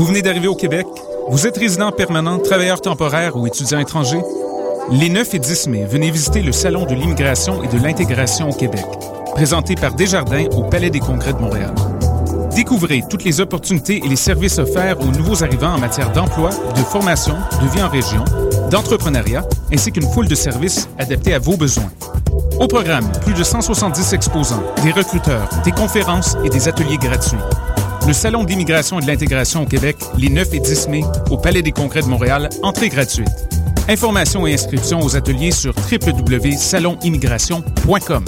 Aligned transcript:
Vous 0.00 0.06
venez 0.06 0.22
d'arriver 0.22 0.48
au 0.48 0.54
Québec? 0.54 0.86
Vous 1.28 1.46
êtes 1.46 1.58
résident 1.58 1.92
permanent, 1.92 2.38
travailleur 2.38 2.80
temporaire 2.80 3.36
ou 3.36 3.46
étudiant 3.46 3.78
étranger? 3.80 4.18
Les 4.90 5.10
9 5.10 5.34
et 5.34 5.38
10 5.38 5.66
mai, 5.66 5.84
venez 5.84 6.10
visiter 6.10 6.40
le 6.40 6.52
Salon 6.52 6.86
de 6.86 6.94
l'immigration 6.94 7.62
et 7.62 7.68
de 7.68 7.76
l'intégration 7.76 8.48
au 8.48 8.54
Québec, 8.54 8.86
présenté 9.34 9.74
par 9.74 9.92
Desjardins 9.92 10.46
au 10.56 10.62
Palais 10.62 10.88
des 10.88 11.00
Congrès 11.00 11.34
de 11.34 11.38
Montréal. 11.38 11.74
Découvrez 12.56 13.04
toutes 13.10 13.24
les 13.24 13.42
opportunités 13.42 14.00
et 14.02 14.08
les 14.08 14.16
services 14.16 14.58
offerts 14.58 14.98
aux 15.00 15.10
nouveaux 15.18 15.44
arrivants 15.44 15.74
en 15.74 15.78
matière 15.78 16.10
d'emploi, 16.12 16.48
de 16.48 16.80
formation, 16.80 17.36
de 17.62 17.68
vie 17.68 17.82
en 17.82 17.90
région, 17.90 18.24
d'entrepreneuriat, 18.70 19.44
ainsi 19.70 19.92
qu'une 19.92 20.10
foule 20.10 20.28
de 20.28 20.34
services 20.34 20.88
adaptés 20.98 21.34
à 21.34 21.38
vos 21.38 21.58
besoins. 21.58 21.90
Au 22.58 22.68
programme, 22.68 23.12
plus 23.20 23.34
de 23.34 23.44
170 23.44 24.14
exposants, 24.14 24.62
des 24.82 24.92
recruteurs, 24.92 25.50
des 25.62 25.72
conférences 25.72 26.38
et 26.42 26.48
des 26.48 26.68
ateliers 26.68 26.96
gratuits. 26.96 27.36
Le 28.10 28.14
Salon 28.14 28.42
de 28.42 28.48
l'immigration 28.48 28.98
et 28.98 29.02
de 29.02 29.06
l'intégration 29.06 29.62
au 29.62 29.66
Québec, 29.66 29.96
les 30.18 30.30
9 30.30 30.54
et 30.54 30.58
10 30.58 30.88
mai, 30.88 31.04
au 31.30 31.36
Palais 31.36 31.62
des 31.62 31.70
Congrès 31.70 32.02
de 32.02 32.08
Montréal, 32.08 32.48
entrée 32.64 32.88
gratuite. 32.88 33.28
Informations 33.88 34.48
et 34.48 34.54
inscriptions 34.54 34.98
aux 34.98 35.14
ateliers 35.14 35.52
sur 35.52 35.72
www.salonimmigration.com. 35.76 38.24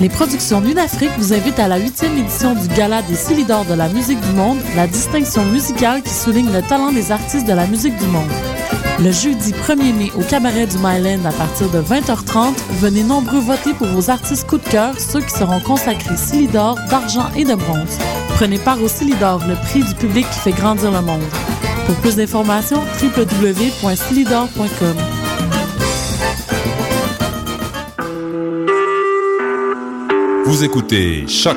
Les 0.00 0.08
productions 0.08 0.62
Afrique 0.76 1.12
vous 1.18 1.32
invitent 1.32 1.60
à 1.60 1.68
la 1.68 1.78
huitième 1.78 2.18
édition 2.18 2.54
du 2.54 2.66
Gala 2.68 3.02
des 3.02 3.14
Silidors 3.14 3.64
de 3.64 3.74
la 3.74 3.88
musique 3.88 4.20
du 4.20 4.32
monde, 4.32 4.58
la 4.76 4.86
distinction 4.86 5.44
musicale 5.44 6.02
qui 6.02 6.12
souligne 6.12 6.52
le 6.52 6.62
talent 6.62 6.92
des 6.92 7.12
artistes 7.12 7.46
de 7.46 7.52
la 7.52 7.66
musique 7.66 7.96
du 7.96 8.06
monde. 8.06 8.28
Le 8.98 9.10
jeudi 9.12 9.52
1er 9.52 9.92
mai 9.94 10.12
au 10.16 10.22
cabaret 10.22 10.66
du 10.66 10.76
Myland 10.78 11.24
à 11.24 11.32
partir 11.32 11.68
de 11.70 11.80
20h30, 11.80 12.54
venez 12.80 13.02
nombreux 13.04 13.40
voter 13.40 13.72
pour 13.72 13.86
vos 13.86 14.10
artistes 14.10 14.46
coup 14.46 14.58
de 14.58 14.68
cœur, 14.68 14.98
ceux 14.98 15.20
qui 15.20 15.30
seront 15.30 15.60
consacrés 15.60 16.16
Silidor, 16.16 16.76
d'argent 16.90 17.30
et 17.36 17.44
de 17.44 17.54
bronze. 17.54 17.98
Prenez 18.34 18.58
part 18.58 18.82
au 18.82 18.88
Silidor, 18.88 19.42
le 19.46 19.54
prix 19.54 19.84
du 19.84 19.94
public 19.94 20.28
qui 20.30 20.38
fait 20.40 20.52
grandir 20.52 20.90
le 20.90 21.02
monde. 21.02 21.22
Pour 21.86 21.94
plus 21.96 22.16
d'informations, 22.16 22.82
www.silidor.com. 23.00 24.96
Vous 30.54 30.62
écoutez 30.62 31.26
Choc 31.26 31.56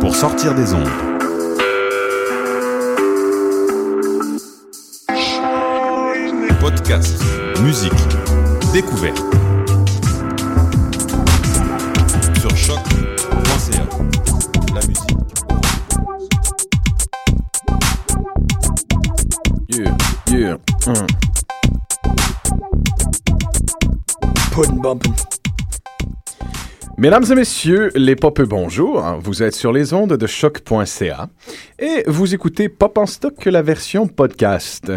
pour 0.00 0.16
sortir 0.16 0.54
des 0.54 0.72
ondes. 0.72 0.88
Podcast, 6.58 7.22
musique, 7.62 7.92
découverte. 8.72 9.22
Sur 12.40 12.56
choc.ca. 12.56 13.86
La 14.74 14.80
musique. 14.86 15.16
Yeah, 19.68 19.94
yeah. 20.30 20.56
Pudding 24.52 24.80
bumping. 24.80 25.35
Mesdames 26.98 27.24
et 27.30 27.34
messieurs, 27.34 27.90
les 27.94 28.16
popeux, 28.16 28.46
bonjour. 28.46 29.02
Vous 29.20 29.42
êtes 29.42 29.54
sur 29.54 29.70
les 29.70 29.92
ondes 29.92 30.14
de 30.14 30.26
choc.ca 30.26 31.28
et 31.78 32.02
vous 32.06 32.34
écoutez 32.34 32.70
Pop 32.70 32.96
en 32.96 33.04
stock, 33.04 33.44
la 33.44 33.60
version 33.60 34.06
podcast. 34.06 34.90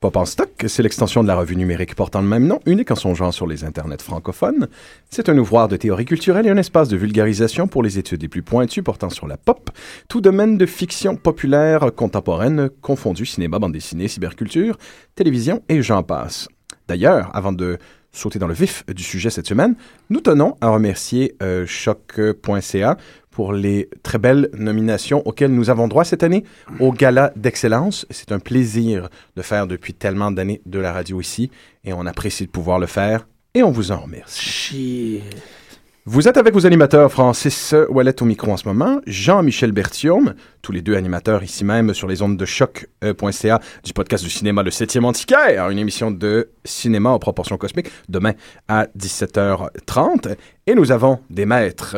Pop 0.00 0.16
en 0.16 0.24
stock, 0.24 0.64
c'est 0.66 0.82
l'extension 0.82 1.22
de 1.22 1.28
la 1.28 1.36
revue 1.36 1.56
numérique 1.56 1.96
portant 1.96 2.22
le 2.22 2.28
même 2.28 2.46
nom, 2.46 2.60
unique 2.64 2.90
en 2.90 2.94
son 2.94 3.14
genre 3.14 3.34
sur 3.34 3.46
les 3.46 3.62
internets 3.62 4.02
francophones. 4.02 4.68
C'est 5.10 5.28
un 5.28 5.36
ouvroir 5.36 5.68
de 5.68 5.76
théorie 5.76 6.06
culturelle 6.06 6.46
et 6.46 6.50
un 6.50 6.56
espace 6.56 6.88
de 6.88 6.96
vulgarisation 6.96 7.66
pour 7.68 7.82
les 7.82 7.98
études 7.98 8.22
les 8.22 8.28
plus 8.28 8.42
pointues 8.42 8.82
portant 8.82 9.10
sur 9.10 9.26
la 9.26 9.36
pop, 9.36 9.68
tout 10.08 10.22
domaine 10.22 10.56
de 10.56 10.64
fiction 10.64 11.14
populaire 11.14 11.90
contemporaine 11.94 12.70
confondu 12.80 13.26
cinéma, 13.26 13.58
bande 13.58 13.72
dessinée, 13.72 14.08
cyberculture, 14.08 14.78
télévision 15.14 15.62
et 15.68 15.82
j'en 15.82 16.02
passe. 16.02 16.48
D'ailleurs, 16.88 17.30
avant 17.34 17.52
de 17.52 17.78
sauter 18.14 18.38
dans 18.38 18.46
le 18.46 18.54
vif 18.54 18.84
du 18.86 19.02
sujet 19.02 19.30
cette 19.30 19.46
semaine, 19.46 19.74
nous 20.10 20.20
tenons 20.20 20.56
à 20.60 20.68
remercier 20.68 21.36
euh, 21.42 21.66
choc.ca 21.66 22.96
pour 23.30 23.52
les 23.52 23.90
très 24.02 24.18
belles 24.18 24.48
nominations 24.56 25.26
auxquelles 25.26 25.52
nous 25.52 25.68
avons 25.68 25.88
droit 25.88 26.04
cette 26.04 26.22
année 26.22 26.44
au 26.78 26.92
Gala 26.92 27.32
d'Excellence. 27.34 28.06
C'est 28.10 28.30
un 28.30 28.38
plaisir 28.38 29.08
de 29.36 29.42
faire 29.42 29.66
depuis 29.66 29.92
tellement 29.92 30.30
d'années 30.30 30.62
de 30.66 30.78
la 30.78 30.92
radio 30.92 31.20
ici 31.20 31.50
et 31.84 31.92
on 31.92 32.06
apprécie 32.06 32.46
de 32.46 32.50
pouvoir 32.50 32.78
le 32.78 32.86
faire 32.86 33.26
et 33.54 33.62
on 33.62 33.72
vous 33.72 33.90
en 33.90 33.98
remercie. 33.98 34.40
Shit. 34.40 35.63
Vous 36.06 36.28
êtes 36.28 36.36
avec 36.36 36.52
vos 36.52 36.66
animateurs 36.66 37.10
Francis 37.10 37.74
Ouellet 37.88 38.22
au 38.22 38.26
micro 38.26 38.52
en 38.52 38.58
ce 38.58 38.68
moment, 38.68 39.00
Jean-Michel 39.06 39.72
Berthiaume, 39.72 40.34
tous 40.60 40.70
les 40.70 40.82
deux 40.82 40.96
animateurs 40.96 41.42
ici 41.42 41.64
même 41.64 41.94
sur 41.94 42.08
les 42.08 42.20
ondes 42.20 42.36
de 42.36 42.44
choc.ca 42.44 43.60
du 43.82 43.92
podcast 43.94 44.22
du 44.22 44.28
cinéma 44.28 44.62
Le 44.62 44.70
7e 44.70 45.04
Antiquaire, 45.04 45.70
une 45.70 45.78
émission 45.78 46.10
de 46.10 46.50
cinéma 46.62 47.08
en 47.08 47.18
proportion 47.18 47.56
cosmique, 47.56 47.88
demain 48.10 48.34
à 48.68 48.86
17h30. 48.98 50.36
Et 50.66 50.74
nous 50.74 50.92
avons 50.92 51.20
des 51.30 51.46
maîtres. 51.46 51.96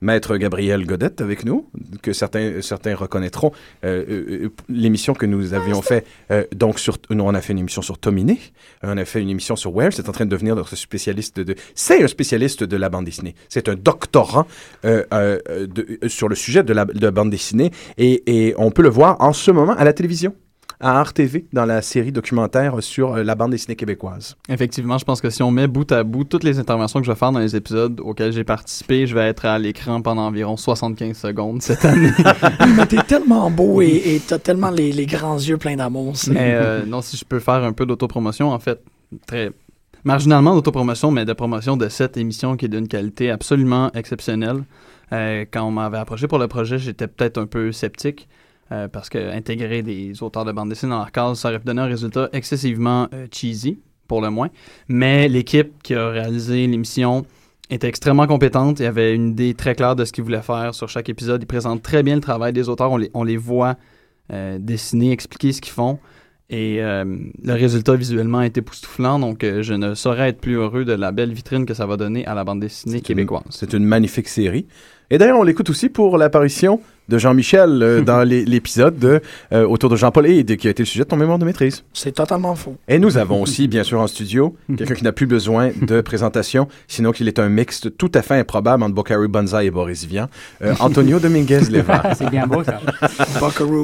Maître 0.00 0.36
Gabriel 0.36 0.86
Godette 0.86 1.20
avec 1.20 1.44
nous, 1.44 1.68
que 2.02 2.12
certains, 2.12 2.62
certains 2.62 2.94
reconnaîtront. 2.94 3.52
Euh, 3.84 4.04
euh, 4.08 4.48
L'émission 4.68 5.12
que 5.14 5.26
nous 5.26 5.52
avions 5.54 5.82
fait, 5.82 6.06
euh, 6.30 6.44
donc 6.54 6.78
sur, 6.78 6.96
nous, 7.10 7.22
on 7.24 7.34
a 7.34 7.40
fait 7.40 7.52
une 7.52 7.58
émission 7.58 7.82
sur 7.82 7.98
Tominé, 7.98 8.38
on 8.82 8.96
a 8.96 9.04
fait 9.04 9.20
une 9.20 9.28
émission 9.30 9.56
sur 9.56 9.74
Where, 9.74 9.92
c'est 9.92 10.08
en 10.08 10.12
train 10.12 10.24
de 10.24 10.30
devenir 10.30 10.56
notre 10.56 10.74
spécialiste 10.76 11.40
de... 11.40 11.54
C'est 11.74 12.02
un 12.02 12.08
spécialiste 12.08 12.64
de 12.64 12.76
la 12.76 12.88
bande 12.88 13.04
dessinée. 13.04 13.34
C'est 13.48 13.68
un 13.68 13.74
doctorant 13.74 14.46
euh, 14.84 15.04
euh, 15.12 15.38
de- 15.66 15.98
euh, 16.02 16.08
sur 16.08 16.28
le 16.28 16.34
sujet 16.34 16.62
de 16.62 16.72
la, 16.72 16.84
de 16.84 17.00
la 17.00 17.10
bande 17.10 17.30
dessinée 17.30 17.70
et, 17.98 18.22
et 18.26 18.54
on 18.56 18.70
peut 18.70 18.82
le 18.82 18.88
voir 18.88 19.16
en 19.20 19.32
ce 19.32 19.50
moment 19.50 19.72
à 19.74 19.84
la 19.84 19.92
télévision, 19.92 20.34
à 20.80 21.02
RTV, 21.02 21.46
dans 21.52 21.66
la 21.66 21.82
série 21.82 22.12
documentaire 22.12 22.82
sur 22.82 23.14
euh, 23.14 23.22
la 23.22 23.34
bande 23.34 23.50
dessinée 23.50 23.76
québécoise. 23.76 24.36
Effectivement, 24.48 24.98
je 24.98 25.04
pense 25.04 25.20
que 25.20 25.30
si 25.30 25.42
on 25.42 25.50
met 25.50 25.66
bout 25.66 25.90
à 25.92 26.02
bout 26.04 26.24
toutes 26.24 26.44
les 26.44 26.58
interventions 26.58 27.00
que 27.00 27.06
je 27.06 27.12
vais 27.12 27.18
faire 27.18 27.32
dans 27.32 27.38
les 27.38 27.54
épisodes 27.54 28.00
auxquels 28.00 28.32
j'ai 28.32 28.44
participé, 28.44 29.06
je 29.06 29.14
vais 29.14 29.28
être 29.28 29.44
à 29.44 29.58
l'écran 29.58 30.00
pendant 30.02 30.26
environ 30.26 30.56
75 30.56 31.16
secondes 31.16 31.62
cette 31.62 31.84
année. 31.84 32.12
Mais 32.76 32.86
t'es 32.86 33.02
tellement 33.02 33.50
beau 33.50 33.82
et 33.82 34.00
et 34.06 34.20
t'as 34.26 34.38
tellement 34.38 34.70
les, 34.70 34.92
les 34.92 35.06
grands 35.06 35.38
yeux 35.38 35.58
pleins 35.58 35.76
d'amour. 35.76 36.14
euh, 36.54 36.86
non, 36.86 37.02
si 37.02 37.16
je 37.16 37.24
peux 37.24 37.38
faire 37.38 37.62
un 37.62 37.72
peu 37.72 37.86
d'autopromotion, 37.86 38.50
en 38.50 38.58
fait, 38.58 38.82
très 39.26 39.52
marginalement 40.04 40.54
d'autopromotion, 40.54 41.10
mais 41.10 41.24
de 41.24 41.32
promotion 41.32 41.76
de 41.76 41.88
cette 41.88 42.16
émission 42.16 42.56
qui 42.56 42.64
est 42.66 42.68
d'une 42.68 42.88
qualité 42.88 43.30
absolument 43.30 43.90
exceptionnelle. 43.92 44.64
Euh, 45.12 45.44
quand 45.50 45.64
on 45.64 45.70
m'avait 45.70 45.98
approché 45.98 46.28
pour 46.28 46.38
le 46.38 46.48
projet, 46.48 46.78
j'étais 46.78 47.06
peut-être 47.06 47.38
un 47.38 47.46
peu 47.46 47.72
sceptique. 47.72 48.28
Euh, 48.72 48.86
parce 48.86 49.08
que 49.08 49.18
intégrer 49.32 49.82
des 49.82 50.22
auteurs 50.22 50.44
de 50.44 50.52
bande 50.52 50.68
dessinée 50.68 50.90
dans 50.90 50.98
leur 50.98 51.10
case, 51.10 51.40
ça 51.40 51.48
aurait 51.48 51.58
donné 51.58 51.80
un 51.80 51.86
résultat 51.86 52.28
excessivement 52.32 53.08
euh, 53.12 53.26
cheesy, 53.32 53.80
pour 54.06 54.20
le 54.20 54.30
moins. 54.30 54.48
Mais 54.86 55.28
l'équipe 55.28 55.82
qui 55.82 55.94
a 55.94 56.08
réalisé 56.08 56.66
l'émission 56.68 57.26
était 57.68 57.88
extrêmement 57.88 58.28
compétente. 58.28 58.78
Y 58.78 58.86
avait 58.86 59.14
une 59.14 59.30
idée 59.30 59.54
très 59.54 59.74
claire 59.74 59.96
de 59.96 60.04
ce 60.04 60.12
qu'ils 60.12 60.22
voulaient 60.22 60.42
faire 60.42 60.72
sur 60.74 60.88
chaque 60.88 61.08
épisode. 61.08 61.42
Ils 61.42 61.46
présentent 61.46 61.82
très 61.82 62.04
bien 62.04 62.14
le 62.14 62.20
travail 62.20 62.52
des 62.52 62.68
auteurs. 62.68 62.92
On 62.92 62.96
les, 62.96 63.10
on 63.12 63.24
les 63.24 63.36
voit 63.36 63.76
euh, 64.32 64.58
dessiner, 64.60 65.10
expliquer 65.10 65.52
ce 65.52 65.60
qu'ils 65.60 65.72
font. 65.72 65.98
Et 66.52 66.80
le 66.80 67.52
résultat 67.52 67.94
visuellement 67.94 68.42
est 68.42 68.58
époustouflant. 68.58 69.20
Donc, 69.20 69.44
je 69.44 69.72
ne 69.72 69.94
saurais 69.94 70.30
être 70.30 70.40
plus 70.40 70.54
heureux 70.54 70.84
de 70.84 70.92
la 70.92 71.12
belle 71.12 71.32
vitrine 71.32 71.64
que 71.64 71.74
ça 71.74 71.86
va 71.86 71.96
donner 71.96 72.26
à 72.26 72.34
la 72.34 72.42
bande 72.42 72.58
dessinée 72.58 73.02
québécoise. 73.02 73.44
C'est 73.50 73.72
une 73.72 73.84
magnifique 73.84 74.26
série. 74.26 74.66
Et 75.12 75.18
d'ailleurs, 75.18 75.38
on 75.38 75.42
l'écoute 75.42 75.68
aussi 75.70 75.88
pour 75.88 76.18
l'apparition 76.18 76.80
de 77.08 77.18
Jean-Michel 77.18 77.82
euh, 77.82 78.00
dans 78.04 78.22
l'épisode 78.22 78.96
de, 78.98 79.20
euh, 79.52 79.66
autour 79.66 79.90
de 79.90 79.96
Jean-Paul 79.96 80.28
Hyde, 80.28 80.56
qui 80.56 80.68
a 80.68 80.70
été 80.70 80.84
le 80.84 80.86
sujet 80.86 81.02
de 81.02 81.08
ton 81.08 81.16
mémoire 81.16 81.38
de 81.38 81.44
maîtrise. 81.44 81.82
C'est 81.92 82.12
totalement 82.12 82.54
faux. 82.54 82.76
Et 82.86 83.00
nous 83.00 83.18
avons 83.18 83.42
aussi, 83.42 83.66
bien 83.66 83.82
sûr, 83.82 84.00
en 84.00 84.06
studio, 84.06 84.56
quelqu'un 84.76 84.94
qui 84.94 85.02
n'a 85.02 85.12
plus 85.12 85.26
besoin 85.26 85.70
de 85.82 86.00
présentation, 86.00 86.68
sinon 86.86 87.10
qu'il 87.10 87.26
est 87.26 87.40
un 87.40 87.48
mixte 87.48 87.96
tout 87.96 88.12
à 88.14 88.22
fait 88.22 88.36
improbable 88.36 88.84
entre 88.84 88.94
Bocari 88.94 89.26
Banzai 89.26 89.66
et 89.66 89.70
Boris 89.70 90.04
Vian, 90.04 90.28
euh, 90.62 90.74
Antonio 90.78 91.18
Dominguez-Leva. 91.20 92.14
C'est 92.14 92.30
bien 92.30 92.46
beau 92.46 92.62
ça. 92.62 92.80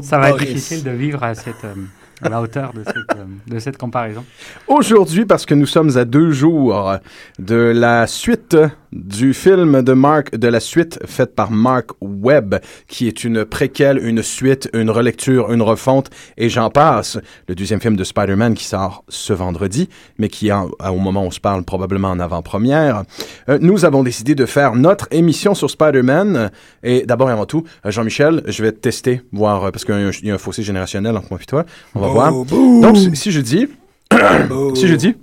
Ça 0.02 0.18
va 0.18 0.30
être 0.30 0.38
difficile 0.38 0.84
de 0.84 0.92
vivre 0.92 1.24
à, 1.24 1.34
cette, 1.34 1.64
euh, 1.64 1.74
à 2.22 2.28
la 2.28 2.40
hauteur 2.40 2.72
de 2.72 2.82
cette, 2.84 2.96
euh, 3.18 3.24
de 3.46 3.58
cette 3.58 3.76
comparaison. 3.78 4.24
Aujourd'hui, 4.68 5.26
parce 5.26 5.44
que 5.46 5.54
nous 5.54 5.66
sommes 5.66 5.96
à 5.98 6.04
deux 6.04 6.30
jours 6.30 6.94
de 7.38 7.54
la 7.56 8.06
suite 8.06 8.56
du 8.92 9.34
film 9.34 9.82
de 9.82 9.92
Mark, 9.92 10.34
de 10.36 10.48
la 10.48 10.60
suite 10.60 10.98
faite 11.04 11.34
par 11.34 11.50
Mark 11.50 11.90
Webb, 12.00 12.56
qui 12.88 13.08
est 13.08 13.24
une 13.24 13.44
préquelle, 13.44 13.98
une 14.02 14.22
suite, 14.22 14.70
une 14.72 14.88
relecture, 14.90 15.52
une 15.52 15.60
refonte, 15.60 16.08
et 16.38 16.48
j'en 16.48 16.70
passe. 16.70 17.18
Le 17.48 17.54
deuxième 17.54 17.80
film 17.80 17.96
de 17.96 18.04
Spider-Man 18.04 18.54
qui 18.54 18.64
sort 18.64 19.04
ce 19.08 19.32
vendredi, 19.34 19.88
mais 20.18 20.28
qui 20.28 20.50
au 20.52 20.96
moment 20.98 21.22
où 21.24 21.26
on 21.26 21.30
se 21.30 21.40
parle 21.40 21.62
probablement 21.64 22.08
en 22.10 22.20
avant-première. 22.20 23.02
Euh, 23.48 23.58
nous 23.60 23.84
avons 23.84 24.02
décidé 24.02 24.34
de 24.34 24.46
faire 24.46 24.74
notre 24.74 25.08
émission 25.10 25.54
sur 25.54 25.68
Spider-Man. 25.68 26.50
Et 26.82 27.04
d'abord 27.04 27.28
et 27.28 27.32
avant 27.32 27.46
tout, 27.46 27.64
euh, 27.84 27.90
Jean-Michel, 27.90 28.42
je 28.46 28.62
vais 28.62 28.72
te 28.72 28.78
tester, 28.78 29.20
voir, 29.32 29.70
parce 29.72 29.84
qu'il 29.84 29.94
y 30.22 30.30
a 30.30 30.34
un- 30.34 30.38
fossé 30.38 30.62
générationnel 30.62 31.16
entre 31.16 31.26
moi 31.30 31.40
et 31.42 31.44
toi. 31.44 31.64
Voir. 32.12 32.44
Donc, 32.44 32.96
si- 32.96 33.16
si 33.16 33.30
je 33.32 33.40
dis, 33.40 33.66
si 34.74 34.88
je 34.88 34.94
dis 34.96 35.14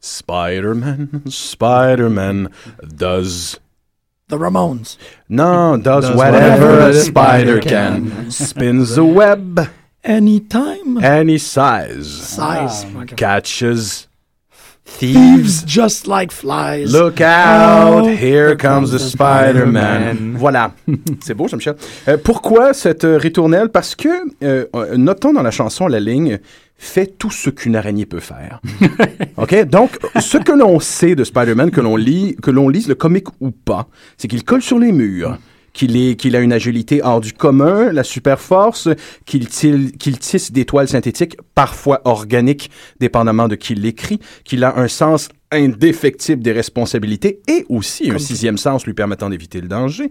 Spider-Man, 0.00 1.22
Spider-Man 1.28 2.48
does 2.96 3.58
The 4.28 4.36
Ramones. 4.38 4.96
Non, 5.28 5.78
does, 5.78 6.06
Does 6.08 6.16
whatever 6.16 6.66
whatever 6.66 6.88
a 6.90 6.94
spider 6.94 7.60
can. 7.60 8.10
can. 8.10 8.30
Spins 8.30 8.94
the 8.96 9.04
web 9.04 9.68
Anytime. 10.04 10.98
any 11.02 11.38
size. 11.38 12.08
Size. 12.08 12.84
Ok. 12.96 13.14
Catches 13.16 14.08
Thieves 14.98 15.64
just 15.66 16.06
like 16.06 16.30
flies. 16.32 16.92
Look 16.92 17.20
out, 17.20 18.04
Oh, 18.04 18.08
here 18.08 18.56
comes 18.56 18.92
the 18.92 18.98
Spider-Man. 18.98 20.36
Voilà. 20.36 20.72
C'est 21.20 21.34
beau, 21.34 21.48
Jean-Michel. 21.48 21.74
Euh, 22.08 22.16
pourquoi 22.22 22.72
cette 22.72 23.04
ritournelle? 23.04 23.68
Parce 23.68 23.94
que, 23.96 24.08
euh, 24.44 24.66
euh, 24.76 24.96
notons 24.96 25.32
dans 25.32 25.42
la 25.42 25.50
chanson 25.50 25.88
la 25.88 25.98
ligne 26.00 26.38
«Fais 26.76 27.06
tout 27.06 27.30
ce 27.30 27.50
qu'une 27.50 27.76
araignée 27.76 28.06
peut 28.06 28.20
faire». 28.20 28.60
OK? 29.36 29.64
Donc, 29.66 29.98
ce 30.20 30.38
que 30.38 30.52
l'on 30.52 30.78
sait 30.80 31.14
de 31.14 31.24
Spider-Man, 31.24 31.70
que 31.70 31.80
l'on 31.80 31.96
lit, 31.96 32.36
que 32.42 32.50
l'on 32.50 32.68
lise 32.68 32.88
le 32.88 32.94
comic 32.94 33.26
ou 33.40 33.50
pas, 33.50 33.86
c'est 34.18 34.28
qu'il 34.28 34.44
colle 34.44 34.62
sur 34.62 34.78
les 34.78 34.92
murs. 34.92 35.38
Qu'il, 35.72 35.96
est, 35.96 36.16
qu'il 36.16 36.36
a 36.36 36.40
une 36.40 36.52
agilité 36.52 37.00
hors 37.02 37.22
du 37.22 37.32
commun, 37.32 37.92
la 37.92 38.04
super 38.04 38.38
force, 38.38 38.90
qu'il, 39.24 39.48
tisse 39.48 40.52
des 40.52 40.64
toiles 40.66 40.88
synthétiques, 40.88 41.36
parfois 41.54 42.02
organiques, 42.04 42.70
dépendamment 43.00 43.48
de 43.48 43.54
qui 43.54 43.74
l'écrit, 43.74 44.20
qu'il 44.44 44.64
a 44.64 44.78
un 44.78 44.88
sens 44.88 45.30
indéfectible 45.50 46.42
des 46.42 46.52
responsabilités 46.52 47.40
et 47.48 47.64
aussi 47.70 48.10
un 48.10 48.18
sixième 48.18 48.58
sens 48.58 48.84
lui 48.84 48.92
permettant 48.92 49.30
d'éviter 49.30 49.62
le 49.62 49.68
danger. 49.68 50.10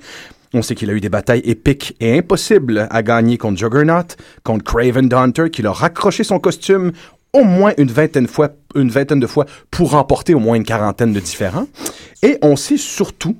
On 0.53 0.61
sait 0.61 0.75
qu'il 0.75 0.89
a 0.89 0.93
eu 0.93 0.99
des 0.99 1.09
batailles 1.09 1.41
épiques 1.45 1.95
et 1.99 2.17
impossibles 2.17 2.87
à 2.89 3.03
gagner 3.03 3.37
contre 3.37 3.57
Juggernaut, 3.57 4.15
contre 4.43 4.63
Craven 4.65 5.07
the 5.09 5.13
Hunter, 5.13 5.49
qu'il 5.49 5.65
a 5.67 5.71
raccroché 5.71 6.23
son 6.23 6.39
costume 6.39 6.91
au 7.33 7.43
moins 7.43 7.73
une 7.77 7.91
vingtaine, 7.91 8.27
fois, 8.27 8.49
une 8.75 8.89
vingtaine 8.89 9.19
de 9.19 9.27
fois 9.27 9.45
pour 9.69 9.91
remporter 9.91 10.33
au 10.33 10.39
moins 10.39 10.55
une 10.55 10.65
quarantaine 10.65 11.13
de 11.13 11.19
différents. 11.19 11.67
Et 12.21 12.37
on 12.41 12.55
sait 12.55 12.77
surtout, 12.77 13.37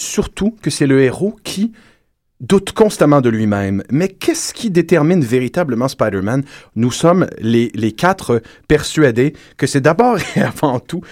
surtout 0.00 0.56
que 0.62 0.70
c'est 0.70 0.86
le 0.86 1.02
héros 1.02 1.36
qui 1.44 1.72
doute 2.40 2.72
constamment 2.72 3.20
de 3.20 3.28
lui-même. 3.28 3.82
Mais 3.90 4.08
qu'est-ce 4.08 4.54
qui 4.54 4.70
détermine 4.70 5.22
véritablement 5.22 5.88
Spider-Man? 5.88 6.42
Nous 6.74 6.90
sommes 6.90 7.26
les, 7.38 7.70
quatre 7.92 8.42
persuadés 8.66 9.34
que 9.58 9.66
c'est 9.66 9.82
d'abord 9.82 10.18
et 10.36 10.40
avant 10.40 10.80
tout 10.80 11.02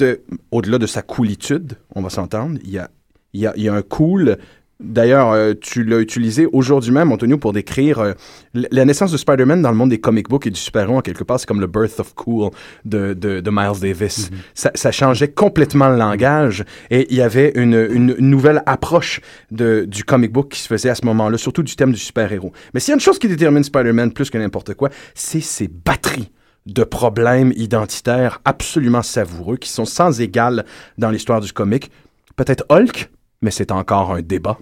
euh, 0.00 0.16
au-delà 0.50 0.78
de 0.78 0.86
sa 0.86 1.02
coolitude, 1.02 1.74
on 1.94 2.00
va 2.00 2.10
s'entendre, 2.10 2.58
y 2.64 2.78
a, 2.78 2.90
il 3.34 3.40
y 3.40 3.68
a 3.68 3.74
un 3.74 3.82
cool. 3.82 4.38
D'ailleurs, 4.82 5.32
euh, 5.32 5.54
tu 5.58 5.84
l'as 5.84 6.00
utilisé 6.00 6.46
aujourd'hui 6.52 6.90
même, 6.90 7.12
Antonio, 7.12 7.38
pour 7.38 7.52
décrire 7.52 8.00
euh, 8.00 8.12
la 8.54 8.84
naissance 8.84 9.12
de 9.12 9.16
Spider-Man 9.16 9.62
dans 9.62 9.70
le 9.70 9.76
monde 9.76 9.90
des 9.90 10.00
comic 10.00 10.28
books 10.28 10.46
et 10.46 10.50
du 10.50 10.58
super-héros. 10.58 10.98
En 10.98 11.00
quelque 11.00 11.24
part, 11.24 11.38
c'est 11.38 11.46
comme 11.46 11.60
le 11.60 11.66
birth 11.66 12.00
of 12.00 12.14
cool 12.14 12.50
de, 12.84 13.14
de, 13.14 13.40
de 13.40 13.50
Miles 13.50 13.80
Davis. 13.80 14.30
ça, 14.54 14.70
ça 14.74 14.92
changeait 14.92 15.28
complètement 15.28 15.88
le 15.88 15.96
langage 15.96 16.64
et 16.90 17.06
il 17.10 17.16
y 17.16 17.22
avait 17.22 17.52
une, 17.54 17.88
une 17.90 18.16
nouvelle 18.18 18.62
approche 18.66 19.20
de, 19.50 19.84
du 19.86 20.04
comic 20.04 20.32
book 20.32 20.50
qui 20.50 20.60
se 20.60 20.66
faisait 20.66 20.90
à 20.90 20.94
ce 20.94 21.04
moment-là, 21.06 21.38
surtout 21.38 21.62
du 21.62 21.76
thème 21.76 21.92
du 21.92 21.98
super-héros. 21.98 22.52
Mais 22.74 22.80
s'il 22.80 22.90
y 22.90 22.92
a 22.92 22.96
une 22.96 23.00
chose 23.00 23.18
qui 23.18 23.28
détermine 23.28 23.62
Spider-Man 23.62 24.12
plus 24.12 24.30
que 24.30 24.38
n'importe 24.38 24.74
quoi, 24.74 24.90
c'est 25.14 25.40
ses 25.40 25.68
batteries 25.68 26.30
de 26.66 26.84
problèmes 26.84 27.52
identitaires 27.56 28.40
absolument 28.44 29.02
savoureux 29.02 29.56
qui 29.56 29.68
sont 29.68 29.84
sans 29.84 30.20
égal 30.20 30.64
dans 30.98 31.10
l'histoire 31.10 31.40
du 31.40 31.52
comic. 31.52 31.90
Peut-être 32.36 32.64
Hulk, 32.68 33.10
mais 33.42 33.50
c'est 33.50 33.70
encore 33.70 34.12
un 34.14 34.22
débat. 34.22 34.58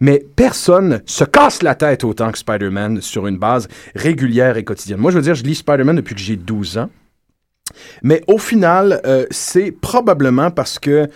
Mais 0.00 0.24
personne 0.36 1.00
se 1.06 1.24
casse 1.24 1.62
la 1.62 1.74
tête 1.74 2.04
autant 2.04 2.32
que 2.32 2.38
Spider-Man 2.38 3.00
sur 3.00 3.26
une 3.26 3.38
base 3.38 3.68
régulière 3.94 4.56
et 4.56 4.64
quotidienne. 4.64 4.98
Moi, 4.98 5.10
je 5.10 5.16
veux 5.16 5.22
dire, 5.22 5.34
je 5.34 5.44
lis 5.44 5.54
Spider-Man 5.56 5.96
depuis 5.96 6.14
que 6.14 6.20
j'ai 6.20 6.36
12 6.36 6.78
ans. 6.78 6.90
Mais 8.02 8.22
au 8.26 8.38
final, 8.38 9.00
euh, 9.06 9.26
c'est 9.30 9.70
probablement 9.70 10.50
parce 10.50 10.78
que. 10.78 11.08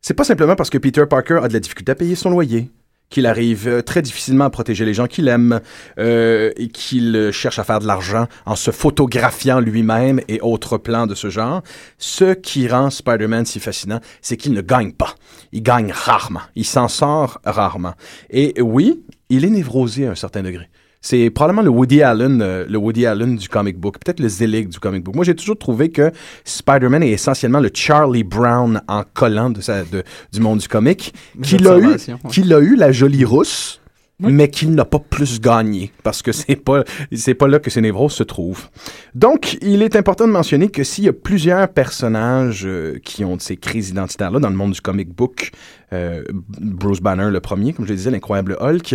C'est 0.00 0.14
pas 0.14 0.24
simplement 0.24 0.54
parce 0.54 0.68
que 0.68 0.76
Peter 0.76 1.04
Parker 1.08 1.40
a 1.42 1.48
de 1.48 1.54
la 1.54 1.60
difficulté 1.60 1.92
à 1.92 1.94
payer 1.94 2.14
son 2.14 2.28
loyer, 2.28 2.70
qu'il 3.10 3.26
arrive 3.26 3.68
euh, 3.68 3.82
très 3.82 4.02
difficilement 4.02 4.44
à 4.44 4.50
protéger 4.50 4.84
les 4.84 4.94
gens 4.94 5.06
qu'il 5.06 5.28
aime, 5.28 5.60
euh, 5.98 6.50
et 6.56 6.68
qu'il 6.68 7.14
euh, 7.14 7.32
cherche 7.32 7.58
à 7.58 7.64
faire 7.64 7.78
de 7.78 7.86
l'argent 7.86 8.26
en 8.46 8.56
se 8.56 8.70
photographiant 8.70 9.60
lui-même 9.60 10.20
et 10.28 10.40
autres 10.40 10.78
plans 10.78 11.06
de 11.06 11.14
ce 11.14 11.30
genre. 11.30 11.62
Ce 11.98 12.34
qui 12.34 12.66
rend 12.68 12.90
Spider-Man 12.90 13.46
si 13.46 13.60
fascinant, 13.60 14.00
c'est 14.20 14.36
qu'il 14.36 14.52
ne 14.52 14.60
gagne 14.62 14.92
pas. 14.92 15.14
Il 15.52 15.62
gagne 15.62 15.92
rarement. 15.92 16.40
Il 16.56 16.64
s'en 16.64 16.88
sort 16.88 17.40
rarement. 17.44 17.94
Et 18.30 18.60
oui, 18.60 19.04
il 19.28 19.44
est 19.44 19.50
névrosé 19.50 20.06
à 20.06 20.10
un 20.10 20.14
certain 20.14 20.42
degré. 20.42 20.68
C'est 21.06 21.28
probablement 21.28 21.60
le 21.60 21.68
Woody 21.68 22.00
Allen, 22.00 22.40
euh, 22.40 22.64
le 22.66 22.78
Woody 22.78 23.04
Allen 23.04 23.36
du 23.36 23.46
comic 23.46 23.78
book, 23.78 23.98
peut-être 24.02 24.20
le 24.20 24.28
Zelig 24.28 24.70
du 24.70 24.78
comic 24.78 25.04
book. 25.04 25.14
Moi, 25.14 25.26
j'ai 25.26 25.34
toujours 25.34 25.58
trouvé 25.58 25.90
que 25.90 26.10
Spider-Man 26.46 27.02
est 27.02 27.10
essentiellement 27.10 27.60
le 27.60 27.68
Charlie 27.74 28.24
Brown 28.24 28.80
en 28.88 29.02
collant 29.12 29.50
de 29.50 29.60
sa, 29.60 29.82
de- 29.84 30.02
du 30.32 30.40
monde 30.40 30.60
du 30.60 30.66
comic, 30.68 31.12
qu'il 31.42 31.68
a 31.68 31.72
eu, 31.76 31.84
Observation, 31.84 32.18
ouais. 32.24 32.30
qu'il 32.30 32.50
a 32.54 32.58
eu 32.60 32.74
la 32.74 32.90
jolie 32.90 33.26
rousse, 33.26 33.82
mais 34.18 34.48
qu'il 34.48 34.74
n'a 34.74 34.86
pas 34.86 34.98
plus 34.98 35.42
gagné 35.42 35.92
parce 36.02 36.22
que 36.22 36.32
c'est 36.32 36.56
pas, 36.56 36.84
c'est 37.12 37.34
pas 37.34 37.48
là 37.48 37.58
que 37.58 37.68
ses 37.68 37.82
névroses 37.82 38.14
se 38.14 38.22
trouvent. 38.22 38.68
Donc, 39.14 39.58
il 39.60 39.82
est 39.82 39.96
important 39.96 40.26
de 40.26 40.32
mentionner 40.32 40.68
que 40.70 40.84
s'il 40.84 41.04
y 41.04 41.08
a 41.08 41.12
plusieurs 41.12 41.68
personnages 41.68 42.62
euh, 42.64 42.98
qui 43.04 43.26
ont 43.26 43.38
ces 43.38 43.58
crises 43.58 43.90
identitaires-là 43.90 44.38
dans 44.40 44.48
le 44.48 44.56
monde 44.56 44.72
du 44.72 44.80
comic 44.80 45.10
book, 45.14 45.50
euh, 45.92 46.22
Bruce 46.58 47.00
Banner 47.02 47.28
le 47.30 47.40
premier, 47.40 47.74
comme 47.74 47.84
je 47.84 47.90
le 47.90 47.96
disais, 47.96 48.10
l'incroyable 48.10 48.56
Hulk, 48.58 48.94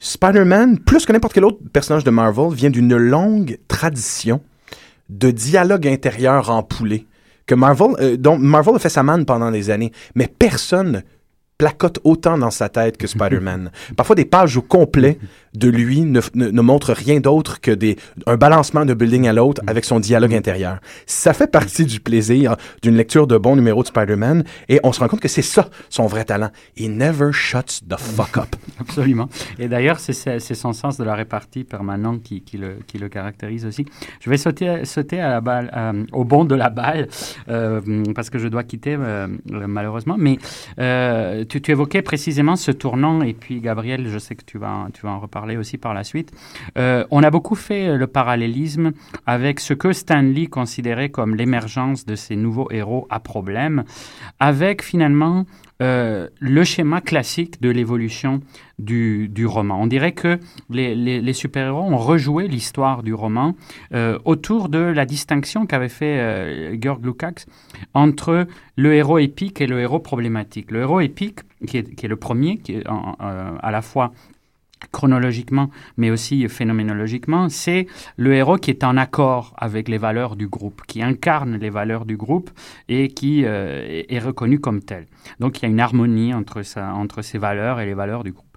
Spider-Man, 0.00 0.78
plus 0.78 1.04
que 1.04 1.12
n'importe 1.12 1.34
quel 1.34 1.44
autre 1.44 1.58
personnage 1.72 2.04
de 2.04 2.10
Marvel, 2.10 2.52
vient 2.52 2.70
d'une 2.70 2.96
longue 2.96 3.58
tradition 3.68 4.40
de 5.08 5.30
dialogue 5.30 5.86
intérieur 5.86 6.50
empoulé. 6.50 7.06
Que 7.46 7.54
Marvel, 7.54 7.92
euh, 8.00 8.16
dont 8.16 8.38
Marvel 8.38 8.76
a 8.76 8.78
fait 8.78 8.88
sa 8.88 9.02
manne 9.02 9.24
pendant 9.24 9.50
des 9.50 9.70
années, 9.70 9.92
mais 10.14 10.28
personne 10.28 11.02
placote 11.58 11.98
autant 12.04 12.38
dans 12.38 12.52
sa 12.52 12.68
tête 12.68 12.96
que 12.96 13.06
Spider-Man. 13.06 13.70
Parfois, 13.96 14.14
des 14.14 14.24
pages 14.24 14.56
au 14.56 14.62
complet 14.62 15.18
de 15.54 15.68
lui 15.68 16.02
ne, 16.02 16.20
ne, 16.34 16.50
ne 16.50 16.60
montrent 16.60 16.92
rien 16.92 17.20
d'autre 17.20 17.60
que 17.60 17.70
des, 17.70 17.96
un 18.26 18.36
balancement 18.36 18.84
de 18.84 18.94
building 18.94 19.26
à 19.26 19.32
l'autre 19.32 19.60
avec 19.66 19.84
son 19.84 19.98
dialogue 19.98 20.34
intérieur. 20.34 20.78
Ça 21.06 21.32
fait 21.32 21.50
partie 21.50 21.84
du 21.84 22.00
plaisir 22.00 22.56
d'une 22.82 22.96
lecture 22.96 23.26
de 23.26 23.36
bons 23.36 23.56
numéros 23.56 23.82
de 23.82 23.88
Spider-Man 23.88 24.44
et 24.68 24.78
on 24.84 24.92
se 24.92 25.00
rend 25.00 25.08
compte 25.08 25.20
que 25.20 25.28
c'est 25.28 25.42
ça 25.42 25.68
son 25.90 26.06
vrai 26.06 26.24
talent. 26.24 26.50
He 26.76 26.88
never 26.88 27.32
shuts 27.32 27.82
the 27.88 27.98
fuck 27.98 28.36
up. 28.36 28.54
Absolument. 28.80 29.28
Et 29.58 29.68
d'ailleurs, 29.68 29.98
c'est 29.98 30.38
son 30.54 30.72
sens 30.72 30.96
de 30.96 31.04
la 31.04 31.14
répartie 31.14 31.64
permanente 31.64 32.22
qui, 32.22 32.42
qui 32.42 32.58
le, 32.58 32.78
qui 32.86 32.98
le 32.98 33.08
caractérise 33.08 33.66
aussi. 33.66 33.84
Je 34.20 34.30
vais 34.30 34.36
sauter, 34.36 34.84
sauter 34.84 35.20
à 35.20 35.30
la 35.30 35.40
balle, 35.40 35.70
euh, 35.76 36.04
au 36.12 36.24
bond 36.24 36.44
de 36.44 36.54
la 36.54 36.70
balle, 36.70 37.08
euh, 37.48 37.80
parce 38.14 38.30
que 38.30 38.38
je 38.38 38.48
dois 38.48 38.62
quitter 38.62 38.96
euh, 38.98 39.26
malheureusement. 39.46 40.16
Mais 40.18 40.38
tu, 41.48 41.70
évoquais 41.70 42.02
précisément 42.02 42.56
ce 42.56 42.70
tournant, 42.70 43.22
et 43.22 43.32
puis 43.32 43.60
Gabriel, 43.60 44.08
je 44.08 44.18
sais 44.18 44.34
que 44.34 44.44
tu 44.44 44.58
vas, 44.58 44.88
tu 44.92 45.02
vas 45.02 45.10
en 45.10 45.20
reparler 45.20 45.56
aussi 45.56 45.78
par 45.78 45.94
la 45.94 46.04
suite. 46.04 46.32
Euh, 46.76 47.04
on 47.10 47.22
a 47.22 47.30
beaucoup 47.30 47.54
fait 47.54 47.96
le 47.96 48.06
parallélisme 48.06 48.92
avec 49.26 49.60
ce 49.60 49.74
que 49.74 49.92
Stan 49.92 50.20
Lee 50.20 50.48
considérait 50.48 51.08
comme 51.08 51.34
l'émergence 51.34 52.06
de 52.06 52.14
ces 52.14 52.36
nouveaux 52.36 52.70
héros 52.70 53.06
à 53.10 53.20
problème, 53.20 53.84
avec 54.40 54.82
finalement 54.82 55.46
euh, 55.80 56.28
le 56.40 56.64
schéma 56.64 57.00
classique 57.00 57.60
de 57.60 57.70
l'évolution 57.70 58.40
du, 58.78 59.28
du 59.28 59.46
roman. 59.46 59.80
On 59.80 59.86
dirait 59.86 60.12
que 60.12 60.38
les, 60.70 60.94
les- 60.94 61.20
les 61.20 61.32
super-héros 61.32 61.82
ont 61.82 61.96
rejoué 61.98 62.48
l'histoire 62.48 63.02
du 63.02 63.14
roman 63.14 63.54
euh, 63.94 64.18
autour 64.24 64.68
de 64.68 64.78
la 64.78 65.04
distinction 65.06 65.66
qu'avait 65.66 65.88
fait 65.88 66.18
euh, 66.18 66.76
Georg 66.80 67.04
Lukács 67.04 67.46
entre 67.94 68.46
le 68.76 68.94
héros 68.94 69.18
épique 69.18 69.60
et 69.60 69.66
le 69.66 69.80
héros 69.80 70.00
problématique. 70.00 70.70
Le 70.70 70.80
héros 70.80 71.00
épique, 71.00 71.40
qui 71.66 71.78
est, 71.78 71.94
qui 71.94 72.06
est 72.06 72.08
le 72.08 72.16
premier, 72.16 72.58
qui 72.58 72.74
est 72.74 72.88
en- 72.88 73.16
euh, 73.20 73.52
à 73.60 73.70
la 73.70 73.82
fois 73.82 74.12
chronologiquement, 74.92 75.70
mais 75.96 76.10
aussi 76.10 76.48
phénoménologiquement, 76.48 77.48
c'est 77.48 77.86
le 78.16 78.34
héros 78.34 78.56
qui 78.56 78.70
est 78.70 78.84
en 78.84 78.96
accord 78.96 79.54
avec 79.56 79.88
les 79.88 79.98
valeurs 79.98 80.36
du 80.36 80.48
groupe, 80.48 80.82
qui 80.86 81.02
incarne 81.02 81.56
les 81.56 81.70
valeurs 81.70 82.04
du 82.04 82.16
groupe 82.16 82.50
et 82.88 83.08
qui 83.08 83.44
euh, 83.44 84.02
est 84.08 84.18
reconnu 84.18 84.60
comme 84.60 84.80
tel. 84.80 85.06
Donc 85.40 85.58
il 85.58 85.62
y 85.62 85.66
a 85.66 85.68
une 85.68 85.80
harmonie 85.80 86.34
entre, 86.34 86.62
ça, 86.62 86.94
entre 86.94 87.22
ces 87.22 87.38
valeurs 87.38 87.80
et 87.80 87.86
les 87.86 87.94
valeurs 87.94 88.24
du 88.24 88.32
groupe. 88.32 88.47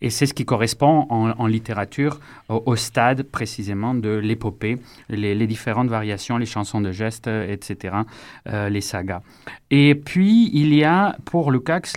Et 0.00 0.10
c'est 0.10 0.26
ce 0.26 0.34
qui 0.34 0.44
correspond 0.44 1.06
en, 1.10 1.46
littérature 1.46 2.20
au, 2.48 2.76
stade 2.76 3.22
précisément 3.22 3.94
de 3.94 4.10
l'épopée, 4.10 4.78
les, 5.08 5.46
différentes 5.46 5.88
variations, 5.88 6.38
les 6.38 6.46
chansons 6.46 6.80
de 6.80 6.92
gestes, 6.92 7.28
euh, 7.28 7.52
etc., 7.52 7.94
euh, 8.48 8.68
les 8.68 8.80
sagas. 8.80 9.22
Et 9.70 9.94
puis, 9.94 10.50
il 10.52 10.74
y 10.74 10.84
a 10.84 11.16
pour 11.24 11.50
Lukács 11.50 11.96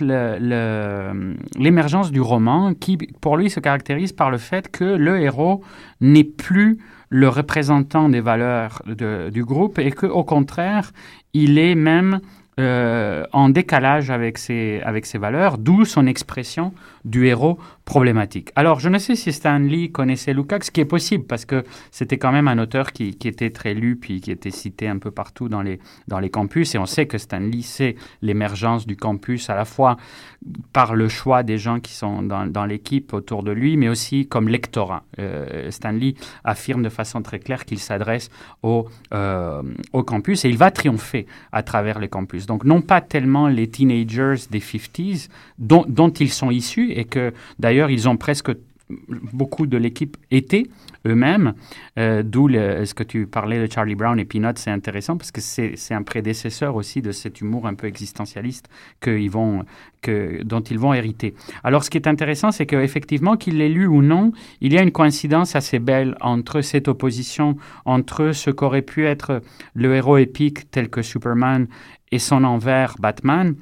l'émergence 1.58 2.10
du 2.10 2.20
roman 2.20 2.74
qui, 2.74 2.96
pour 2.96 3.36
lui, 3.36 3.50
se 3.50 3.60
caractérise 3.60 4.12
par 4.12 4.30
le 4.30 4.38
fait 4.38 4.70
que 4.70 4.84
le 4.84 5.20
héros 5.20 5.62
n'est 6.00 6.24
plus 6.24 6.78
le 7.08 7.28
représentant 7.28 8.08
des 8.08 8.20
valeurs 8.20 8.82
du 8.86 9.44
groupe 9.44 9.78
et 9.78 9.92
qu'au 9.92 10.24
contraire, 10.24 10.92
il 11.32 11.58
est 11.58 11.74
même 11.74 12.20
euh, 12.58 13.24
en 13.32 13.50
décalage 13.50 14.10
avec 14.10 14.38
ses 14.38 14.80
valeurs, 15.18 15.58
d'où 15.58 15.84
son 15.84 16.06
expression 16.06 16.72
du 17.06 17.26
héros 17.26 17.58
problématique. 17.86 18.50
Alors, 18.56 18.80
je 18.80 18.88
ne 18.88 18.98
sais 18.98 19.14
si 19.14 19.32
Stan 19.32 19.58
Lee 19.58 19.92
connaissait 19.92 20.34
Lukács, 20.34 20.64
ce 20.64 20.70
qui 20.72 20.80
est 20.80 20.84
possible, 20.84 21.24
parce 21.24 21.44
que 21.44 21.64
c'était 21.92 22.18
quand 22.18 22.32
même 22.32 22.48
un 22.48 22.58
auteur 22.58 22.92
qui, 22.92 23.16
était 23.24 23.50
très 23.50 23.74
lu, 23.74 23.94
puis 23.96 24.20
qui 24.20 24.32
était 24.32 24.50
cité 24.50 24.88
un 24.88 24.98
peu 24.98 25.12
partout 25.12 25.48
dans 25.48 25.62
les, 25.62 25.78
campus, 26.30 26.74
et 26.74 26.78
on 26.78 26.86
sait 26.86 27.06
que 27.06 27.16
Stan 27.16 27.38
Lee, 27.38 27.62
c'est 27.62 27.94
l'émergence 28.22 28.86
du 28.86 28.96
campus, 28.96 29.48
à 29.50 29.54
la 29.54 29.64
fois 29.64 29.96
par 30.72 30.94
le 30.94 31.08
choix 31.08 31.44
des 31.44 31.58
gens 31.58 31.78
qui 31.78 31.92
sont 31.92 32.22
dans, 32.22 32.66
l'équipe 32.66 33.12
autour 33.12 33.44
de 33.44 33.52
lui, 33.52 33.76
mais 33.76 33.88
aussi 33.88 34.26
comme 34.26 34.48
lectorat. 34.48 35.04
Euh, 35.20 35.70
Stan 35.70 35.92
Lee 35.92 36.16
affirme 36.42 36.82
de 36.82 36.88
façon 36.88 37.22
très 37.22 37.38
claire 37.38 37.64
qu'il 37.64 37.78
s'adresse 37.78 38.30
au, 38.64 38.88
euh, 39.14 39.62
au 39.92 40.02
campus, 40.02 40.44
et 40.44 40.48
il 40.48 40.58
va 40.58 40.72
triompher 40.72 41.26
à 41.52 41.62
travers 41.62 42.00
les 42.00 42.08
campus. 42.08 42.46
Donc, 42.46 42.64
non 42.64 42.80
pas 42.80 43.00
tellement 43.00 43.46
les 43.46 43.68
teenagers 43.68 44.46
des 44.50 44.60
50s, 44.60 45.28
dont, 45.60 45.84
dont 45.86 46.10
ils 46.10 46.32
sont 46.32 46.50
issus, 46.50 46.95
et 46.96 47.04
que 47.04 47.32
d'ailleurs, 47.58 47.90
ils 47.90 48.08
ont 48.08 48.16
presque 48.16 48.50
beaucoup 48.88 49.66
de 49.66 49.76
l'équipe 49.76 50.16
étaient 50.30 50.64
eux-mêmes, 51.06 51.54
euh, 51.98 52.22
d'où 52.22 52.48
ce 52.48 52.94
que 52.94 53.02
tu 53.02 53.26
parlais 53.26 53.64
de 53.64 53.72
Charlie 53.72 53.94
Brown 53.94 54.18
et 54.18 54.24
Peanuts, 54.24 54.56
c'est 54.56 54.70
intéressant 54.70 55.16
parce 55.16 55.32
que 55.32 55.40
c'est 55.40 55.94
un 55.94 56.02
prédécesseur 56.02 56.76
aussi 56.76 57.02
de 57.02 57.12
cet 57.12 57.40
humour 57.40 57.66
un 57.66 57.74
peu 57.74 57.86
existentialiste 57.86 58.68
ils 59.06 59.30
vont, 59.30 59.64
que, 60.02 60.42
dont 60.42 60.60
ils 60.60 60.78
vont 60.78 60.94
hériter. 60.94 61.34
Alors 61.64 61.84
ce 61.84 61.90
qui 61.90 61.98
est 61.98 62.08
intéressant, 62.08 62.50
c'est 62.50 62.66
qu'effectivement, 62.66 63.36
qu'il 63.36 63.58
l'ait 63.58 63.68
lu 63.68 63.86
ou 63.86 64.02
non, 64.02 64.32
il 64.60 64.72
y 64.72 64.78
a 64.78 64.82
une 64.82 64.92
coïncidence 64.92 65.56
assez 65.56 65.78
belle 65.78 66.16
entre 66.20 66.60
cette 66.60 66.88
opposition, 66.88 67.56
entre 67.84 68.32
ce 68.32 68.50
qu'aurait 68.50 68.82
pu 68.82 69.06
être 69.06 69.42
le 69.74 69.94
héros 69.94 70.18
épique 70.18 70.70
tel 70.70 70.90
que 70.90 71.02
Superman 71.02 71.66
et 72.12 72.18
son 72.18 72.44
envers 72.44 72.94
Batman, 72.98 73.56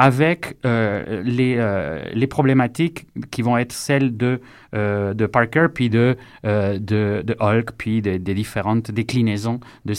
avec 0.00 0.56
euh, 0.64 1.22
les, 1.26 1.56
euh, 1.58 2.02
les, 2.14 2.26
problématiques 2.26 3.06
qui 3.30 3.42
vont 3.42 3.58
être 3.58 3.72
celles 3.72 4.16
de, 4.16 4.40
euh, 4.74 5.12
de 5.12 5.26
Parker, 5.26 5.66
puis 5.74 5.90
de, 5.90 6.16
de, 6.42 7.36
Hulk, 7.38 7.72
puis 7.76 8.00
des 8.00 8.18
différentes 8.18 8.90
déclinaisons 8.90 9.60
de, 9.84 9.92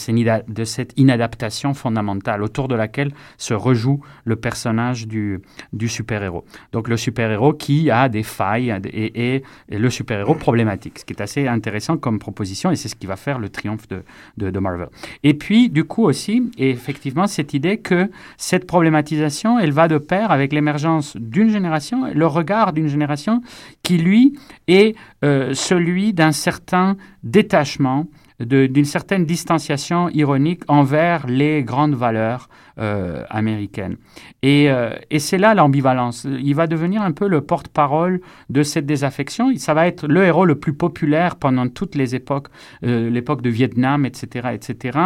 cette 0.63 0.93
inadaptation 0.97 1.75
fondamentale 1.75 2.41
autour 2.41 2.67
de 2.67 2.73
laquelle 2.73 3.11
se 3.37 3.53
rejoue 3.53 4.01
le 4.25 4.35
personnage 4.37 5.07
du, 5.07 5.39
du 5.71 5.87
super-héros. 5.87 6.45
Donc 6.71 6.87
le 6.87 6.97
super-héros 6.97 7.53
qui 7.53 7.91
a 7.91 8.09
des 8.09 8.23
failles 8.23 8.75
et, 8.85 9.35
et, 9.35 9.43
le 9.69 9.89
super-héros 9.91 10.33
problématique, 10.33 10.97
ce 10.97 11.05
qui 11.05 11.13
est 11.13 11.21
assez 11.21 11.47
intéressant 11.47 11.97
comme 11.97 12.17
proposition 12.17 12.71
et 12.71 12.75
c'est 12.75 12.89
ce 12.89 12.95
qui 12.95 13.05
va 13.05 13.17
faire 13.17 13.37
le 13.37 13.49
triomphe 13.49 13.87
de, 13.87 14.01
de, 14.37 14.49
de 14.49 14.59
Marvel. 14.59 14.89
Et 15.21 15.35
puis 15.35 15.69
du 15.69 15.83
coup 15.83 16.05
aussi, 16.05 16.51
effectivement, 16.57 17.27
cette 17.27 17.53
idée 17.53 17.77
que 17.77 18.09
cette 18.37 18.65
problématisation, 18.65 19.59
elle 19.59 19.71
va 19.71 19.90
de 19.91 19.97
pair 19.97 20.31
avec 20.31 20.53
l'émergence 20.53 21.15
d'une 21.17 21.49
génération, 21.49 22.05
le 22.13 22.27
regard 22.27 22.73
d'une 22.73 22.87
génération 22.87 23.41
qui, 23.83 23.97
lui, 23.97 24.39
est 24.67 24.95
euh, 25.23 25.53
celui 25.53 26.13
d'un 26.13 26.31
certain 26.31 26.97
détachement, 27.23 28.07
d'une 28.45 28.85
certaine 28.85 29.25
distanciation 29.25 30.09
ironique 30.09 30.63
envers 30.67 31.27
les 31.27 31.63
grandes 31.63 31.95
valeurs 31.95 32.49
euh, 32.79 33.23
américaine. 33.29 33.97
Et, 34.41 34.71
euh, 34.71 34.91
et 35.09 35.19
c'est 35.19 35.37
là 35.37 35.53
l'ambivalence. 35.53 36.25
Il 36.25 36.55
va 36.55 36.67
devenir 36.67 37.01
un 37.01 37.11
peu 37.11 37.27
le 37.27 37.41
porte-parole 37.41 38.21
de 38.49 38.63
cette 38.63 38.85
désaffection. 38.85 39.51
Ça 39.57 39.73
va 39.73 39.87
être 39.87 40.07
le 40.07 40.23
héros 40.23 40.45
le 40.45 40.55
plus 40.55 40.73
populaire 40.73 41.35
pendant 41.35 41.67
toutes 41.67 41.95
les 41.95 42.15
époques, 42.15 42.47
euh, 42.85 43.09
l'époque 43.09 43.41
de 43.41 43.49
Vietnam, 43.49 44.05
etc., 44.05 44.49
etc., 44.53 44.99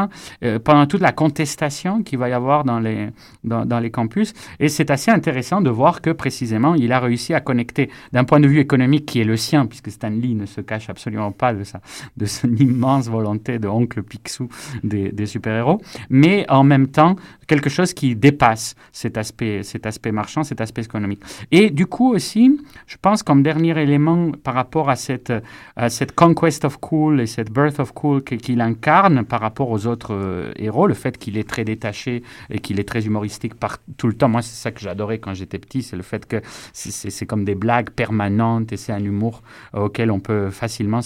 pendant 0.63 0.86
toute 0.86 1.01
la 1.01 1.12
contestation 1.12 2.04
qu'il 2.04 2.20
va 2.20 2.30
y 2.30 2.34
avoir 2.34 2.65
dans 2.65 2.80
les, 2.80 3.10
dans, 3.44 3.80
les 3.80 3.92
campus. 3.92 4.34
Et 4.60 4.70
c'est 4.70 4.92
assez 4.92 5.10
intéressant 5.10 5.60
de 5.60 5.70
voir 5.70 6.01
que 6.01 6.12
précisément, 6.12 6.75
il 6.75 6.92
a 6.92 7.00
réussi 7.00 7.34
à 7.34 7.42
connecter 7.42 7.89
d'un 8.13 8.25
point 8.25 8.39
de 8.39 8.48
vue 8.48 8.60
économique 8.60 9.06
qui 9.06 9.22
est 9.22 9.25
le 9.25 9.38
sien, 9.38 9.65
puisque 9.65 9.92
Stan 9.92 10.10
Lee 10.10 10.36
ne 10.36 10.46
se 10.46 10.62
cache 10.62 10.89
absolument 10.89 11.32
pas 11.32 11.54
de, 11.54 11.63
ça, 11.63 11.82
de 12.15 12.25
son 12.25 12.56
immense 12.56 13.10
volonté 13.10 13.25
de 13.34 13.67
oncle 13.67 14.03
Picsou 14.03 14.50
des, 14.84 15.25
super-héros, 15.25 15.82
mais 16.10 16.46
en 16.50 16.63
même 16.63 16.88
temps, 16.88 17.15
quelque 17.48 17.70
chose 17.70 17.94
qui 17.94 18.15
dépasse 18.15 18.75
cet 18.91 19.17
aspect, 19.17 19.63
cet 19.63 19.86
aspect 19.86 20.12
marchand, 20.12 20.44
cet 20.44 20.62
aspect 20.62 20.84
économique. 20.84 21.22
Et 21.51 21.70
du 21.70 21.88
coup 21.88 22.13
aussi, 22.13 22.60
je 22.86 22.98
pense 23.01 23.24
comme 23.24 23.41
dernier 23.41 23.79
élément 23.82 24.32
par 24.32 24.53
rapport 24.53 24.89
à 24.89 24.96
cette, 24.96 25.34
à 25.75 25.89
cette 25.89 26.13
conquest 26.13 26.65
of 26.65 26.77
cool 26.77 27.22
et 27.22 27.25
cette 27.25 27.51
birth 27.51 27.79
of 27.79 27.94
cool 27.94 28.24
qu'il 28.24 28.62
incarne 28.62 29.25
par 29.25 29.41
rapport 29.41 29.70
aux 29.70 29.88
autres 29.88 30.13
euh, 30.13 30.51
héros, 30.58 30.88
le 30.88 30.94
fait 30.94 31.17
qu'il 31.17 31.38
est 31.38 31.48
très 31.48 31.63
détaché 31.63 32.24
et 32.50 32.60
qu'il 32.60 32.79
est 32.79 32.88
très 32.88 33.05
humoristique 33.05 33.53
tout 33.98 34.08
le 34.08 34.13
temps. 34.13 34.29
Moi, 34.29 34.41
c'est 34.41 34.55
ça 34.55 34.72
que 34.72 34.79
j'adorais 34.79 35.20
quand 35.20 35.34
j'étais 35.34 35.60
petit, 35.60 35.82
c'est 35.82 35.96
le 35.96 36.03
fait 36.03 36.25
que 36.25 36.41
c'est 36.74 37.25
comme 37.25 37.46
des 37.46 37.55
blagues 37.55 37.89
permanentes 37.89 38.72
et 38.74 38.77
c'est 38.77 38.94
un 38.94 39.03
humour 39.03 39.41
auquel 39.74 40.12
on 40.12 40.20
peut 40.20 40.50
facilement 40.50 41.01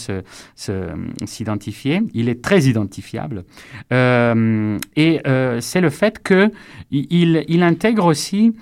s'identifier. 1.25 2.01
Il 2.13 2.29
est 2.29 2.41
très 2.41 2.63
identifiable. 2.63 3.45
Euh, 3.91 4.77
et 4.95 5.21
euh, 5.27 5.61
c'est 5.61 5.81
le 5.81 5.89
fait 5.89 6.21
que 6.21 6.51
il, 6.91 7.63
intègre 7.63 8.05
aussi 8.05 8.53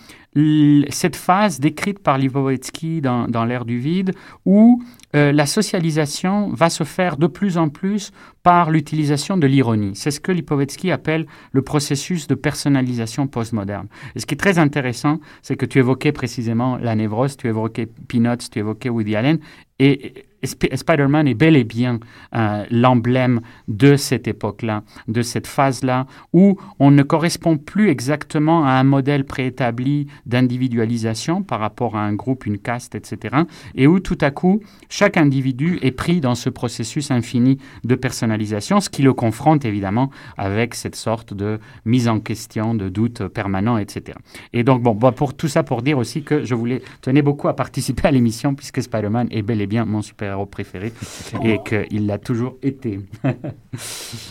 cette 0.89 1.15
phase 1.15 1.59
décrite 1.59 1.99
par 1.99 2.17
Lipovetsky 2.17 3.01
dans, 3.01 3.45
l'ère 3.45 3.65
du 3.65 3.79
vide, 3.79 4.13
où 4.45 4.83
euh, 5.15 5.31
la 5.31 5.45
socialisation 5.45 6.49
va 6.49 6.69
se 6.69 6.83
faire 6.83 7.17
de 7.17 7.25
plus 7.27 7.57
en 7.57 7.69
plus 7.69 8.11
par 8.43 8.69
l'utilisation 8.69 9.37
de 9.37 9.47
l'ironie. 9.47 9.93
C'est 9.95 10.11
ce 10.11 10.19
que 10.19 10.31
Lipovetsky 10.31 10.91
appelle 10.91 11.25
le 11.53 11.61
processus 11.63 12.27
de 12.27 12.35
personnalisation 12.35 13.25
postmoderne. 13.27 13.87
Et 14.15 14.19
ce 14.19 14.25
qui 14.25 14.35
est 14.35 14.37
très 14.37 14.59
intéressant, 14.59 15.19
c'est 15.41 15.55
que 15.55 15.65
tu 15.65 15.79
évoquais 15.79 16.11
précisément 16.11 16.77
la 16.77 16.93
névrose, 16.93 17.35
tu 17.35 17.47
évoquais 17.47 17.87
Peanuts, 18.07 18.49
tu 18.51 18.59
évoquais 18.59 18.89
Woody 18.89 19.15
Allen, 19.15 19.39
et 19.79 20.26
Spider-Man 20.43 21.27
est 21.27 21.33
bel 21.33 21.55
et 21.55 21.63
bien 21.63 21.99
euh, 22.35 22.65
l'emblème 22.69 23.41
de 23.67 23.95
cette 23.95 24.27
époque-là, 24.27 24.83
de 25.07 25.21
cette 25.21 25.47
phase-là, 25.47 26.05
où 26.33 26.57
on 26.79 26.91
ne 26.91 27.03
correspond 27.03 27.57
plus 27.57 27.89
exactement 27.89 28.65
à 28.65 28.71
un 28.71 28.83
modèle 28.83 29.25
préétabli 29.25 30.07
d'individualisation 30.25 31.43
par 31.43 31.59
rapport 31.59 31.95
à 31.95 32.01
un 32.01 32.13
groupe, 32.13 32.45
une 32.45 32.59
caste, 32.59 32.95
etc., 32.95 33.37
et 33.75 33.87
où 33.87 33.99
tout 33.99 34.17
à 34.21 34.31
coup, 34.31 34.61
chaque 34.89 35.17
individu 35.17 35.79
est 35.81 35.91
pris 35.91 36.21
dans 36.21 36.35
ce 36.35 36.49
processus 36.49 37.11
infini 37.11 37.57
de 37.83 37.95
personnalisation, 37.95 38.79
ce 38.79 38.89
qui 38.89 39.01
le 39.01 39.13
confronte 39.13 39.65
évidemment 39.65 40.11
avec 40.37 40.75
cette 40.75 40.95
sorte 40.95 41.33
de 41.33 41.59
mise 41.85 42.07
en 42.07 42.19
question, 42.19 42.75
de 42.75 42.89
doute 42.89 43.27
permanent, 43.27 43.77
etc. 43.77 44.17
Et 44.53 44.63
donc, 44.63 44.81
bon, 44.81 44.95
pour 45.11 45.35
tout 45.35 45.47
ça, 45.47 45.63
pour 45.63 45.81
dire 45.81 45.97
aussi 45.97 46.23
que 46.23 46.43
je 46.45 46.55
voulais 46.55 46.81
tenais 47.01 47.21
beaucoup 47.21 47.47
à 47.47 47.55
participer 47.55 48.07
à 48.07 48.11
l'émission, 48.11 48.55
puisque 48.55 48.81
Spider-Man 48.81 49.27
est 49.31 49.41
bel 49.41 49.61
et 49.61 49.67
bien 49.67 49.85
mon 49.85 50.01
super 50.01 50.26
héros 50.31 50.45
préféré 50.45 50.93
et 51.43 51.59
qu'il 51.63 52.05
l'a 52.07 52.17
toujours 52.17 52.57
été. 52.63 52.99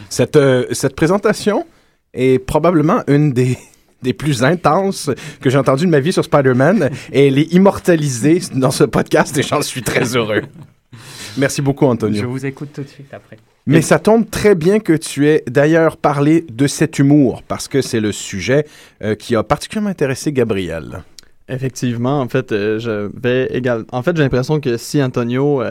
cette, 0.08 0.36
euh, 0.36 0.66
cette 0.72 0.96
présentation 0.96 1.66
est 2.14 2.38
probablement 2.38 3.02
une 3.06 3.32
des, 3.32 3.58
des 4.02 4.12
plus 4.12 4.44
intenses 4.44 5.10
que 5.40 5.50
j'ai 5.50 5.58
entendues 5.58 5.86
de 5.86 5.90
ma 5.90 6.00
vie 6.00 6.12
sur 6.12 6.24
Spider-Man 6.24 6.90
et 7.12 7.28
elle 7.28 7.38
est 7.38 7.52
immortalisée 7.52 8.40
dans 8.54 8.70
ce 8.70 8.84
podcast 8.84 9.36
et 9.38 9.42
j'en 9.42 9.62
suis 9.62 9.82
très 9.82 10.16
heureux. 10.16 10.42
Merci 11.36 11.60
beaucoup, 11.60 11.86
Antonio. 11.86 12.20
Je 12.22 12.26
vous 12.26 12.46
écoute 12.46 12.70
tout 12.74 12.82
de 12.82 12.88
suite 12.88 13.12
après. 13.12 13.36
Mais 13.66 13.82
ça 13.82 13.98
tombe 13.98 14.30
très 14.30 14.54
bien 14.54 14.78
que 14.78 14.92
tu 14.92 15.28
aies 15.28 15.42
d'ailleurs 15.48 15.96
parlé 15.96 16.46
de 16.48 16.68
cet 16.68 17.00
humour, 17.00 17.42
parce 17.42 17.66
que 17.66 17.82
c'est 17.82 17.98
le 17.98 18.12
sujet 18.12 18.64
euh, 19.02 19.16
qui 19.16 19.34
a 19.34 19.42
particulièrement 19.42 19.90
intéressé 19.90 20.32
Gabriel. 20.32 21.02
Effectivement, 21.48 22.20
en 22.20 22.28
fait, 22.28 22.52
euh, 22.52 22.78
je 22.78 23.10
vais. 23.20 23.62
En 23.92 24.02
fait, 24.02 24.16
j'ai 24.16 24.22
l'impression 24.22 24.60
que 24.60 24.76
si 24.76 25.02
Antonio 25.02 25.62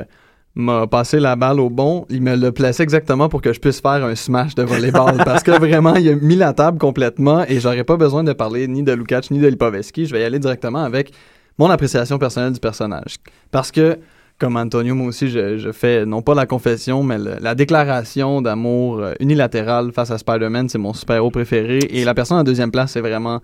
m'a 0.55 0.87
passé 0.87 1.19
la 1.19 1.35
balle 1.35 1.59
au 1.59 1.69
bon, 1.69 2.05
il 2.09 2.21
me 2.21 2.35
l'a 2.35 2.51
placé 2.51 2.81
exactement 2.81 3.27
pour 3.27 3.41
que 3.41 3.51
je 3.51 3.59
puisse 3.59 3.81
faire 3.81 4.05
un 4.05 4.15
smash 4.15 4.55
de 4.55 4.63
volleyball 4.63 5.17
parce 5.25 5.43
que 5.43 5.51
vraiment 5.51 5.95
il 5.95 6.09
a 6.09 6.15
mis 6.15 6.37
la 6.37 6.53
table 6.53 6.77
complètement 6.77 7.43
et 7.47 7.59
j'aurais 7.59 7.83
pas 7.83 7.97
besoin 7.97 8.23
de 8.23 8.31
parler 8.31 8.67
ni 8.67 8.81
de 8.81 8.93
Lukács 8.93 9.31
ni 9.31 9.39
de 9.39 9.47
Lipovetsky, 9.47 10.05
je 10.05 10.13
vais 10.13 10.21
y 10.21 10.23
aller 10.23 10.39
directement 10.39 10.83
avec 10.83 11.11
mon 11.57 11.69
appréciation 11.69 12.17
personnelle 12.17 12.53
du 12.53 12.61
personnage 12.61 13.17
parce 13.51 13.69
que 13.69 13.99
comme 14.37 14.57
Antonio, 14.57 14.95
moi 14.95 15.07
aussi, 15.07 15.29
je, 15.29 15.71
fais 15.71 16.05
non 16.05 16.21
pas 16.21 16.35
la 16.35 16.45
confession, 16.45 17.03
mais 17.03 17.17
la 17.17 17.55
déclaration 17.55 18.41
d'amour 18.41 18.99
euh, 18.99 19.13
unilatérale 19.21 19.93
face 19.93 20.11
à 20.11 20.17
Spider-Man, 20.17 20.67
c'est 20.67 20.77
mon 20.77 20.93
super-héros 20.93 21.31
préféré. 21.31 21.79
Et 21.89 22.03
la 22.03 22.13
personne 22.13 22.39
en 22.39 22.43
deuxième 22.43 22.69
place, 22.69 22.91
c'est 22.91 22.99
vraiment 22.99 23.39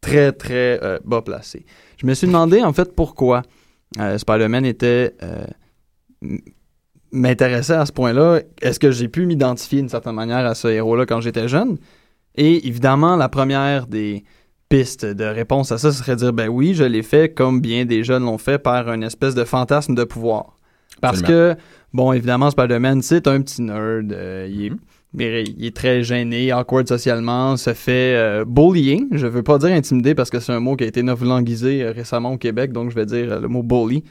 très, 0.00 0.32
très 0.32 0.82
euh, 0.82 0.98
bas 1.04 1.22
placé. 1.22 1.64
Je 1.96 2.06
me 2.06 2.14
suis 2.14 2.26
demandé, 2.26 2.62
en 2.62 2.72
fait, 2.72 2.94
pourquoi 2.94 3.42
euh, 3.98 4.18
Spider-Man 4.18 4.64
était 4.64 5.14
m'intéressait 7.10 7.74
à 7.74 7.86
ce 7.86 7.92
point-là. 7.92 8.40
Est-ce 8.60 8.78
que 8.78 8.90
j'ai 8.90 9.08
pu 9.08 9.26
m'identifier 9.26 9.80
d'une 9.80 9.88
certaine 9.88 10.14
manière 10.14 10.44
à 10.44 10.54
ce 10.54 10.68
héros-là 10.68 11.06
quand 11.06 11.20
j'étais 11.20 11.48
jeune? 11.48 11.78
Et 12.34 12.66
évidemment, 12.66 13.16
la 13.16 13.28
première 13.28 13.86
des 13.86 14.24
pistes 14.68 15.06
de 15.06 15.24
réponse 15.24 15.72
à 15.72 15.78
ça, 15.78 15.90
ce 15.90 15.98
serait 15.98 16.14
de 16.16 16.20
dire, 16.20 16.32
ben 16.32 16.48
oui, 16.48 16.74
je 16.74 16.84
l'ai 16.84 17.02
fait 17.02 17.32
comme 17.32 17.60
bien 17.60 17.84
des 17.84 18.04
jeunes 18.04 18.24
l'ont 18.24 18.38
fait 18.38 18.58
par 18.58 18.92
une 18.92 19.02
espèce 19.02 19.34
de 19.34 19.44
fantasme 19.44 19.94
de 19.94 20.04
pouvoir. 20.04 20.56
Parce 21.00 21.22
que, 21.22 21.56
bon, 21.92 22.12
évidemment, 22.12 22.50
Spider-Man, 22.50 23.02
c'est 23.02 23.26
un 23.28 23.40
petit 23.40 23.62
nerd. 23.62 24.12
Euh, 24.12 24.48
il, 24.50 24.66
est, 24.66 24.70
mm-hmm. 24.70 24.78
Il, 25.14 25.64
est, 25.64 25.74
très 25.74 26.02
gêné, 26.02 26.52
awkward 26.52 26.86
socialement, 26.86 27.56
se 27.56 27.72
fait 27.72 28.14
euh, 28.16 28.44
bullying. 28.44 29.08
Je 29.12 29.26
veux 29.26 29.42
pas 29.42 29.58
dire 29.58 29.70
intimider 29.70 30.14
parce 30.14 30.30
que 30.30 30.38
c'est 30.40 30.52
un 30.52 30.60
mot 30.60 30.76
qui 30.76 30.84
a 30.84 30.86
été 30.86 31.02
neuf 31.02 31.22
languisé 31.22 31.82
euh, 31.82 31.92
récemment 31.92 32.32
au 32.32 32.38
Québec, 32.38 32.72
donc 32.72 32.90
je 32.90 32.94
vais 32.94 33.06
dire 33.06 33.40
le 33.40 33.48
mot 33.48 33.62
bully. 33.62 34.04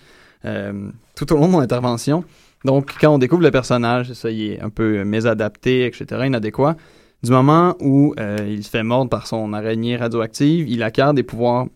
euh, 0.46 0.89
tout 1.16 1.32
au 1.34 1.38
long 1.38 1.48
de 1.48 1.51
mon 1.51 1.60
intervention. 1.60 2.24
Donc, 2.66 2.94
quand 3.00 3.13
on 3.13 3.18
découvre 3.18 3.44
le 3.44 3.51
personnage, 3.51 4.13
ça, 4.13 4.32
il 4.32 4.54
est 4.54 4.62
un 4.62 4.70
peu 4.70 5.04
mésadapté, 5.04 5.86
etc., 5.86 6.24
inadéquat. 6.25 6.75
Du 7.24 7.32
moment 7.32 7.75
où 7.80 8.13
euh, 8.20 8.38
il 8.48 8.63
se 8.63 8.70
fait 8.70 8.84
mordre 8.84 9.10
par 9.10 9.27
son 9.27 9.54
araignée 9.54 9.98
radioactive, 9.98 10.68
il 10.70 10.84
acquiert 10.84 11.13
des 11.13 11.24
pouvoirs. 11.24 11.68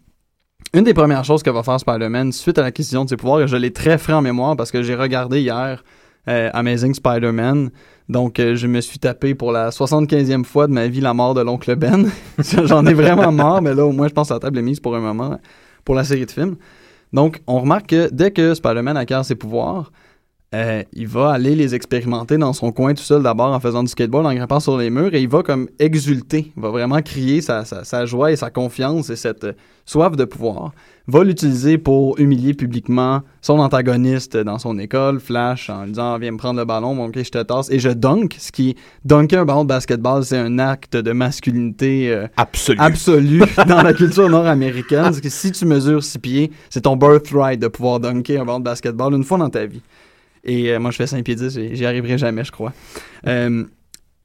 Une 0.74 0.84
des 0.84 0.94
premières 0.94 1.24
choses 1.24 1.44
que 1.44 1.50
va 1.50 1.64
faire 1.64 1.80
Spider-Man 1.80 2.32
suite 2.32 2.58
à 2.58 2.62
l'acquisition 2.62 3.04
de 3.04 3.10
ses 3.10 3.18
pouvoirs, 3.18 3.42
et 3.42 3.48
je 3.48 3.58
l'ai 3.58 3.72
très 3.72 3.98
frais 3.98 4.14
en 4.14 4.22
mémoire 4.22 4.56
parce 4.56 4.72
que 4.72 4.84
j'ai 4.84 4.96
regardé 4.96 5.42
hier 5.42 5.84
euh, 6.28 6.50
Amazing 6.54 6.94
Spider-Man. 6.94 7.70
Donc, 8.10 8.40
euh, 8.40 8.56
je 8.56 8.68
me 8.68 8.82
suis 8.82 9.00
tapé 9.00 9.36
pour 9.36 9.52
la 9.52 9.70
75e 9.70 10.44
fois 10.44 10.68
de 10.68 10.74
ma 10.74 10.88
vie 10.88 11.02
la 11.02 11.14
mort 11.14 11.34
de 11.34 11.42
l'oncle 11.42 11.76
Ben. 11.76 12.10
J'en 12.66 12.86
ai 12.86 12.94
vraiment 12.94 13.32
marre, 13.32 13.62
mais 13.62 13.74
là, 13.74 13.86
au 13.86 13.92
moins, 13.92 14.08
je 14.08 14.14
pense 14.14 14.30
que 14.30 14.34
la 14.34 14.40
table 14.40 14.60
est 14.60 14.64
mise 14.64 14.80
pour 14.80 14.96
un 14.96 15.00
moment 15.00 15.40
pour 15.86 15.96
la 15.96 16.04
série 16.04 16.26
de 16.26 16.32
films. 16.32 16.56
Donc, 17.14 17.42
on 17.48 17.60
remarque 17.60 17.88
que 17.88 18.10
dès 18.12 18.32
que 18.32 18.54
Spider-Man 18.54 18.98
acquiert 18.98 19.26
ses 19.26 19.36
pouvoirs, 19.36 19.92
euh, 20.54 20.84
il 20.92 21.08
va 21.08 21.32
aller 21.32 21.56
les 21.56 21.76
expérimenter 21.76 22.38
dans 22.38 22.52
son 22.52 22.74
coin 22.74 22.94
tout 22.94 23.04
seul 23.04 23.24
d'abord 23.24 23.54
en 23.54 23.60
faisant 23.62 23.84
du 23.84 23.90
skateboard, 23.90 24.26
en 24.26 24.34
grimpant 24.34 24.60
sur 24.60 24.78
les 24.78 24.90
murs, 24.90 25.14
et 25.14 25.22
il 25.22 25.30
va 25.30 25.44
comme 25.44 25.70
exulter, 25.80 26.52
il 26.58 26.62
va 26.62 26.70
vraiment 26.70 27.02
crier 27.02 27.40
sa, 27.40 28.06
joie 28.06 28.34
et 28.34 28.36
sa 28.36 28.50
confiance 28.50 29.10
et 29.10 29.16
cette 29.16 29.48
soif 29.86 30.18
de 30.18 30.26
pouvoir. 30.26 30.74
Va 31.12 31.24
l'utiliser 31.26 31.78
pour 31.78 32.18
humilier 32.20 32.54
publiquement 32.54 33.22
son 33.42 33.60
antagoniste 33.60 34.38
dans 34.38 34.58
son 34.60 34.78
école, 34.80 35.20
Flash, 35.20 35.70
en 35.70 35.84
lui 35.84 35.90
disant 35.92 36.18
Viens 36.20 36.32
me 36.32 36.38
prendre 36.38 36.60
le 36.60 36.66
ballon, 36.66 36.94
mon 36.96 37.08
ok, 37.08 37.18
je 37.22 37.30
te 37.30 37.42
tasse. 37.44 37.70
Et 37.70 37.80
je 37.80 37.90
dunk, 37.90 38.36
ce 38.40 38.52
qui. 38.52 38.76
Dunker 39.04 39.40
un 39.42 39.46
ballon 39.46 39.64
de 39.64 39.68
basketball, 39.70 40.24
c'est 40.24 40.38
un 40.38 40.58
acte 40.60 40.96
de 40.96 41.12
masculinité 41.12 42.12
euh, 42.14 42.28
Absolu. 42.38 42.80
absolu 42.80 43.42
dans 43.68 43.82
la 43.82 43.94
culture 43.94 44.30
nord-américaine. 44.30 45.02
Parce 45.04 45.20
que 45.20 45.30
si 45.30 45.52
tu 45.52 45.66
mesures 45.66 46.04
six 46.04 46.20
pieds, 46.20 46.52
c'est 46.70 46.82
ton 46.82 46.96
birthright 46.96 47.60
de 47.60 47.68
pouvoir 47.68 48.00
dunker 48.00 48.40
un 48.42 48.46
ballon 48.46 48.60
de 48.60 48.66
basketball 48.66 49.14
une 49.14 49.24
fois 49.24 49.38
dans 49.38 49.50
ta 49.50 49.66
vie. 49.66 49.82
Et 50.44 50.72
euh, 50.72 50.80
moi, 50.80 50.92
je 50.92 50.96
fais 50.98 51.08
5 51.08 51.24
pieds 51.24 51.36
10, 51.36 51.54
j'y- 51.54 51.76
j'y 51.76 51.86
arriverai 51.86 52.18
jamais, 52.18 52.44
je 52.44 52.52
crois. 52.52 52.74
Euh, 53.28 53.64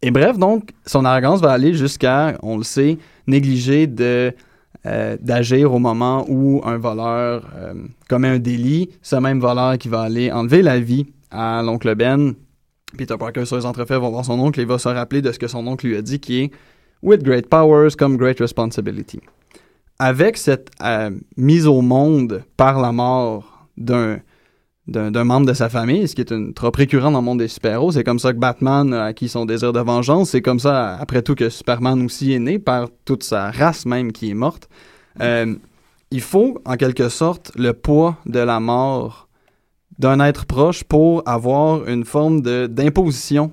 et 0.02 0.10
bref, 0.10 0.38
donc, 0.38 0.70
son 0.86 1.04
arrogance 1.04 1.40
va 1.40 1.50
aller 1.52 1.74
jusqu'à, 1.74 2.38
on 2.42 2.56
le 2.58 2.62
sait, 2.64 2.96
négliger 3.26 3.86
de 3.86 4.32
euh, 4.86 5.16
d'agir 5.20 5.72
au 5.72 5.78
moment 5.78 6.24
où 6.28 6.62
un 6.64 6.78
voleur 6.78 7.48
euh, 7.56 7.74
commet 8.08 8.28
un 8.28 8.38
délit. 8.38 8.90
Ce 9.02 9.16
même 9.16 9.40
voleur 9.40 9.78
qui 9.78 9.88
va 9.88 10.02
aller 10.02 10.30
enlever 10.30 10.62
la 10.62 10.78
vie 10.78 11.06
à 11.30 11.62
l'oncle 11.62 11.94
Ben. 11.94 12.34
Peter 12.96 13.16
Parker, 13.18 13.44
sur 13.44 13.56
les 13.56 13.66
entrefaits, 13.66 14.00
va 14.00 14.08
voir 14.08 14.24
son 14.24 14.38
oncle 14.38 14.60
et 14.60 14.64
va 14.64 14.78
se 14.78 14.88
rappeler 14.88 15.22
de 15.22 15.32
ce 15.32 15.38
que 15.38 15.48
son 15.48 15.66
oncle 15.66 15.86
lui 15.86 15.96
a 15.96 16.02
dit, 16.02 16.20
qui 16.20 16.42
est 16.42 16.50
«With 17.02 17.22
great 17.22 17.48
powers 17.48 17.96
come 17.98 18.16
great 18.16 18.38
responsibility». 18.38 19.20
Avec 19.98 20.36
cette 20.36 20.70
euh, 20.82 21.10
mise 21.36 21.66
au 21.66 21.80
monde 21.80 22.44
par 22.56 22.80
la 22.80 22.92
mort 22.92 23.66
d'un 23.76 24.18
d'un 24.86 25.24
membre 25.24 25.46
de 25.46 25.52
sa 25.52 25.68
famille, 25.68 26.06
ce 26.06 26.14
qui 26.14 26.20
est 26.20 26.30
une 26.30 26.54
trop 26.54 26.70
récurrent 26.72 27.10
dans 27.10 27.18
le 27.18 27.24
monde 27.24 27.38
des 27.38 27.48
super-héros. 27.48 27.90
C'est 27.92 28.04
comme 28.04 28.20
ça 28.20 28.32
que 28.32 28.38
Batman 28.38 28.94
a 28.94 29.06
acquis 29.06 29.28
son 29.28 29.44
désir 29.44 29.72
de 29.72 29.80
vengeance. 29.80 30.30
C'est 30.30 30.42
comme 30.42 30.60
ça, 30.60 30.96
après 30.96 31.22
tout, 31.22 31.34
que 31.34 31.48
Superman 31.48 32.04
aussi 32.04 32.32
est 32.32 32.38
né, 32.38 32.58
par 32.58 32.88
toute 33.04 33.24
sa 33.24 33.50
race 33.50 33.84
même 33.84 34.12
qui 34.12 34.30
est 34.30 34.34
morte. 34.34 34.68
Euh, 35.20 35.56
il 36.12 36.20
faut, 36.20 36.58
en 36.64 36.76
quelque 36.76 37.08
sorte, 37.08 37.50
le 37.56 37.72
poids 37.72 38.16
de 38.26 38.38
la 38.38 38.60
mort 38.60 39.28
d'un 39.98 40.20
être 40.20 40.44
proche 40.46 40.84
pour 40.84 41.22
avoir 41.26 41.88
une 41.88 42.04
forme 42.04 42.42
d'imposition 42.42 43.52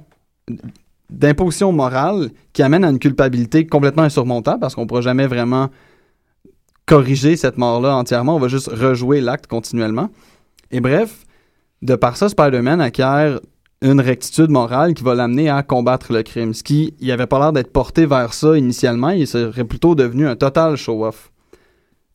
d'imposition 1.09 1.71
morale 1.71 2.31
qui 2.53 2.63
amène 2.63 2.83
à 2.83 2.89
une 2.89 2.99
culpabilité 2.99 3.67
complètement 3.67 4.03
insurmontable 4.03 4.59
parce 4.59 4.73
qu'on 4.75 4.81
ne 4.81 4.87
pourra 4.87 5.01
jamais 5.01 5.27
vraiment 5.27 5.69
corriger 6.85 7.35
cette 7.35 7.57
mort-là 7.57 7.95
entièrement. 7.95 8.35
On 8.35 8.39
va 8.39 8.47
juste 8.47 8.67
rejouer 8.67 9.21
l'acte 9.21 9.47
continuellement. 9.47 10.09
Et 10.73 10.81
bref, 10.81 11.25
de 11.83 11.95
par 11.95 12.17
ça, 12.17 12.27
Spider-Man 12.27 12.81
acquiert 12.81 13.39
une 13.83 14.01
rectitude 14.01 14.49
morale 14.49 14.95
qui 14.95 15.03
va 15.03 15.13
l'amener 15.13 15.49
à 15.49 15.61
combattre 15.61 16.11
le 16.11 16.23
crime. 16.23 16.53
Ce 16.53 16.63
qui, 16.63 16.95
il 16.99 17.15
pas 17.15 17.39
l'air 17.39 17.53
d'être 17.53 17.71
porté 17.71 18.05
vers 18.07 18.33
ça 18.33 18.57
initialement, 18.57 19.11
il 19.11 19.27
serait 19.27 19.65
plutôt 19.65 19.93
devenu 19.93 20.27
un 20.27 20.35
total 20.35 20.75
show-off. 20.75 21.31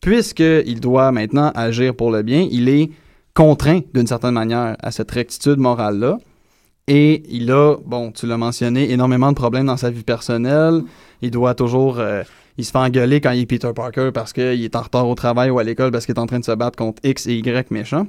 Puisqu'il 0.01 0.79
doit 0.81 1.11
maintenant 1.11 1.51
agir 1.55 1.95
pour 1.95 2.11
le 2.11 2.21
bien, 2.21 2.47
il 2.51 2.67
est 2.67 2.91
contraint 3.33 3.79
d'une 3.93 4.07
certaine 4.07 4.33
manière 4.33 4.75
à 4.83 4.91
cette 4.91 5.11
rectitude 5.11 5.57
morale-là. 5.57 6.17
Et 6.87 7.23
il 7.29 7.49
a, 7.51 7.77
bon, 7.85 8.11
tu 8.11 8.25
l'as 8.25 8.37
mentionné, 8.37 8.91
énormément 8.91 9.29
de 9.29 9.35
problèmes 9.35 9.67
dans 9.67 9.77
sa 9.77 9.89
vie 9.89 10.03
personnelle. 10.03 10.81
Il 11.21 11.31
doit 11.31 11.53
toujours 11.53 11.99
euh, 11.99 12.23
il 12.57 12.65
se 12.65 12.71
fait 12.71 12.77
engueuler 12.77 13.21
quand 13.21 13.31
il 13.31 13.41
est 13.41 13.45
Peter 13.45 13.71
Parker 13.73 14.09
parce 14.13 14.33
qu'il 14.33 14.63
est 14.65 14.75
en 14.75 14.81
retard 14.81 15.07
au 15.07 15.15
travail 15.15 15.49
ou 15.49 15.59
à 15.59 15.63
l'école 15.63 15.91
parce 15.91 16.05
qu'il 16.05 16.15
est 16.15 16.19
en 16.19 16.25
train 16.25 16.39
de 16.39 16.43
se 16.43 16.51
battre 16.51 16.75
contre 16.75 16.99
X 17.05 17.25
et 17.27 17.35
Y 17.35 17.71
méchants. 17.71 18.07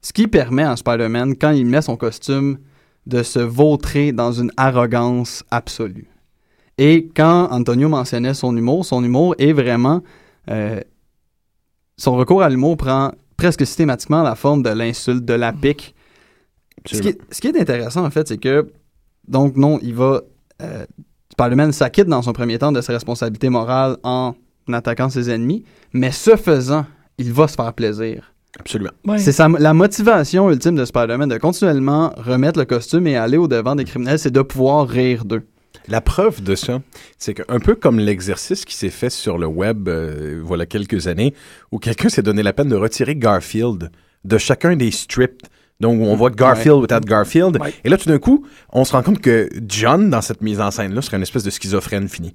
Ce 0.00 0.12
qui 0.12 0.28
permet 0.28 0.62
à 0.62 0.76
Spider-Man, 0.76 1.36
quand 1.36 1.50
il 1.50 1.66
met 1.66 1.82
son 1.82 1.96
costume, 1.96 2.58
de 3.06 3.22
se 3.22 3.38
vautrer 3.38 4.12
dans 4.12 4.32
une 4.32 4.50
arrogance 4.56 5.44
absolue. 5.50 6.08
Et 6.78 7.08
quand 7.16 7.48
Antonio 7.50 7.88
mentionnait 7.88 8.34
son 8.34 8.56
humour, 8.56 8.84
son 8.84 9.02
humour 9.02 9.34
est 9.38 9.52
vraiment... 9.52 10.02
euh, 10.50 10.80
son 11.96 12.16
recours 12.16 12.42
à 12.42 12.50
l'humour 12.50 12.76
prend 12.76 13.12
presque 13.36 13.66
systématiquement 13.66 14.22
la 14.22 14.34
forme 14.34 14.62
de 14.62 14.70
l'insulte, 14.70 15.24
de 15.24 15.34
la 15.34 15.52
pique. 15.52 15.94
Ce 16.84 17.00
qui, 17.00 17.08
est, 17.48 17.60
intéressant, 17.60 18.04
en 18.04 18.10
fait, 18.10 18.28
c'est 18.28 18.38
que, 18.38 18.70
donc, 19.26 19.56
non, 19.56 19.78
il 19.82 19.94
va. 19.94 20.20
Euh, 20.62 20.86
Spider-Man 21.32 21.72
s'acquitte 21.72 22.06
dans 22.06 22.22
son 22.22 22.32
premier 22.32 22.58
temps 22.58 22.72
de 22.72 22.80
ses 22.80 22.92
responsabilités 22.92 23.48
morales 23.48 23.96
en 24.02 24.34
attaquant 24.72 25.08
ses 25.08 25.30
ennemis, 25.30 25.64
mais 25.92 26.12
ce 26.12 26.36
faisant, 26.36 26.86
il 27.18 27.32
va 27.32 27.48
se 27.48 27.54
faire 27.54 27.72
plaisir. 27.72 28.32
Absolument. 28.58 28.90
Ouais. 29.04 29.18
C'est 29.18 29.38
la 29.38 29.74
motivation 29.74 30.50
ultime 30.50 30.76
de 30.76 30.84
Spider-Man 30.84 31.28
de 31.28 31.38
continuellement 31.38 32.12
remettre 32.16 32.58
le 32.58 32.64
costume 32.64 33.06
et 33.06 33.16
aller 33.16 33.36
au-devant 33.36 33.74
des 33.74 33.84
criminels, 33.84 34.18
c'est 34.18 34.30
de 34.30 34.42
pouvoir 34.42 34.88
rire 34.88 35.24
d'eux. 35.24 35.42
La 35.88 36.00
preuve 36.00 36.42
de 36.42 36.54
ça, 36.56 36.80
c'est 37.16 37.34
qu'un 37.34 37.60
peu 37.60 37.76
comme 37.76 38.00
l'exercice 38.00 38.64
qui 38.64 38.74
s'est 38.74 38.90
fait 38.90 39.10
sur 39.10 39.38
le 39.38 39.46
web 39.46 39.88
euh, 39.88 40.40
voilà 40.42 40.66
quelques 40.66 41.06
années, 41.06 41.32
où 41.70 41.78
quelqu'un 41.78 42.08
s'est 42.08 42.22
donné 42.22 42.42
la 42.42 42.52
peine 42.52 42.68
de 42.68 42.76
retirer 42.76 43.14
Garfield 43.14 43.90
de 44.24 44.38
chacun 44.38 44.74
des 44.74 44.90
strips. 44.90 45.42
Donc, 45.78 46.00
on 46.00 46.16
voit 46.16 46.30
Garfield 46.30 46.78
without 46.80 47.04
Garfield. 47.06 47.60
Ouais. 47.60 47.74
Et 47.84 47.90
là, 47.90 47.98
tout 47.98 48.08
d'un 48.08 48.18
coup, 48.18 48.46
on 48.72 48.84
se 48.84 48.92
rend 48.92 49.02
compte 49.02 49.20
que 49.20 49.48
John, 49.68 50.08
dans 50.08 50.22
cette 50.22 50.40
mise 50.40 50.58
en 50.60 50.70
scène-là, 50.70 51.02
serait 51.02 51.18
une 51.18 51.22
espèce 51.22 51.42
de 51.44 51.50
schizophrène 51.50 52.08
fini. 52.08 52.32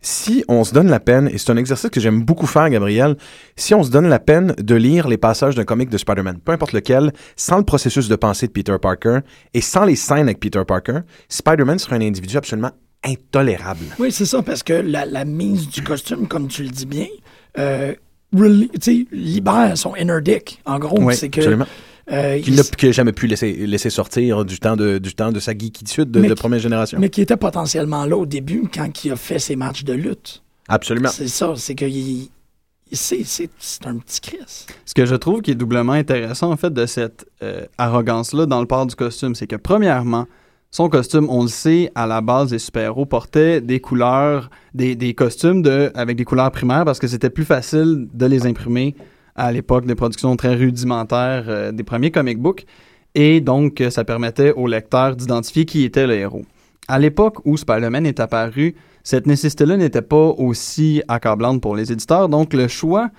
Si 0.00 0.44
on 0.48 0.64
se 0.64 0.74
donne 0.74 0.88
la 0.88 0.98
peine, 0.98 1.28
et 1.32 1.38
c'est 1.38 1.50
un 1.50 1.56
exercice 1.56 1.88
que 1.90 2.00
j'aime 2.00 2.24
beaucoup 2.24 2.48
faire, 2.48 2.68
Gabriel, 2.70 3.16
si 3.54 3.72
on 3.72 3.84
se 3.84 3.90
donne 3.90 4.08
la 4.08 4.18
peine 4.18 4.54
de 4.58 4.74
lire 4.74 5.06
les 5.06 5.16
passages 5.16 5.54
d'un 5.54 5.62
comic 5.64 5.90
de 5.90 5.96
Spider-Man, 5.98 6.38
peu 6.44 6.50
importe 6.50 6.72
lequel, 6.72 7.12
sans 7.36 7.58
le 7.58 7.64
processus 7.64 8.08
de 8.08 8.16
pensée 8.16 8.48
de 8.48 8.52
Peter 8.52 8.74
Parker 8.82 9.20
et 9.54 9.60
sans 9.60 9.84
les 9.84 9.94
scènes 9.94 10.22
avec 10.26 10.40
Peter 10.40 10.62
Parker, 10.66 11.00
Spider-Man 11.28 11.78
serait 11.78 11.94
un 11.96 12.00
individu 12.02 12.36
absolument 12.36 12.72
intolérable. 13.04 13.84
Oui, 14.00 14.10
c'est 14.10 14.26
ça, 14.26 14.42
parce 14.42 14.64
que 14.64 14.72
la, 14.72 15.06
la 15.06 15.24
mise 15.24 15.68
du 15.68 15.82
costume, 15.82 16.26
comme 16.26 16.48
tu 16.48 16.64
le 16.64 16.70
dis 16.70 16.86
bien, 16.86 17.06
euh, 17.58 17.94
libère 19.12 19.76
son 19.76 19.94
inner 19.96 20.20
dick. 20.22 20.60
En 20.64 20.78
gros, 20.78 21.00
Oui, 21.00 21.14
c'est 21.14 21.28
que. 21.28 21.40
absolument. 21.40 21.66
Euh, 22.12 22.38
Qu'il 22.40 22.54
il 22.54 22.56
n'a 22.56 22.62
qu'il 22.62 22.92
jamais 22.92 23.12
pu 23.12 23.26
laisser, 23.26 23.52
laisser 23.66 23.90
sortir 23.90 24.44
du 24.44 24.58
temps 24.58 24.76
de, 24.76 24.98
du 24.98 25.14
temps 25.14 25.32
de 25.32 25.40
sa 25.40 25.52
geekitude 25.52 26.10
de, 26.10 26.34
première 26.34 26.58
génération. 26.60 26.98
mais 27.00 27.08
qui 27.08 27.20
était 27.22 27.36
potentiellement 27.36 28.04
là 28.04 28.16
au 28.16 28.26
début 28.26 28.64
quand 28.72 29.04
il 29.04 29.12
a 29.12 29.16
fait 29.16 29.38
ses 29.38 29.56
matchs 29.56 29.84
de 29.84 29.92
lutte. 29.94 30.42
Absolument. 30.68 31.08
C'est 31.08 31.28
ça, 31.28 31.54
c'est 31.56 31.74
que 31.74 31.84
il- 31.84 32.28
il- 32.90 32.96
c'est 32.96 33.24
c'est- 33.24 33.50
c'est 33.58 33.86
un 33.86 33.96
petit 33.96 34.20
Chris. 34.20 34.66
Ce 34.84 34.94
que 34.94 35.06
je 35.06 35.14
trouve 35.14 35.40
qui 35.42 35.50
est 35.52 35.54
doublement 35.54 35.92
intéressant, 35.94 36.52
en 36.52 36.56
fait, 36.56 36.72
de 36.72 36.86
cette 36.86 37.26
euh, 37.42 37.64
arrogance-là 37.78 38.46
dans 38.46 38.60
le 38.60 38.66
port 38.66 38.86
du 38.86 38.94
costume, 38.94 39.34
c'est 39.34 39.46
que, 39.46 39.56
premièrement, 39.56 40.26
son 40.70 40.88
costume, 40.88 41.26
on 41.28 41.42
le 41.42 41.48
sait, 41.48 41.90
à 41.94 42.06
la 42.06 42.20
base, 42.22 42.52
les 42.52 42.58
super-héros 42.58 43.04
portaient 43.06 43.60
des 43.60 43.80
couleurs, 43.80 44.48
des, 44.74 44.94
des 44.96 45.12
costumes 45.14 45.60
de, 45.62 45.90
avec 45.94 46.16
des 46.16 46.24
couleurs 46.24 46.50
primaires 46.50 46.84
parce 46.86 46.98
que 46.98 47.06
c'était 47.08 47.28
plus 47.30 47.44
facile 47.44 48.08
de 48.14 48.26
les 48.26 48.46
imprimer 48.46 48.94
à 49.36 49.52
l'époque 49.52 49.86
des 49.86 49.94
productions 49.94 50.36
très 50.36 50.54
rudimentaires 50.54 51.44
euh, 51.48 51.72
des 51.72 51.82
premiers 51.82 52.10
comic 52.10 52.38
books. 52.38 52.66
Et 53.14 53.40
donc, 53.40 53.80
euh, 53.80 53.90
ça 53.90 54.04
permettait 54.04 54.52
au 54.52 54.66
lecteur 54.66 55.16
d'identifier 55.16 55.64
qui 55.64 55.84
était 55.84 56.06
le 56.06 56.14
héros. 56.14 56.44
À 56.88 56.98
l'époque 56.98 57.38
où 57.44 57.56
Spider-Man 57.56 58.06
est 58.06 58.20
apparu, 58.20 58.74
cette 59.02 59.26
nécessité-là 59.26 59.76
n'était 59.76 60.02
pas 60.02 60.28
aussi 60.38 61.02
accablante 61.08 61.60
pour 61.60 61.76
les 61.76 61.92
éditeurs. 61.92 62.28
Donc, 62.28 62.54
le 62.54 62.68
choix 62.68 63.10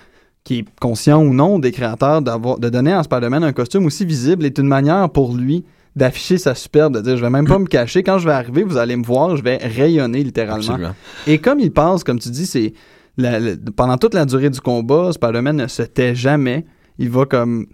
qui 0.43 0.59
est 0.59 0.65
conscient 0.79 1.23
ou 1.23 1.33
non 1.33 1.59
des 1.59 1.71
créateurs 1.71 2.21
de 2.21 2.69
donner 2.69 2.91
à 2.91 3.03
Spider-Man 3.03 3.43
un 3.43 3.53
costume 3.53 3.85
aussi 3.85 4.05
visible 4.05 4.45
est 4.45 4.57
une 4.57 4.67
manière 4.67 5.09
pour 5.09 5.35
lui 5.35 5.63
d'afficher 5.95 6.37
sa 6.37 6.55
superbe, 6.55 6.95
de 6.95 7.01
dire 7.01 7.17
je 7.17 7.21
vais 7.21 7.29
même 7.29 7.47
pas 7.47 7.59
me 7.59 7.67
cacher, 7.67 8.03
quand 8.03 8.17
je 8.17 8.25
vais 8.25 8.33
arriver, 8.33 8.63
vous 8.63 8.77
allez 8.77 8.95
me 8.95 9.03
voir, 9.03 9.37
je 9.37 9.43
vais 9.43 9.57
rayonner 9.57 10.23
littéralement. 10.23 10.73
Absolument. 10.73 10.95
Et 11.27 11.37
comme 11.37 11.59
il 11.59 11.71
pense, 11.71 12.03
comme 12.03 12.19
tu 12.19 12.29
dis, 12.29 12.47
c'est 12.47 12.73
la- 13.17 13.39
la- 13.39 13.55
pendant 13.75 13.97
toute 13.97 14.13
la 14.13 14.25
durée 14.25 14.49
du 14.49 14.59
combat, 14.61 15.11
Spider-Man 15.13 15.55
ne 15.57 15.67
se 15.67 15.83
tait 15.83 16.15
jamais. 16.15 16.65
Il 16.97 17.09
va 17.09 17.25
comme 17.25 17.67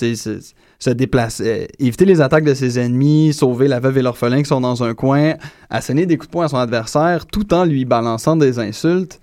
se, 0.00 0.40
se 0.78 0.90
déplacer, 0.90 1.44
euh, 1.46 1.66
éviter 1.78 2.04
les 2.04 2.20
attaques 2.20 2.44
de 2.44 2.54
ses 2.54 2.78
ennemis, 2.80 3.32
sauver 3.32 3.68
la 3.68 3.78
veuve 3.78 3.98
et 3.98 4.02
l'orphelin 4.02 4.38
qui 4.42 4.48
sont 4.48 4.60
dans 4.60 4.82
un 4.82 4.94
coin, 4.94 5.34
asséner 5.70 6.06
des 6.06 6.16
coups 6.16 6.28
de 6.28 6.32
poing 6.32 6.44
à 6.46 6.48
son 6.48 6.56
adversaire, 6.56 7.26
tout 7.26 7.54
en 7.54 7.64
lui 7.64 7.84
balançant 7.84 8.34
des 8.36 8.58
insultes. 8.58 9.20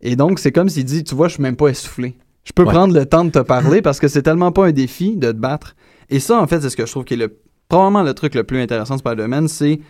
Et 0.00 0.16
donc, 0.16 0.38
c'est 0.38 0.52
comme 0.52 0.68
s'il 0.70 0.84
dit, 0.84 1.04
tu 1.04 1.14
vois, 1.14 1.28
je 1.28 1.34
suis 1.34 1.42
même 1.42 1.56
pas 1.56 1.68
essoufflé. 1.68 2.16
Je 2.44 2.52
peux 2.52 2.64
Ouais. 2.64 2.72
prendre 2.72 2.94
le 2.94 3.04
temps 3.06 3.24
de 3.24 3.30
te 3.30 3.38
parler 3.40 3.82
parce 3.82 4.00
que 4.00 4.08
c'est 4.08 4.22
tellement 4.22 4.52
pas 4.52 4.66
un 4.66 4.72
défi 4.72 5.16
de 5.16 5.30
te 5.32 5.36
battre. 5.36 5.76
Et 6.08 6.18
ça, 6.18 6.40
en 6.40 6.46
fait, 6.46 6.60
c'est 6.60 6.70
ce 6.70 6.76
que 6.76 6.86
je 6.86 6.90
trouve 6.90 7.04
qui 7.04 7.14
est 7.14 7.18
le, 7.18 7.36
probablement 7.68 8.02
le 8.02 8.14
truc 8.14 8.34
le 8.34 8.44
plus 8.44 8.60
intéressant 8.60 8.94
de 8.94 9.00
Spider-Man, 9.00 9.48
c'est 9.48 9.80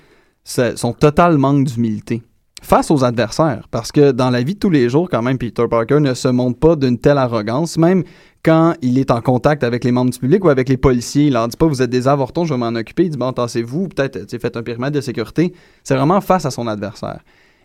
ce- 0.44 0.74
son 0.76 0.92
total 0.92 1.38
manque 1.38 1.64
d'humilité 1.64 2.22
face 2.62 2.90
aux 2.90 3.04
adversaires. 3.04 3.68
Parce 3.70 3.92
que 3.92 4.12
dans 4.12 4.30
la 4.30 4.42
vie 4.42 4.54
de 4.54 4.58
tous 4.58 4.70
les 4.70 4.88
jours, 4.88 5.10
quand 5.10 5.20
même, 5.20 5.36
Peter 5.36 5.64
Parker 5.68 6.00
ne 6.00 6.14
se 6.14 6.28
montre 6.28 6.58
pas 6.58 6.76
d'une 6.76 6.96
telle 6.96 7.18
arrogance, 7.18 7.76
même 7.76 8.04
quand 8.42 8.74
il 8.80 8.98
est 8.98 9.10
en 9.10 9.20
contact 9.20 9.62
avec 9.62 9.84
les 9.84 9.92
membres 9.92 10.10
du 10.10 10.18
public 10.18 10.44
ou 10.44 10.48
avec 10.48 10.68
les 10.68 10.76
policiers. 10.76 11.26
Il 11.26 11.34
leur 11.34 11.46
dit 11.48 11.56
pas, 11.56 11.66
vous 11.66 11.82
êtes 11.82 11.90
des 11.90 12.08
avortons, 12.08 12.44
je 12.44 12.54
vais 12.54 12.58
m'en 12.58 12.74
occuper. 12.74 13.04
Il 13.04 13.10
dit, 13.10 13.18
bon, 13.18 13.32
tassez-vous, 13.32 13.88
peut-être, 13.88 14.18
faites 14.40 14.56
un 14.56 14.62
périmètre 14.62 14.94
de 14.94 15.00
sécurité. 15.00 15.52
C'est 15.84 15.96
vraiment 15.96 16.20
face 16.20 16.46
à 16.46 16.50
son 16.50 16.66
adversaire. 16.66 17.20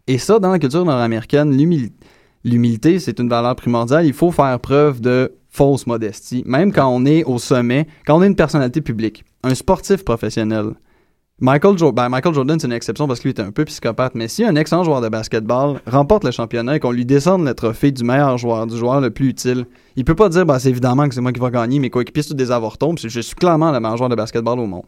Et 0.07 0.17
ça, 0.17 0.39
dans 0.39 0.51
la 0.51 0.59
culture 0.59 0.83
nord-américaine, 0.83 1.55
l'humilité, 2.43 2.99
c'est 2.99 3.19
une 3.19 3.29
valeur 3.29 3.55
primordiale. 3.55 4.05
Il 4.05 4.13
faut 4.13 4.31
faire 4.31 4.59
preuve 4.59 4.99
de 5.01 5.33
fausse 5.49 5.87
modestie, 5.87 6.43
même 6.45 6.71
quand 6.71 6.87
on 6.87 7.05
est 7.05 7.23
au 7.23 7.39
sommet, 7.39 7.87
quand 8.05 8.17
on 8.17 8.23
est 8.23 8.27
une 8.27 8.35
personnalité 8.35 8.81
publique, 8.81 9.23
un 9.43 9.55
sportif 9.55 10.03
professionnel. 10.05 10.73
Michael, 11.39 11.77
Jo- 11.77 11.91
ben, 11.91 12.09
Michael 12.09 12.33
Jordan, 12.33 12.59
c'est 12.59 12.65
une 12.65 12.73
exception 12.73 13.07
parce 13.07 13.19
que 13.19 13.25
lui 13.25 13.29
était 13.31 13.43
un 13.43 13.51
peu 13.51 13.63
psychopathe, 13.65 14.15
mais 14.15 14.27
si 14.27 14.43
un 14.43 14.55
excellent 14.55 14.83
joueur 14.83 15.01
de 15.01 15.09
basketball 15.09 15.79
remporte 15.85 16.23
le 16.23 16.31
championnat 16.31 16.77
et 16.77 16.79
qu'on 16.79 16.89
lui 16.91 17.05
descende 17.05 17.45
le 17.45 17.53
trophée 17.53 17.91
du 17.91 18.03
meilleur 18.03 18.39
joueur, 18.39 18.65
du 18.65 18.75
joueur 18.75 19.01
le 19.01 19.11
plus 19.11 19.29
utile, 19.29 19.65
il 19.95 20.03
peut 20.03 20.15
pas 20.15 20.29
dire, 20.29 20.47
ben, 20.47 20.57
c'est 20.57 20.69
évidemment 20.69 21.07
que 21.07 21.13
c'est 21.13 21.21
moi 21.21 21.31
qui 21.31 21.39
vais 21.39 21.51
gagner, 21.51 21.77
mes 21.77 21.91
coéquipiers 21.91 22.23
sont 22.23 22.33
des 22.33 22.49
avortons, 22.51 22.95
puis 22.95 23.07
je 23.07 23.19
suis 23.19 23.35
clairement 23.35 23.71
le 23.71 23.79
meilleur 23.79 23.97
joueur 23.97 24.09
de 24.09 24.15
basketball 24.15 24.59
au 24.59 24.65
monde. 24.65 24.85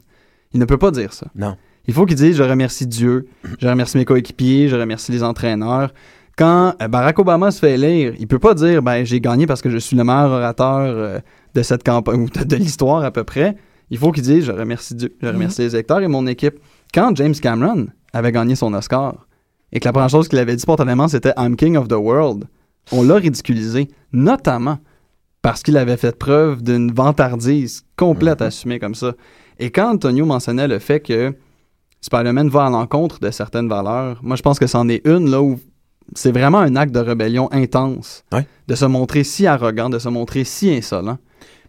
Il 0.54 0.60
ne 0.60 0.66
peut 0.66 0.80
pas 0.80 0.90
dire 0.90 1.14
ça. 1.14 1.28
Non. 1.36 1.56
Il 1.88 1.94
faut 1.94 2.08
qu'il 2.08 2.16
dise 2.18 2.36
je 2.36 2.44
remercie 2.44 2.88
Dieu, 2.88 3.28
je 3.60 3.68
remercie 3.68 3.98
mes 4.00 4.06
coéquipiers, 4.06 4.70
je 4.70 4.76
remercie 4.76 5.12
les 5.12 5.22
entraîneurs. 5.24 5.94
Quand 6.36 6.74
euh, 6.82 6.88
Barack 6.88 7.20
Obama 7.20 7.52
se 7.52 7.60
fait 7.60 7.74
élire, 7.76 8.14
il 8.18 8.26
peut 8.28 8.40
pas 8.40 8.56
dire 8.56 8.82
ben 8.82 9.06
j'ai 9.06 9.22
gagné 9.22 9.46
parce 9.46 9.62
que 9.62 9.70
je 9.70 9.78
suis 9.78 9.96
le 9.96 10.04
meilleur 10.04 10.32
orateur 10.32 10.80
euh, 10.80 11.20
de 11.54 11.62
cette 11.62 11.84
campagne 11.84 12.22
ou 12.24 12.30
de, 12.30 12.44
de 12.44 12.56
l'histoire 12.56 13.04
à 13.04 13.12
peu 13.12 13.24
près. 13.24 13.56
Il 13.92 13.98
faut 13.98 14.12
qu'il 14.12 14.24
dise 14.24 14.46
je 14.46 14.52
remercie 14.52 14.96
Dieu, 14.96 15.16
je 15.22 15.28
remercie 15.28 15.62
les 15.62 15.76
électeurs 15.76 16.00
et 16.02 16.08
mon 16.08 16.26
équipe. 16.28 16.60
Quand 16.94 17.16
James 17.16 17.34
Cameron 17.36 17.88
avait 18.14 18.32
gagné 18.32 18.56
son 18.56 18.74
Oscar 18.74 19.28
et 19.72 19.80
que 19.80 19.86
la 19.86 19.92
première 19.94 20.10
chose 20.10 20.28
qu'il 20.28 20.40
avait 20.40 20.56
dit 20.56 20.62
spontanément 20.62 21.08
c'était 21.08 21.34
I'm 21.38 21.56
king 21.56 21.76
of 21.78 21.88
the 21.88 21.94
world, 21.94 22.46
on 22.92 23.04
l'a 23.04 23.16
ridiculisé, 23.16 23.88
notamment 24.14 24.80
parce 25.42 25.64
qu'il 25.64 25.78
avait 25.78 25.98
fait 25.98 26.18
preuve 26.18 26.64
d'une 26.64 26.92
vantardise 26.92 27.84
complète 27.96 28.42
assumée 28.42 28.80
comme 28.80 28.96
ça. 28.96 29.14
Et 29.60 29.72
quand 29.72 29.92
Antonio 29.94 30.26
mentionnait 30.26 30.68
le 30.68 30.80
fait 30.80 31.00
que 31.00 31.34
Spider-Man 32.02 32.50
va 32.50 32.66
à 32.66 32.70
l'encontre 32.70 33.20
de 33.20 33.30
certaines 33.32 33.68
valeurs, 33.70 34.20
moi 34.24 34.36
je 34.36 34.42
pense 34.42 34.60
que 34.60 34.68
c'en 34.68 34.88
est 34.90 35.06
une 35.06 35.30
là 35.30 35.42
où 35.42 35.60
c'est 36.16 36.32
vraiment 36.32 36.60
un 36.60 36.76
acte 36.76 36.94
de 36.94 37.00
rébellion 37.00 37.50
intense 37.52 38.24
Ouais. 38.32 38.48
de 38.68 38.76
se 38.76 38.86
montrer 38.86 39.24
si 39.24 39.46
arrogant, 39.48 39.90
de 39.90 40.00
se 40.00 40.10
montrer 40.10 40.44
si 40.44 40.72
insolent. 40.74 41.18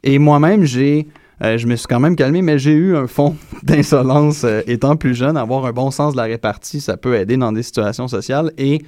Et 0.03 0.19
moi-même, 0.19 0.65
j'ai, 0.65 1.09
euh, 1.43 1.57
je 1.57 1.67
me 1.67 1.77
suis 1.77 1.87
quand 1.87 2.01
même 2.01 2.17
calmé, 2.17 2.43
mais 2.43 2.59
j'ai 2.59 2.73
eu 2.73 2.97
un 2.97 3.07
fond 3.07 3.37
d'insolence 3.63 4.45
euh, 4.45 4.61
étant 4.67 4.97
plus 4.97 5.15
jeune. 5.15 5.37
Avoir 5.37 5.65
un 5.67 5.73
bon 5.73 5.91
sens 5.91 6.13
de 6.13 6.19
la 6.19 6.25
répartie, 6.25 6.81
ça 6.81 6.97
peut 6.97 7.17
aider 7.17 7.37
dans 7.37 7.53
des 7.53 7.63
situations 7.63 8.09
sociales. 8.09 8.53
Et 8.59 8.83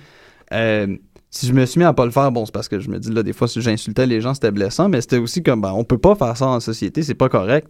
euh, 0.53 0.87
si 1.31 1.47
je 1.47 1.53
me 1.53 1.65
suis 1.65 1.79
mis 1.79 1.85
à 1.85 1.93
pas 1.93 2.05
le 2.05 2.11
faire, 2.11 2.31
bon, 2.31 2.45
c'est 2.45 2.53
parce 2.53 2.69
que 2.69 2.79
je 2.79 2.91
me 2.91 2.99
dis 2.99 3.11
là, 3.11 3.23
des 3.23 3.33
fois, 3.33 3.49
si 3.49 3.61
j'insultais 3.63 4.07
les 4.07 4.21
gens, 4.21 4.35
c'était 4.35 4.51
blessant, 4.51 4.89
mais 4.89 5.01
c'était 5.01 5.19
aussi 5.19 5.43
comme, 5.43 5.63
ben, 5.63 5.73
on 5.75 5.85
peut 5.85 5.99
pas 5.99 6.15
faire 6.15 6.37
ça 6.37 6.47
en 6.47 6.61
société, 6.61 7.03
c'est 7.03 7.15
pas 7.15 7.29
correct. 7.29 7.69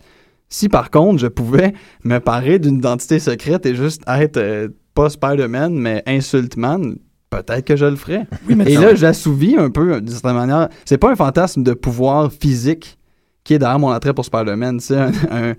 Si 0.48 0.68
par 0.68 0.90
contre, 0.90 1.18
je 1.18 1.28
pouvais 1.28 1.72
me 2.04 2.18
parer 2.18 2.58
d'une 2.58 2.76
identité 2.76 3.18
secrète 3.18 3.64
et 3.64 3.74
juste 3.74 4.02
être 4.06 4.68
pas 4.94 5.08
Spider-Man, 5.08 5.72
mais 5.72 6.02
Insultman, 6.06 6.96
peut-être 7.30 7.64
que 7.64 7.76
je 7.76 7.86
le 7.86 7.96
ferais. 7.96 8.26
Oui, 8.46 8.54
mais 8.54 8.70
Et 8.70 8.76
là, 8.76 8.94
j'assouvis 8.94 9.56
un 9.56 9.70
peu, 9.70 10.00
d'une 10.00 10.12
certaine 10.12 10.34
manière. 10.34 10.68
C'est 10.84 10.98
pas 10.98 11.10
un 11.10 11.16
fantasme 11.16 11.62
de 11.62 11.72
pouvoir 11.72 12.30
physique 12.30 12.98
qui 13.44 13.54
est 13.54 13.58
derrière 13.58 13.78
mon 13.78 13.90
attrait 13.90 14.14
pour 14.14 14.24
Spider-Man. 14.24 14.80
C'est 14.80 14.96
un- 14.96 15.12
un- 15.30 15.54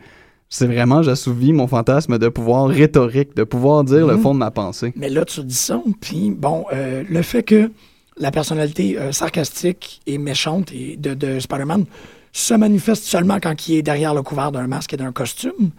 c'est 0.49 0.67
vraiment, 0.67 1.01
j'assouvis 1.01 1.51
mon 1.53 1.67
fantasme 1.67 2.17
de 2.19 2.29
pouvoir 2.29 2.67
rhétorique, 2.67 3.35
de 3.35 3.43
pouvoir 3.43 3.83
dire 3.83 4.05
le 4.05 4.15
Mhm. 4.17 4.21
fond 4.21 4.33
de 4.33 4.39
ma 4.39 4.51
pensée. 4.51 4.93
Mais 4.95 5.09
là, 5.09 5.25
tu 5.25 5.41
dis 5.43 5.55
ça, 5.55 5.81
puis 5.99 6.29
bon, 6.31 6.65
euh, 6.73 7.03
le 7.09 7.21
fait 7.23 7.41
que 7.43 7.71
la 8.17 8.29
personnalité 8.29 8.99
euh, 8.99 9.11
sarcastique 9.11 10.01
et 10.05 10.19
méchante 10.19 10.71
et 10.71 10.95
de, 10.97 11.15
de 11.15 11.39
Spider-Man 11.39 11.85
se 12.31 12.53
manifeste 12.53 13.03
seulement 13.03 13.39
quand 13.41 13.67
il 13.67 13.77
est 13.77 13.81
derrière 13.81 14.13
le 14.13 14.21
couvert 14.21 14.51
d'un 14.51 14.67
masque 14.67 14.93
et 14.93 14.97
d'un 14.97 15.11
costume, 15.11 15.71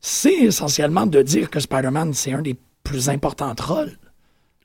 c'est 0.00 0.32
essentiellement 0.34 1.06
de 1.06 1.20
dire 1.22 1.50
que 1.50 1.60
Spider-Man, 1.60 2.12
c'est 2.14 2.32
un 2.32 2.42
des 2.42 2.56
plus 2.82 3.08
importants 3.10 3.54
trolls. 3.54 3.96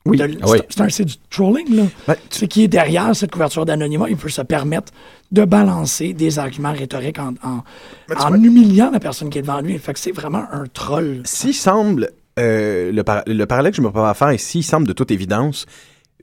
Oui. 0.06 0.18
Ah 0.20 0.46
oui. 0.48 0.58
c'est- 0.58 0.66
C'est 0.70 0.80
un 0.80 0.88
c'est 0.88 1.04
du 1.04 1.14
trolling, 1.28 1.76
là. 1.76 1.82
Ben, 2.08 2.16
C'est 2.30 2.48
qui 2.48 2.64
est 2.64 2.68
derrière 2.68 3.14
cette 3.14 3.30
couverture 3.32 3.66
d'anonymat, 3.66 4.06
il 4.08 4.16
peut 4.16 4.30
se 4.30 4.40
permettre 4.42 4.92
de 5.30 5.44
balancer 5.44 6.14
des 6.14 6.38
arguments 6.38 6.72
rhétoriques 6.72 7.18
en, 7.18 7.34
en, 7.42 7.62
Mais 8.08 8.16
tu 8.16 8.22
en 8.22 8.28
vois- 8.28 8.36
humiliant 8.38 8.90
la 8.90 8.98
personne 9.00 9.28
qui 9.30 9.38
est 9.38 9.42
devant 9.42 9.60
lui. 9.60 9.78
Fait 9.78 9.92
que 9.92 9.98
c'est 9.98 10.12
vraiment 10.12 10.44
un 10.52 10.64
troll. 10.72 11.20
S'il 11.24 11.54
semble, 11.54 12.10
euh, 12.38 12.90
le, 12.92 13.04
par- 13.04 13.22
le 13.26 13.44
parallèle 13.44 13.72
que 13.72 13.76
je 13.76 13.82
me 13.82 13.90
prépare 13.90 14.06
à 14.08 14.14
faire, 14.14 14.30
et 14.30 14.38
s'il 14.38 14.64
semble 14.64 14.86
de 14.86 14.92
toute 14.94 15.10
évidence, 15.10 15.66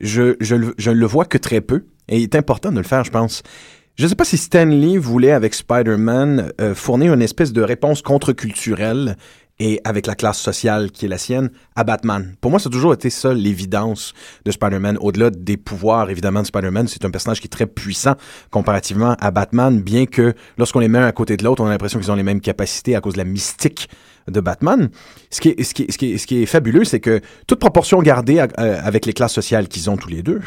je, 0.00 0.34
je, 0.40 0.56
le- 0.56 0.74
je 0.76 0.90
ne 0.90 0.96
le 0.96 1.06
vois 1.06 1.24
que 1.24 1.38
très 1.38 1.60
peu, 1.60 1.84
et 2.08 2.18
il 2.18 2.22
est 2.24 2.34
important 2.34 2.72
de 2.72 2.76
le 2.78 2.82
faire, 2.82 3.04
je 3.04 3.10
pense. 3.12 3.42
Je 3.96 4.04
ne 4.04 4.08
sais 4.08 4.14
pas 4.16 4.24
si 4.24 4.36
Stan 4.38 4.64
Lee 4.64 4.96
voulait, 4.96 5.32
avec 5.32 5.54
Spider-Man, 5.54 6.52
euh, 6.60 6.74
fournir 6.74 7.14
une 7.14 7.22
espèce 7.22 7.52
de 7.52 7.62
réponse 7.62 8.02
contre-culturelle 8.02 9.16
et 9.60 9.80
avec 9.84 10.06
la 10.06 10.14
classe 10.14 10.38
sociale 10.38 10.90
qui 10.90 11.06
est 11.06 11.08
la 11.08 11.18
sienne 11.18 11.50
à 11.74 11.84
Batman. 11.84 12.34
Pour 12.40 12.50
moi, 12.50 12.60
ça 12.60 12.68
a 12.68 12.72
toujours 12.72 12.94
été 12.94 13.10
ça 13.10 13.32
l'évidence 13.34 14.14
de 14.44 14.50
Spider-Man. 14.50 14.98
Au-delà 15.00 15.30
des 15.30 15.56
pouvoirs, 15.56 16.10
évidemment, 16.10 16.42
de 16.42 16.46
Spider-Man, 16.46 16.88
c'est 16.88 17.04
un 17.04 17.10
personnage 17.10 17.40
qui 17.40 17.46
est 17.46 17.50
très 17.50 17.66
puissant 17.66 18.14
comparativement 18.50 19.16
à 19.20 19.30
Batman, 19.30 19.80
bien 19.80 20.06
que 20.06 20.34
lorsqu'on 20.56 20.80
les 20.80 20.88
met 20.88 20.98
un 20.98 21.06
à 21.06 21.12
côté 21.12 21.36
de 21.36 21.44
l'autre, 21.44 21.62
on 21.62 21.66
a 21.66 21.70
l'impression 21.70 21.98
qu'ils 21.98 22.10
ont 22.10 22.16
les 22.16 22.22
mêmes 22.22 22.40
capacités 22.40 22.94
à 22.94 23.00
cause 23.00 23.14
de 23.14 23.18
la 23.18 23.24
mystique 23.24 23.88
de 24.30 24.40
Batman. 24.40 24.88
Ce 25.30 25.40
qui 25.40 25.50
est, 25.50 26.46
fabuleux, 26.46 26.84
c'est 26.84 27.00
que 27.00 27.20
toute 27.46 27.58
proportion 27.58 28.00
gardée 28.00 28.38
euh, 28.40 28.80
avec 28.82 29.06
les 29.06 29.12
classes 29.12 29.34
sociales 29.34 29.68
qu'ils 29.68 29.90
ont 29.90 29.96
tous 29.96 30.08
les 30.08 30.22
deux, 30.22 30.40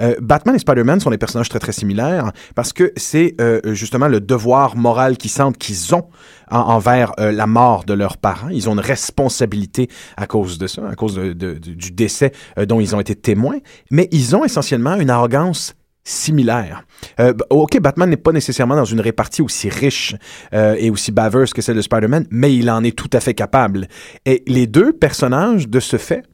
euh, 0.00 0.14
Batman 0.20 0.54
et 0.54 0.58
Spider-Man 0.58 1.00
sont 1.00 1.10
des 1.10 1.18
personnages 1.18 1.48
très 1.48 1.58
très 1.58 1.72
similaires 1.72 2.32
parce 2.54 2.72
que 2.72 2.92
c'est 2.96 3.34
euh, 3.40 3.60
justement 3.74 4.08
le 4.08 4.20
devoir 4.20 4.76
moral 4.76 5.16
qu'ils 5.16 5.30
sentent 5.30 5.58
qu'ils 5.58 5.94
ont 5.94 6.06
en- 6.50 6.58
envers 6.58 7.12
la 7.18 7.46
mort 7.46 7.84
de 7.84 7.94
leurs 7.94 8.16
parents. 8.16 8.48
Ils 8.50 8.68
ont 8.68 8.72
une 8.74 8.80
responsabilité 8.80 9.88
à 10.16 10.26
cause 10.26 10.58
de 10.58 10.66
ça, 10.66 10.82
à 10.88 10.94
cause 10.94 11.16
du 11.16 11.90
décès 11.92 12.32
dont 12.66 12.80
ils 12.80 12.94
ont 12.96 13.00
été 13.00 13.14
témoins, 13.14 13.58
mais 13.90 14.08
ils 14.12 14.34
ont 14.36 14.44
essentiellement 14.44 14.96
une 14.96 15.10
arrogance 15.10 15.74
similaire. 16.04 16.84
Euh, 17.18 17.34
ok, 17.50 17.78
Batman 17.80 18.08
n'est 18.10 18.16
pas 18.16 18.32
nécessairement 18.32 18.76
dans 18.76 18.84
une 18.84 19.00
répartie 19.00 19.42
aussi 19.42 19.68
riche 19.68 20.14
euh, 20.54 20.74
et 20.78 20.90
aussi 20.90 21.12
baveuse 21.12 21.52
que 21.52 21.62
celle 21.62 21.76
de 21.76 21.82
Spider-Man, 21.82 22.26
mais 22.30 22.54
il 22.54 22.70
en 22.70 22.82
est 22.84 22.96
tout 22.96 23.10
à 23.12 23.20
fait 23.20 23.34
capable. 23.34 23.88
Et 24.26 24.42
les 24.46 24.66
deux 24.66 24.92
personnages, 24.92 25.68
de 25.68 25.80
ce 25.80 25.96
fait, 25.98 26.24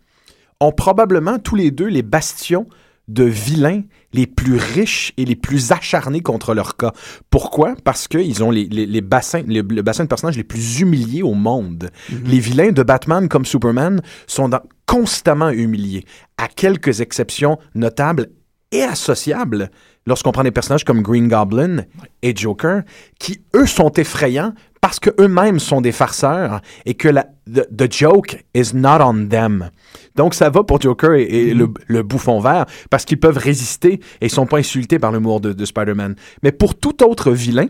ont 0.61 0.73
probablement 0.73 1.39
tous 1.39 1.57
les 1.57 1.71
deux 1.71 1.87
les 1.87 2.03
bastions 2.03 2.67
de 3.09 3.23
vilains 3.23 3.83
les 4.13 4.27
plus 4.27 4.57
riches 4.57 5.13
et 5.17 5.25
les 5.25 5.37
plus 5.37 5.71
acharnés 5.71 6.23
contre 6.23 6.55
leur 6.55 6.77
cas. 6.77 6.91
Pourquoi? 7.31 7.75
Parce 7.85 8.09
qu'ils 8.09 8.43
ont 8.43 8.51
les, 8.51 8.65
les- 8.65 8.87
les 8.87 9.01
bassins, 9.01 9.43
le, 9.47 9.61
le 9.61 9.83
bassin 9.83 10.03
de 10.05 10.09
personnages 10.09 10.37
les 10.37 10.43
plus 10.43 10.81
humiliés 10.81 11.23
au 11.23 11.35
monde. 11.35 11.91
Les 12.25 12.41
vilains 12.41 12.73
de 12.73 12.83
Batman 12.83 13.29
comme 13.29 13.45
Superman 13.45 14.01
sont 14.27 14.49
dans- 14.49 14.63
constamment 14.87 15.51
humiliés, 15.51 16.05
à 16.37 16.49
quelques 16.49 17.01
exceptions 17.01 17.59
notables 17.77 18.29
et 18.73 18.83
associables 18.83 19.71
lorsqu'on 20.07 20.33
prend 20.33 20.45
des 20.45 20.51
personnages 20.51 20.85
comme 20.85 21.03
Green 21.03 21.29
Goblin 21.29 21.85
et 22.23 22.35
Joker, 22.35 22.83
qui 23.19 23.41
eux 23.55 23.67
sont 23.67 23.93
effrayants 23.93 24.53
parce 24.81 25.01
que 25.01 25.11
eux-mêmes 25.21 25.59
sont 25.59 25.81
des 25.81 25.93
farceurs 25.93 26.61
et 26.85 26.95
que 26.95 27.09
la 27.09 27.27
the, 27.53 27.93
joke 27.93 28.45
is 28.55 28.71
not 28.75 29.01
on 29.01 29.27
them. 29.27 29.71
Donc 30.15 30.35
ça 30.35 30.49
va 30.49 30.63
pour 30.63 30.81
Joker 30.81 31.15
et, 31.15 31.55
le, 31.55 32.03
bouffon 32.03 32.41
vert 32.41 32.67
parce 32.89 33.05
qu'ils 33.05 33.19
peuvent 33.19 33.39
résister 33.39 33.95
et 34.21 34.27
ils 34.27 34.31
sont 34.31 34.47
pas 34.47 34.59
insultés 34.59 34.99
par 34.99 35.11
l'humour 35.13 35.41
de, 35.41 35.53
de 35.53 35.65
Spider-Man. 35.65 36.15
Mais 36.43 36.53
pour 36.53 36.77
tout 36.77 37.03
autre 37.03 37.33
vilain 37.33 37.67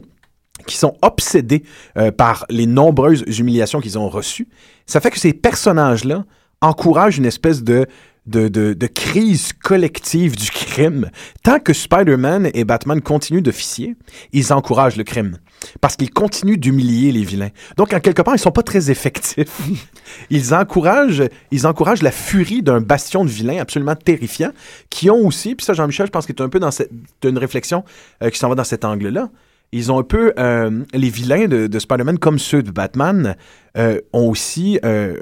qui 0.66 0.76
sont 0.76 0.96
obsédés 1.02 1.62
euh, 1.96 2.10
par 2.10 2.44
les 2.50 2.66
nombreuses 2.66 3.24
humiliations 3.38 3.80
qu'ils 3.80 3.98
ont 3.98 4.08
reçues, 4.08 4.48
ça 4.86 5.00
fait 5.00 5.10
que 5.10 5.18
ces 5.18 5.32
personnages-là 5.32 6.24
encouragent 6.60 7.18
une 7.18 7.26
espèce 7.26 7.62
de 7.62 7.86
de, 8.26 8.48
de, 8.48 8.72
de 8.72 8.86
crise 8.86 9.52
collective 9.52 10.36
du 10.36 10.50
crime. 10.50 11.10
Tant 11.42 11.58
que 11.58 11.72
Spider-Man 11.72 12.50
et 12.54 12.64
Batman 12.64 13.00
continuent 13.00 13.42
d'officier, 13.42 13.96
ils 14.32 14.52
encouragent 14.52 14.96
le 14.96 15.04
crime. 15.04 15.38
Parce 15.80 15.96
qu'ils 15.96 16.10
continuent 16.10 16.58
d'humilier 16.58 17.12
les 17.12 17.24
vilains. 17.24 17.50
Donc, 17.76 17.92
en 17.92 18.00
quelque 18.00 18.22
part, 18.22 18.34
ils 18.34 18.38
sont 18.38 18.52
pas 18.52 18.62
très 18.62 18.90
effectifs. 18.90 19.60
Ils 20.30 20.54
encouragent, 20.54 21.24
ils 21.50 21.66
encouragent 21.66 22.02
la 22.02 22.12
furie 22.12 22.62
d'un 22.62 22.80
bastion 22.80 23.24
de 23.24 23.28
vilains 23.28 23.58
absolument 23.58 23.96
terrifiant, 23.96 24.50
qui 24.88 25.10
ont 25.10 25.26
aussi, 25.26 25.56
puis 25.56 25.66
ça, 25.66 25.74
Jean-Michel, 25.74 26.06
je 26.06 26.12
pense 26.12 26.26
que 26.26 26.32
tu 26.32 26.42
es 26.42 26.46
un 26.46 26.48
peu 26.48 26.60
dans 26.60 26.70
cette, 26.70 26.90
une 27.24 27.38
réflexion 27.38 27.84
euh, 28.22 28.30
qui 28.30 28.38
s'en 28.38 28.48
va 28.48 28.54
dans 28.54 28.64
cet 28.64 28.84
angle-là, 28.84 29.28
ils 29.72 29.90
ont 29.92 29.98
un 29.98 30.02
peu 30.04 30.32
euh, 30.38 30.84
les 30.94 31.10
vilains 31.10 31.46
de, 31.48 31.66
de 31.66 31.78
Spider-Man 31.78 32.18
comme 32.18 32.38
ceux 32.38 32.62
de 32.62 32.70
Batman 32.70 33.36
euh, 33.76 34.00
ont 34.12 34.28
aussi 34.30 34.78
euh, 34.84 35.16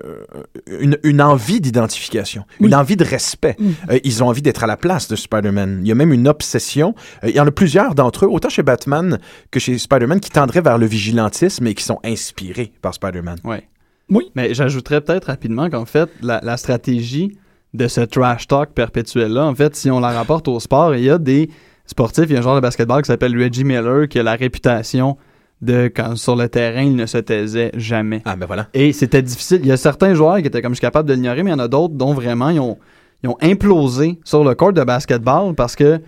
une, 0.81 0.99
une 1.03 1.21
envie 1.23 1.61
d'identification, 1.61 2.45
Oui. 2.61 2.69
une 2.69 2.75
envie 2.75 2.97
de 2.97 3.05
respect. 3.05 3.57
Mm. 3.59 3.71
Euh, 3.91 3.99
ils 4.05 4.23
ont 4.23 4.29
envie 4.29 4.43
d'être 4.43 4.63
à 4.63 4.67
la 4.67 4.77
place 4.77 5.09
de 5.09 5.17
Spider-Man. 5.17 5.81
Il 5.83 5.89
y 5.89 5.93
a 5.93 5.95
même 5.95 6.13
une 6.13 6.29
obsession. 6.29 6.95
Euh, 7.25 7.31
il 7.31 7.35
y 7.37 7.41
en 7.41 7.47
a 7.47 7.51
plusieurs 7.51 7.95
d'entre 7.95 8.27
eux, 8.27 8.29
autant 8.29 8.49
chez 8.51 8.63
Batman 8.63 9.19
que 9.51 9.59
chez 9.59 9.77
Spider-Man, 9.79 10.21
qui 10.21 10.31
tendraient 10.31 10.61
vers 10.61 10.79
le 10.79 10.87
vigilantisme 10.87 11.67
et 11.67 11.75
qui 11.75 11.83
sont 11.83 11.99
inspirés 12.05 12.73
par 12.83 12.95
Spider-Man. 12.95 13.39
Ouais. 13.45 13.69
Oui. 14.11 14.31
Mais 14.37 14.53
j'ajouterais 14.55 15.01
peut-être 15.01 15.25
rapidement 15.25 15.71
qu'en 15.71 15.87
fait, 15.87 16.11
la, 16.23 16.41
la 16.45 16.57
stratégie 16.59 17.37
de 17.73 17.89
ce 17.89 18.03
trash 18.03 18.47
talk 18.47 18.71
perpétuel-là, 18.71 19.47
en 19.47 19.55
fait, 19.55 19.75
si 19.75 19.91
on 19.91 19.99
la 19.99 20.11
rapporte 20.11 20.47
au 20.47 20.61
sport, 20.61 20.95
il 20.95 21.03
y 21.05 21.11
a 21.11 21.19
des 21.19 21.51
sportifs, 21.87 22.27
il 22.29 22.33
y 22.33 22.37
a 22.37 22.39
un 22.39 22.43
joueur 22.43 22.57
de 22.57 22.61
basketball 22.61 23.03
qui 23.03 23.09
s'appelle 23.09 23.37
Reggie 23.41 23.65
Miller 23.65 24.09
qui 24.09 24.19
a 24.19 24.23
la 24.23 24.35
réputation 24.35 25.17
de 25.63 25.91
quand 25.95 26.17
sur 26.17 26.37
le 26.37 26.49
terrain, 26.49 26.83
il 26.83 26.97
ne 26.97 27.07
se 27.07 27.19
taisait 27.19 27.71
jamais. 27.75 28.23
Ah, 28.25 28.37
ben 28.37 28.47
voilà. 28.47 28.69
Et 28.75 28.93
c'était 28.93 29.23
difficile. 29.23 29.61
Il 29.63 29.69
y 29.69 29.73
a 29.73 29.77
certains 29.77 30.15
joueurs 30.15 30.39
qui 30.39 30.47
étaient 30.47 30.63
comme 30.63 30.73
je 30.73 30.77
suis 30.77 30.83
capable 30.83 31.09
de 31.09 31.15
l'ignorer, 31.15 31.43
mais 31.43 31.51
il 31.51 31.55
y 31.55 31.57
en 31.57 31.61
a 31.61 31.69
d'autres 31.69 31.95
dont 31.95 32.13
vraiment 32.13 32.51
ils 32.51 32.61
ont, 32.61 32.79
ils 33.23 33.29
ont 33.29 33.37
implosé 33.41 34.19
sur 34.25 34.45
le 34.45 34.55
court 34.55 34.73
de 34.73 34.85
basketball 34.85 35.55
parce 35.55 35.77
que 35.77 36.01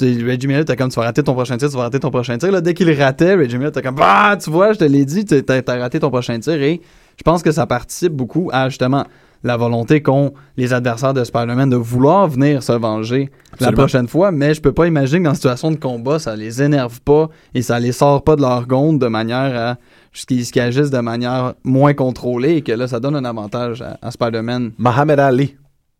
Reggie 0.00 0.46
Miller 0.46 0.62
était 0.62 0.76
comme 0.76 0.90
tu 0.90 0.96
vas 0.96 1.06
rater 1.06 1.22
ton 1.22 1.34
prochain 1.34 1.56
tir, 1.56 1.68
tu 1.68 1.76
vas 1.76 1.82
rater 1.82 2.00
ton 2.00 2.10
prochain 2.10 2.38
tir. 2.38 2.50
Là, 2.50 2.60
dès 2.60 2.74
qu'il 2.74 2.90
ratait, 2.92 3.34
Reggie 3.34 3.56
Miller 3.56 3.70
était 3.70 3.82
comme 3.82 3.96
Bah, 3.96 4.36
tu 4.42 4.50
vois, 4.50 4.72
je 4.72 4.78
te 4.78 4.84
l'ai 4.84 5.04
dit, 5.04 5.24
tu 5.24 5.42
t'as, 5.42 5.62
t'as 5.62 5.78
raté 5.78 6.00
ton 6.00 6.10
prochain 6.10 6.38
tir. 6.38 6.60
Et 6.62 6.80
je 7.16 7.22
pense 7.22 7.42
que 7.42 7.50
ça 7.50 7.66
participe 7.66 8.12
beaucoup 8.12 8.50
à 8.52 8.68
justement 8.68 9.04
la 9.44 9.56
volonté 9.56 10.02
qu'ont 10.02 10.32
les 10.56 10.72
adversaires 10.72 11.14
de 11.14 11.24
Spider-Man 11.24 11.68
de 11.70 11.76
vouloir 11.76 12.28
venir 12.28 12.62
se 12.62 12.72
venger 12.72 13.30
la 13.60 13.66
prochaine 13.72 14.06
fois, 14.08 14.30
mais 14.32 14.54
je 14.54 14.60
peux 14.60 14.72
pas 14.72 14.86
imaginer 14.86 15.18
que 15.20 15.24
dans 15.24 15.30
une 15.30 15.36
situation 15.36 15.70
de 15.70 15.76
combat, 15.76 16.18
ça 16.18 16.36
les 16.36 16.62
énerve 16.62 17.00
pas 17.00 17.28
et 17.54 17.62
ça 17.62 17.78
les 17.80 17.92
sort 17.92 18.22
pas 18.24 18.36
de 18.36 18.40
leur 18.42 18.66
gonde 18.66 18.98
de 19.00 19.08
manière 19.08 19.56
à 19.70 19.76
ce 20.12 20.26
qu'ils 20.26 20.46
agissent 20.60 20.90
de 20.90 21.00
manière 21.00 21.54
moins 21.64 21.94
contrôlée 21.94 22.56
et 22.56 22.62
que 22.62 22.72
là, 22.72 22.86
ça 22.86 23.00
donne 23.00 23.16
un 23.16 23.24
avantage 23.24 23.82
à, 23.82 23.98
à 24.00 24.10
Spider-Man. 24.10 24.72
Mohamed 24.78 25.18
Ali. 25.18 25.56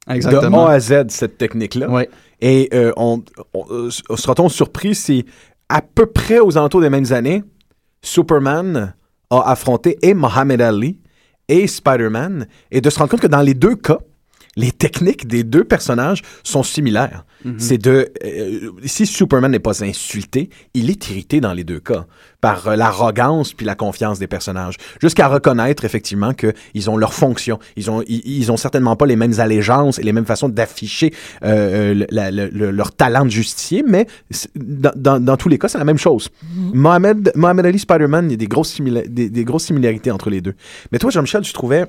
Exactement. 0.08 0.64
De 0.66 0.70
A 0.70 0.74
à 0.74 0.80
Z, 0.80 1.04
cette 1.08 1.38
technique-là. 1.38 1.86
Et 2.40 2.68
euh, 2.74 2.92
on, 2.96 3.22
on- 3.54 3.64
euh, 3.70 3.90
sera-t-on 4.16 4.48
surpris 4.48 4.94
si, 4.94 5.24
à 5.68 5.80
peu 5.80 6.06
près 6.06 6.40
aux 6.40 6.58
alentours 6.58 6.80
des 6.80 6.90
mêmes 6.90 7.12
années, 7.12 7.42
Superman 8.06 8.94
a 9.30 9.40
affronté 9.50 9.96
et 10.02 10.12
Mohamed 10.12 10.60
Ali 10.60 10.98
et 11.48 11.66
Spider-Man, 11.66 12.46
et 12.70 12.80
de 12.80 12.90
se 12.90 12.98
rendre 12.98 13.10
compte 13.10 13.20
que 13.20 13.26
dans 13.26 13.42
les 13.42 13.54
deux 13.54 13.76
cas, 13.76 13.98
les 14.56 14.70
techniques 14.70 15.26
des 15.26 15.44
deux 15.44 15.64
personnages 15.64 16.22
sont 16.42 16.62
similaires. 16.62 17.24
C'est 17.58 17.78
de 17.78 18.08
euh, 18.24 18.70
si 18.84 19.04
Superman 19.04 19.50
n'est 19.50 19.58
pas 19.58 19.82
insulté, 19.82 20.48
il 20.74 20.90
est 20.90 21.10
irrité 21.10 21.40
dans 21.40 21.52
les 21.52 21.64
deux 21.64 21.80
cas 21.80 22.06
par 22.40 22.68
euh, 22.68 22.76
l'arrogance 22.76 23.52
puis 23.52 23.66
la 23.66 23.74
confiance 23.74 24.20
des 24.20 24.28
personnages, 24.28 24.76
jusqu'à 25.00 25.26
reconnaître 25.26 25.84
effectivement 25.84 26.34
que 26.34 26.52
ils 26.74 26.88
ont 26.88 26.96
leur 26.96 27.14
fonction, 27.14 27.58
ils 27.76 27.90
ont 27.90 28.02
ils, 28.06 28.22
ils 28.24 28.52
ont 28.52 28.56
certainement 28.56 28.94
pas 28.94 29.06
les 29.06 29.16
mêmes 29.16 29.40
allégeances 29.40 29.98
et 29.98 30.04
les 30.04 30.12
mêmes 30.12 30.24
façons 30.26 30.48
d'afficher 30.48 31.12
euh, 31.44 31.94
le- 31.94 32.06
la- 32.10 32.30
le- 32.30 32.48
le- 32.52 32.70
leur 32.70 32.92
talent 32.94 33.24
de 33.24 33.30
justicier, 33.30 33.82
mais 33.84 34.06
dans, 34.54 34.92
dans, 34.94 35.18
dans 35.18 35.36
tous 35.36 35.48
les 35.48 35.58
cas 35.58 35.66
c'est 35.66 35.78
la 35.78 35.84
même 35.84 35.98
chose. 35.98 36.28
Mohamed 36.72 37.32
Mohamed 37.34 37.66
Ali 37.66 37.78
Spider-Man, 37.80 38.26
il 38.26 38.30
y 38.32 38.34
a 38.34 38.36
des 38.36 38.46
grosses 38.46 38.80
des, 38.80 39.30
des 39.30 39.44
grosses 39.44 39.64
similarités 39.64 40.10
entre 40.12 40.30
les 40.30 40.40
deux. 40.40 40.54
Mais 40.92 40.98
toi 40.98 41.10
Jean-Michel, 41.10 41.42
tu 41.42 41.52
trouvais 41.52 41.86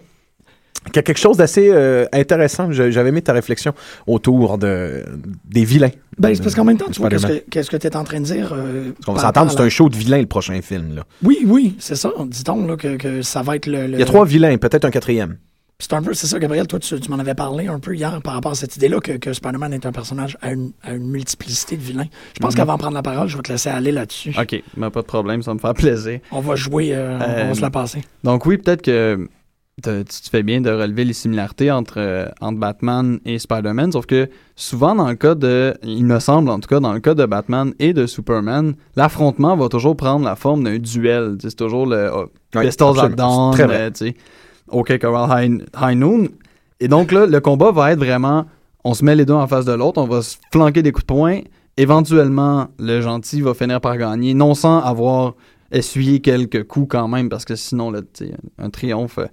qu'il 0.85 0.95
y 0.97 0.99
a 0.99 1.03
quelque 1.03 1.17
chose 1.19 1.37
d'assez 1.37 1.69
euh, 1.71 2.05
intéressant. 2.13 2.71
J'avais 2.71 3.11
mis 3.11 3.21
ta 3.21 3.33
réflexion 3.33 3.73
autour 4.07 4.57
de, 4.57 5.03
des 5.45 5.63
vilains. 5.65 5.91
Ben, 6.17 6.35
c'est 6.35 6.43
parce 6.43 6.55
qu'en 6.55 6.63
même 6.65 6.77
temps, 6.77 6.89
tu 6.91 6.99
vois, 6.99 7.09
qu'est-ce 7.09 7.27
que, 7.27 7.43
qu'est-ce 7.49 7.69
que 7.71 7.77
tu 7.77 7.87
es 7.87 7.95
en 7.95 8.03
train 8.03 8.19
de 8.19 8.25
dire? 8.25 8.53
euh, 8.53 8.91
On 9.07 9.13
va 9.13 9.21
par 9.21 9.21
s'entendre, 9.27 9.49
rapport 9.51 9.51
c'est 9.59 9.65
un 9.65 9.69
show 9.69 9.89
de 9.89 9.95
vilains, 9.95 10.19
le 10.19 10.25
prochain 10.27 10.61
film. 10.61 10.95
Là. 10.95 11.03
Oui, 11.23 11.39
oui, 11.45 11.75
c'est 11.79 11.95
ça. 11.95 12.11
Dit-on 12.27 12.75
que, 12.77 12.97
que 12.97 13.21
ça 13.21 13.41
va 13.41 13.55
être 13.55 13.65
le. 13.67 13.87
le- 13.87 13.93
Il 13.93 13.99
y 13.99 14.03
a 14.03 14.05
trois 14.05 14.25
vilains, 14.25 14.57
peut-être 14.57 14.85
un 14.85 14.91
quatrième. 14.91 15.37
C'est 15.79 15.91
un 15.93 16.01
peu, 16.03 16.13
c'est 16.13 16.27
ça, 16.27 16.39
Gabriel, 16.39 16.65
toi, 16.67 16.79
tu, 16.79 16.97
tu 16.99 17.09
m'en 17.09 17.17
avais 17.17 17.33
parlé 17.33 17.67
un 17.67 17.79
peu 17.79 17.93
hier 17.95 18.21
par 18.21 18.35
rapport 18.35 18.51
à 18.51 18.55
cette 18.55 18.77
idée-là 18.77 18.99
que, 19.01 19.13
que 19.13 19.33
Spider-Man 19.33 19.73
est 19.73 19.85
un 19.85 19.91
personnage 19.91 20.37
à 20.41 20.51
une, 20.53 20.71
à 20.83 20.93
une 20.93 21.09
multiplicité 21.09 21.75
de 21.75 21.81
vilains. 21.81 22.05
Je 22.35 22.39
pense 22.39 22.53
Mhm. 22.53 22.57
qu'avant 22.57 22.73
de 22.75 22.79
prendre 22.79 22.93
la 22.95 23.01
parole, 23.01 23.27
je 23.27 23.35
vais 23.35 23.41
te 23.43 23.51
laisser 23.51 23.69
aller 23.69 23.91
là-dessus. 23.91 24.33
OK, 24.39 24.63
ben, 24.77 24.89
pas 24.91 25.01
de 25.01 25.05
problème, 25.07 25.41
ça 25.41 25.51
va 25.51 25.55
me 25.55 25.59
faire 25.59 25.73
plaisir. 25.73 26.19
On 26.31 26.39
va 26.41 26.55
jouer, 26.55 26.93
euh, 26.93 27.17
on 27.17 27.21
Euh, 27.23 27.43
va 27.49 27.53
se 27.55 27.61
la 27.61 27.71
passer. 27.71 28.01
Donc 28.23 28.45
oui, 28.45 28.57
peut-être 28.59 28.83
que 28.83 29.27
tu 29.81 30.03
te 30.05 30.29
fais 30.29 30.43
bien 30.43 30.61
de 30.61 30.69
relever 30.69 31.03
les 31.03 31.13
similarités 31.13 31.71
entre, 31.71 31.95
euh, 31.97 32.27
entre 32.41 32.59
Batman 32.59 33.19
et 33.25 33.39
Spider-Man, 33.39 33.91
sauf 33.91 34.05
que 34.05 34.29
souvent 34.55 34.93
dans 34.93 35.09
le 35.09 35.15
cas 35.15 35.33
de, 35.33 35.73
il 35.83 36.05
me 36.05 36.19
semble 36.19 36.49
en 36.49 36.59
tout 36.59 36.67
cas 36.67 36.79
dans 36.79 36.93
le 36.93 36.99
cas 36.99 37.15
de 37.15 37.25
Batman 37.25 37.73
et 37.79 37.93
de 37.93 38.05
Superman, 38.05 38.75
l'affrontement 38.95 39.57
va 39.57 39.69
toujours 39.69 39.97
prendre 39.97 40.25
la 40.25 40.35
forme 40.35 40.63
d'un 40.63 40.77
duel. 40.77 41.37
C'est 41.41 41.55
toujours 41.55 41.87
le 41.87 42.11
oh, 42.13 42.27
Pistols 42.51 42.99
at. 42.99 43.09
Dawn, 43.09 43.55
euh, 43.59 43.89
OK 44.67 44.97
Coral 44.99 45.45
High, 45.45 45.63
High 45.81 45.97
Noon. 45.97 46.27
Et 46.79 46.87
donc 46.87 47.11
là, 47.11 47.25
le 47.25 47.39
combat 47.39 47.71
va 47.71 47.93
être 47.93 47.99
vraiment, 47.99 48.45
on 48.83 48.93
se 48.93 49.03
met 49.03 49.15
les 49.15 49.25
deux 49.25 49.33
en 49.33 49.47
face 49.47 49.65
de 49.65 49.73
l'autre, 49.73 49.99
on 49.99 50.07
va 50.07 50.21
se 50.21 50.37
flanquer 50.51 50.83
des 50.83 50.91
coups 50.91 51.05
de 51.07 51.13
poing. 51.13 51.39
Éventuellement, 51.77 52.67
le 52.77 53.01
gentil 53.01 53.41
va 53.41 53.55
finir 53.55 53.81
par 53.81 53.97
gagner, 53.97 54.35
non 54.35 54.53
sans 54.53 54.79
avoir 54.79 55.33
essuyé 55.71 56.19
quelques 56.19 56.67
coups 56.67 56.87
quand 56.89 57.07
même, 57.07 57.29
parce 57.29 57.45
que 57.45 57.55
sinon, 57.55 57.89
là, 57.89 58.01
un 58.59 58.69
triomphe, 58.69 59.17
euh, 59.17 59.25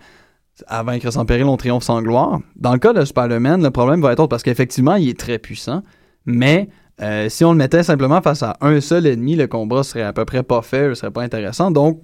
à 0.68 0.82
vaincre 0.82 1.10
sans 1.10 1.24
péril, 1.24 1.44
on 1.44 1.56
triomphe 1.56 1.82
sans 1.84 2.02
gloire. 2.02 2.40
Dans 2.56 2.72
le 2.72 2.78
cas 2.78 2.92
de 2.92 3.04
Spider-Man, 3.04 3.62
le 3.62 3.70
problème 3.70 4.00
va 4.00 4.12
être 4.12 4.20
autre, 4.20 4.28
parce 4.28 4.42
qu'effectivement, 4.42 4.94
il 4.96 5.08
est 5.08 5.18
très 5.18 5.38
puissant, 5.38 5.82
mais 6.26 6.68
euh, 7.02 7.28
si 7.28 7.44
on 7.44 7.52
le 7.52 7.58
mettait 7.58 7.82
simplement 7.82 8.20
face 8.20 8.42
à 8.42 8.56
un 8.60 8.80
seul 8.80 9.06
ennemi, 9.06 9.36
le 9.36 9.46
combat 9.46 9.82
serait 9.82 10.02
à 10.02 10.12
peu 10.12 10.24
près 10.24 10.42
pas 10.42 10.62
fait, 10.62 10.94
serait 10.94 11.10
pas 11.10 11.22
intéressant. 11.22 11.70
Donc, 11.70 12.00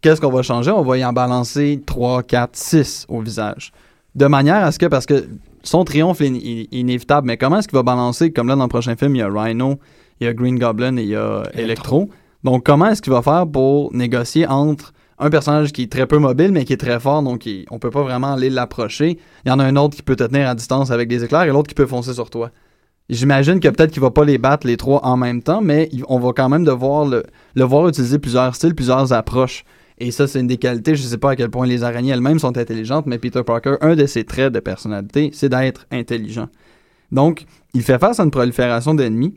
qu'est-ce 0.00 0.20
qu'on 0.20 0.30
va 0.30 0.42
changer? 0.42 0.70
On 0.70 0.82
va 0.82 0.98
y 0.98 1.04
en 1.04 1.12
balancer 1.12 1.82
3, 1.84 2.22
4, 2.22 2.50
6 2.56 3.06
au 3.08 3.20
visage. 3.20 3.72
De 4.14 4.26
manière 4.26 4.64
à 4.64 4.72
ce 4.72 4.78
que, 4.78 4.86
parce 4.86 5.06
que 5.06 5.26
son 5.62 5.84
triomphe 5.84 6.20
est, 6.20 6.28
in- 6.28 6.34
est 6.34 6.68
inévitable, 6.72 7.26
mais 7.26 7.36
comment 7.36 7.58
est-ce 7.58 7.68
qu'il 7.68 7.76
va 7.76 7.82
balancer, 7.82 8.32
comme 8.32 8.48
là 8.48 8.56
dans 8.56 8.62
le 8.64 8.68
prochain 8.68 8.96
film, 8.96 9.14
il 9.16 9.18
y 9.18 9.22
a 9.22 9.28
Rhino, 9.28 9.78
il 10.20 10.26
y 10.26 10.26
a 10.28 10.32
Green 10.32 10.58
Goblin 10.58 10.96
et 10.96 11.02
il 11.02 11.08
y 11.08 11.16
a 11.16 11.42
Electro. 11.54 12.08
Donc, 12.44 12.64
comment 12.64 12.86
est-ce 12.86 13.02
qu'il 13.02 13.12
va 13.12 13.22
faire 13.22 13.46
pour 13.46 13.92
négocier 13.94 14.46
entre 14.46 14.92
un 15.20 15.30
personnage 15.30 15.72
qui 15.72 15.82
est 15.82 15.92
très 15.92 16.06
peu 16.06 16.18
mobile, 16.18 16.50
mais 16.52 16.64
qui 16.64 16.72
est 16.72 16.76
très 16.78 16.98
fort, 16.98 17.22
donc 17.22 17.46
il- 17.46 17.66
on 17.70 17.78
peut 17.78 17.90
pas 17.90 18.02
vraiment 18.02 18.32
aller 18.32 18.50
l'approcher. 18.50 19.18
Il 19.44 19.48
y 19.48 19.52
en 19.52 19.58
a 19.58 19.64
un 19.64 19.76
autre 19.76 19.96
qui 19.96 20.02
peut 20.02 20.16
te 20.16 20.24
tenir 20.24 20.48
à 20.48 20.54
distance 20.54 20.90
avec 20.90 21.08
des 21.08 21.22
éclairs 21.24 21.42
et 21.42 21.48
l'autre 21.48 21.68
qui 21.68 21.74
peut 21.74 21.86
foncer 21.86 22.14
sur 22.14 22.30
toi. 22.30 22.50
J'imagine 23.08 23.58
que 23.60 23.68
peut-être 23.68 23.90
qu'il 23.90 24.02
va 24.02 24.10
pas 24.10 24.24
les 24.24 24.38
battre 24.38 24.66
les 24.66 24.76
trois 24.76 25.04
en 25.04 25.16
même 25.16 25.42
temps, 25.42 25.60
mais 25.60 25.90
on 26.08 26.18
va 26.20 26.32
quand 26.32 26.48
même 26.48 26.64
devoir 26.64 27.04
le, 27.04 27.24
voir 27.56 27.88
utiliser 27.88 28.18
plusieurs 28.18 28.54
styles, 28.54 28.74
plusieurs 28.74 29.12
approches. 29.12 29.64
Et 29.98 30.12
ça, 30.12 30.26
c'est 30.26 30.40
une 30.40 30.46
des 30.46 30.56
qualités. 30.56 30.94
Je 30.94 31.02
sais 31.02 31.18
pas 31.18 31.32
à 31.32 31.36
quel 31.36 31.50
point 31.50 31.66
les 31.66 31.82
araignées 31.82 32.12
elles-mêmes 32.12 32.38
sont 32.38 32.56
intelligentes, 32.56 33.06
mais 33.06 33.18
Peter 33.18 33.42
Parker, 33.44 33.74
un 33.80 33.96
de 33.96 34.06
ses 34.06 34.24
traits 34.24 34.52
de 34.52 34.60
personnalité, 34.60 35.30
c'est 35.34 35.48
d'être 35.48 35.86
intelligent. 35.90 36.48
Donc, 37.12 37.44
il 37.74 37.82
fait 37.82 37.98
face 37.98 38.20
à 38.20 38.22
une 38.22 38.30
prolifération 38.30 38.94
d'ennemis, 38.94 39.34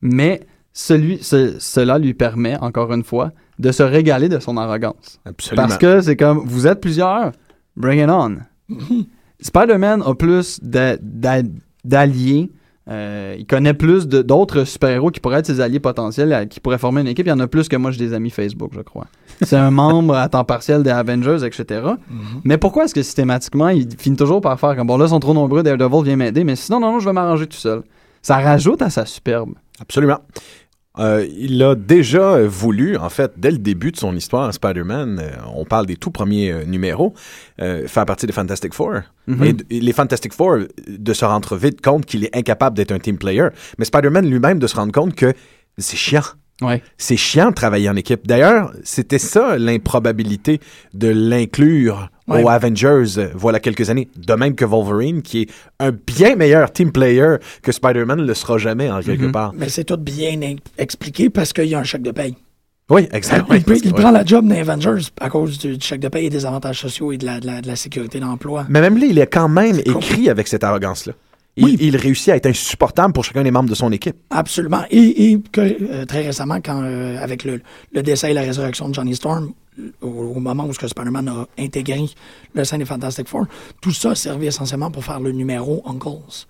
mais 0.00 0.40
celui, 0.72 1.18
ce- 1.22 1.56
cela 1.58 1.98
lui 1.98 2.14
permet, 2.14 2.56
encore 2.60 2.92
une 2.92 3.04
fois, 3.04 3.32
de 3.58 3.72
se 3.72 3.82
régaler 3.82 4.28
de 4.28 4.38
son 4.38 4.56
arrogance. 4.56 5.20
Absolument. 5.24 5.66
Parce 5.66 5.78
que 5.78 6.00
c'est 6.00 6.16
comme, 6.16 6.38
vous 6.44 6.66
êtes 6.66 6.80
plusieurs, 6.80 7.32
bring 7.76 8.00
it 8.02 8.08
on. 8.10 8.36
Spider-Man 9.40 10.02
a 10.04 10.14
plus 10.14 10.60
d'a- 10.62 10.96
d'a- 11.00 11.42
d'alliés. 11.84 12.50
euh, 12.88 13.34
il 13.38 13.46
connaît 13.46 13.74
plus 13.74 14.06
d'autres 14.06 14.64
super-héros 14.64 15.10
qui 15.10 15.18
pourraient 15.20 15.38
être 15.38 15.46
ses 15.46 15.60
alliés 15.60 15.80
potentiels, 15.80 16.32
euh, 16.32 16.44
qui 16.46 16.60
pourraient 16.60 16.78
former 16.78 17.00
une 17.00 17.06
équipe. 17.08 17.26
Il 17.26 17.30
y 17.30 17.32
en 17.32 17.40
a 17.40 17.46
plus 17.46 17.68
que 17.68 17.76
moi, 17.76 17.90
j'ai 17.90 17.98
des 18.06 18.12
amis 18.14 18.30
Facebook, 18.30 18.72
je 18.74 18.80
crois. 18.82 19.06
C'est 19.42 19.56
un 19.56 19.70
membre 19.70 20.14
à 20.16 20.28
temps 20.28 20.44
partiel 20.44 20.82
des 20.82 20.90
Avengers, 20.90 21.38
etc. 21.44 21.82
Mais 22.44 22.58
pourquoi 22.58 22.84
est-ce 22.84 22.94
que 22.94 23.02
systématiquement, 23.02 23.68
il 23.68 23.88
finit 23.98 24.16
toujours 24.16 24.40
par 24.40 24.58
faire 24.60 24.76
comme 24.76 24.86
bon, 24.86 24.96
là, 24.98 25.06
ils 25.06 25.10
sont 25.10 25.20
trop 25.20 25.34
nombreux, 25.34 25.62
Daredevil 25.62 26.04
vient 26.04 26.16
m'aider, 26.16 26.44
mais 26.44 26.56
sinon, 26.56 26.78
non, 26.80 26.92
non, 26.92 27.00
je 27.00 27.06
vais 27.06 27.12
m'arranger 27.14 27.46
tout 27.46 27.56
seul. 27.56 27.82
Ça 28.22 28.36
rajoute 28.38 28.80
à 28.82 28.90
sa 28.90 29.04
superbe. 29.06 29.54
Absolument. 29.80 30.18
Euh, 30.98 31.26
il 31.36 31.60
a 31.62 31.74
déjà 31.74 32.40
voulu, 32.46 32.96
en 32.96 33.08
fait, 33.08 33.32
dès 33.36 33.50
le 33.50 33.58
début 33.58 33.90
de 33.90 33.96
son 33.96 34.14
histoire, 34.14 34.52
Spider-Man, 34.54 35.20
euh, 35.20 35.30
on 35.54 35.64
parle 35.64 35.86
des 35.86 35.96
tout 35.96 36.12
premiers 36.12 36.52
euh, 36.52 36.64
numéros, 36.64 37.14
faire 37.58 38.06
partie 38.06 38.26
des 38.26 38.32
Fantastic 38.32 38.72
Four. 38.74 39.00
Mhm. 39.26 39.56
Et, 39.70 39.80
les 39.80 39.92
Fantastic 39.92 40.32
Four, 40.32 40.58
de 40.86 41.12
se 41.12 41.24
rendre 41.24 41.56
vite 41.56 41.80
compte 41.80 42.06
qu'il 42.06 42.24
est 42.24 42.36
incapable 42.36 42.76
d'être 42.76 42.92
un 42.92 42.98
team 42.98 43.18
player. 43.18 43.48
Mais 43.78 43.84
Spider-Man 43.84 44.28
lui-même 44.28 44.58
de 44.58 44.66
se 44.66 44.76
rendre 44.76 44.92
compte 44.92 45.14
que 45.14 45.32
c'est 45.78 45.96
chiant. 45.96 46.22
Ouais. 46.62 46.82
C'est 46.96 47.16
chiant 47.16 47.50
de 47.50 47.54
travailler 47.54 47.88
en 47.88 47.96
équipe. 47.96 48.26
D'ailleurs, 48.26 48.72
c'était 48.84 49.18
ça 49.18 49.58
l'improbabilité 49.58 50.60
de 50.92 51.08
l'inclure 51.08 52.10
Ouais. 52.26 52.42
aux 52.42 52.48
Avengers 52.48 53.18
euh, 53.18 53.28
voilà 53.34 53.60
quelques 53.60 53.90
années. 53.90 54.08
De 54.16 54.32
même 54.34 54.54
que 54.54 54.64
Wolverine, 54.64 55.20
qui 55.20 55.42
est 55.42 55.50
un 55.78 55.90
bien 55.92 56.36
meilleur 56.36 56.72
team 56.72 56.90
player 56.90 57.36
que 57.62 57.70
Spider-Man 57.70 58.20
ne 58.20 58.24
le 58.26 58.32
sera 58.34 58.56
jamais 58.56 58.90
en 58.90 59.00
quelque 59.02 59.26
Mhm. 59.26 59.32
part. 59.32 59.52
Mais 59.54 59.68
c'est 59.68 59.84
tout 59.84 59.98
bien 59.98 60.40
expliqué 60.78 61.28
parce 61.28 61.52
qu'il 61.52 61.66
y 61.66 61.74
a 61.74 61.78
un 61.80 61.84
chèque 61.84 62.02
de 62.02 62.12
paye. 62.12 62.34
Oui, 62.90 63.08
exactement. 63.12 63.58
il, 63.82 63.92
prend 63.94 64.10
la 64.10 64.24
job 64.24 64.46
des 64.48 64.58
Avengers 64.58 65.06
à 65.20 65.28
cause 65.30 65.58
du, 65.58 65.76
du 65.78 65.84
chèque 65.86 66.00
de 66.00 66.08
paye 66.08 66.26
et 66.26 66.30
des 66.30 66.44
avantages 66.46 66.80
sociaux 66.80 67.12
et 67.12 67.18
de 67.18 67.24
la, 67.26 67.40
de 67.40 67.46
la, 67.46 67.60
de 67.62 67.66
la 67.66 67.76
sécurité 67.76 68.20
d'emploi. 68.20 68.66
Mais 68.68 68.80
même 68.82 68.96
lui, 68.98 69.10
il 69.10 69.18
est 69.18 69.26
quand 69.26 69.48
même 69.48 69.78
écrit 69.84 70.28
avec 70.28 70.48
cette 70.48 70.64
arrogance-là. 70.64 71.14
Il, 71.56 71.64
Oui. 71.64 71.76
il 71.80 71.96
réussit 71.96 72.30
à 72.30 72.36
être 72.36 72.46
insupportable 72.46 73.12
pour 73.12 73.22
chacun 73.24 73.42
des 73.42 73.50
membres 73.52 73.70
de 73.70 73.74
son 73.74 73.92
équipe. 73.92 74.16
Absolument. 74.30 74.82
Et, 74.90 75.30
et 75.32 75.40
que, 75.52 75.60
euh, 75.60 76.04
très 76.04 76.22
récemment, 76.22 76.56
quand 76.62 76.82
euh, 76.82 77.16
avec 77.22 77.44
le, 77.44 77.60
le 77.92 78.02
décès 78.02 78.32
et 78.32 78.34
la 78.34 78.40
résurrection 78.42 78.88
de 78.88 78.94
Johnny 78.94 79.14
Storm, 79.14 79.52
au, 80.00 80.08
au 80.08 80.40
moment 80.40 80.66
où 80.66 80.72
ce 80.72 80.78
que 80.78 80.86
Spider-Man 80.88 81.28
a 81.28 81.46
intégré 81.58 82.04
le 82.54 82.64
sein 82.64 82.78
des 82.78 82.84
Fantastic 82.84 83.28
Four, 83.28 83.46
tout 83.80 83.92
ça 83.92 84.10
a 84.10 84.14
servi 84.14 84.46
essentiellement 84.46 84.90
pour 84.90 85.04
faire 85.04 85.20
le 85.20 85.32
numéro 85.32 85.82
Uncles, 85.86 86.46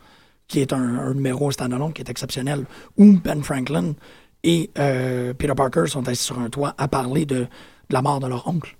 qui 0.48 0.60
est 0.60 0.72
un, 0.72 0.78
un 0.98 1.14
numéro 1.14 1.50
standalone 1.50 1.92
qui 1.92 2.02
est 2.02 2.10
exceptionnel, 2.10 2.64
où 2.98 3.12
Ben 3.24 3.42
Franklin 3.42 3.94
et 4.42 4.70
euh, 4.78 5.32
Peter 5.34 5.54
Parker 5.56 5.86
sont 5.86 6.06
assis 6.08 6.24
sur 6.24 6.38
un 6.38 6.50
toit 6.50 6.74
à 6.76 6.86
parler 6.88 7.24
de, 7.24 7.36
de 7.36 7.46
la 7.90 8.02
mort 8.02 8.20
de 8.20 8.26
leur 8.26 8.46
oncle. 8.46 8.76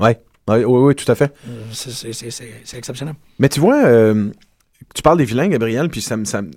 Ouais. 0.00 0.20
Oui, 0.48 0.62
oui, 0.64 0.80
oui, 0.80 0.94
tout 0.94 1.10
à 1.10 1.14
fait. 1.14 1.32
Euh, 1.48 1.62
c'est- 1.72 2.76
exceptionnel. 2.76 3.14
Mais 3.38 3.48
tu 3.48 3.60
vois, 3.60 3.82
euh, 3.84 4.30
tu 4.94 5.00
parles 5.02 5.16
des 5.18 5.24
vilains, 5.24 5.48
Gabriel, 5.48 5.88
puis 5.88 6.02
ça 6.02 6.16
ça 6.24 6.42
me- 6.42 6.50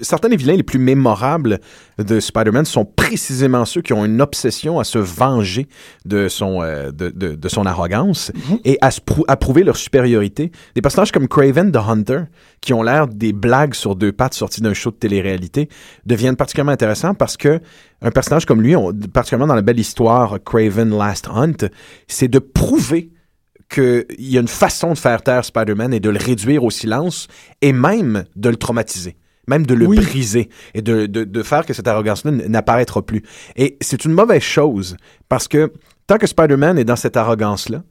Certains 0.00 0.28
des 0.28 0.36
vilains 0.36 0.56
les 0.56 0.62
plus 0.62 0.78
mémorables 0.78 1.60
de 1.98 2.18
Spider-Man 2.18 2.64
sont 2.64 2.84
précisément 2.84 3.64
ceux 3.64 3.82
qui 3.82 3.92
ont 3.92 4.04
une 4.04 4.20
obsession 4.20 4.80
à 4.80 4.84
se 4.84 4.98
venger 4.98 5.68
de 6.04 6.28
son, 6.28 6.62
euh, 6.62 6.90
de, 6.90 7.10
de- 7.10 7.34
de 7.36 7.48
son 7.48 7.66
arrogance 7.66 8.32
et 8.64 8.78
à, 8.80 8.90
se 8.90 9.00
prou- 9.00 9.24
à 9.28 9.36
prouver 9.36 9.62
leur 9.62 9.76
supériorité. 9.76 10.50
Des 10.74 10.82
personnages 10.82 11.12
comme 11.12 11.28
Craven 11.28 11.70
the 11.70 11.76
Hunter, 11.76 12.22
qui 12.60 12.72
ont 12.72 12.82
l'air 12.82 13.06
des 13.06 13.32
blagues 13.32 13.74
sur 13.74 13.94
deux 13.94 14.10
pattes 14.12 14.34
sorties 14.34 14.60
d'un 14.60 14.74
show 14.74 14.90
de 14.90 14.96
télé-réalité, 14.96 15.68
deviennent 16.06 16.36
particulièrement 16.36 16.72
intéressants 16.72 17.14
parce 17.14 17.36
que 17.36 17.60
un 18.02 18.10
personnage 18.10 18.46
comme 18.46 18.62
lui, 18.62 18.74
on- 18.74 18.92
particulièrement 18.92 19.46
dans 19.48 19.54
la 19.54 19.62
belle 19.62 19.78
histoire 19.78 20.38
Craven 20.44 20.96
Last 20.96 21.28
Hunt, 21.28 21.68
c'est 22.08 22.28
de 22.28 22.38
prouver 22.40 23.10
qu'il 23.72 24.04
y 24.18 24.36
a 24.36 24.40
une 24.40 24.48
façon 24.48 24.94
de 24.94 24.98
faire 24.98 25.22
taire 25.22 25.44
Spider-Man 25.44 25.94
et 25.94 26.00
de 26.00 26.10
le 26.10 26.18
réduire 26.18 26.64
au 26.64 26.70
silence 26.70 27.28
et 27.62 27.72
même 27.72 28.24
de 28.34 28.48
le 28.48 28.56
traumatiser, 28.56 29.16
même 29.48 29.66
de 29.66 29.74
le 29.74 29.86
Oui. 29.86 29.96
briser 29.96 30.48
et 30.74 30.82
de, 30.82 31.06
de, 31.06 31.24
de 31.24 31.42
faire 31.42 31.64
que 31.66 31.72
cette 31.72 31.88
arrogance-là 31.88 32.30
n'apparaîtra 32.30 33.02
plus. 33.04 33.22
Et 33.56 33.76
c'est 33.80 34.04
une 34.04 34.12
mauvaise 34.12 34.42
chose 34.42 34.96
parce 35.28 35.48
que 35.48 35.72
tant 36.06 36.18
que 36.18 36.26
Spider-Man 36.26 36.78
est 36.78 36.84
dans 36.84 36.96
cette 36.96 37.16
arrogance-là, 37.16 37.82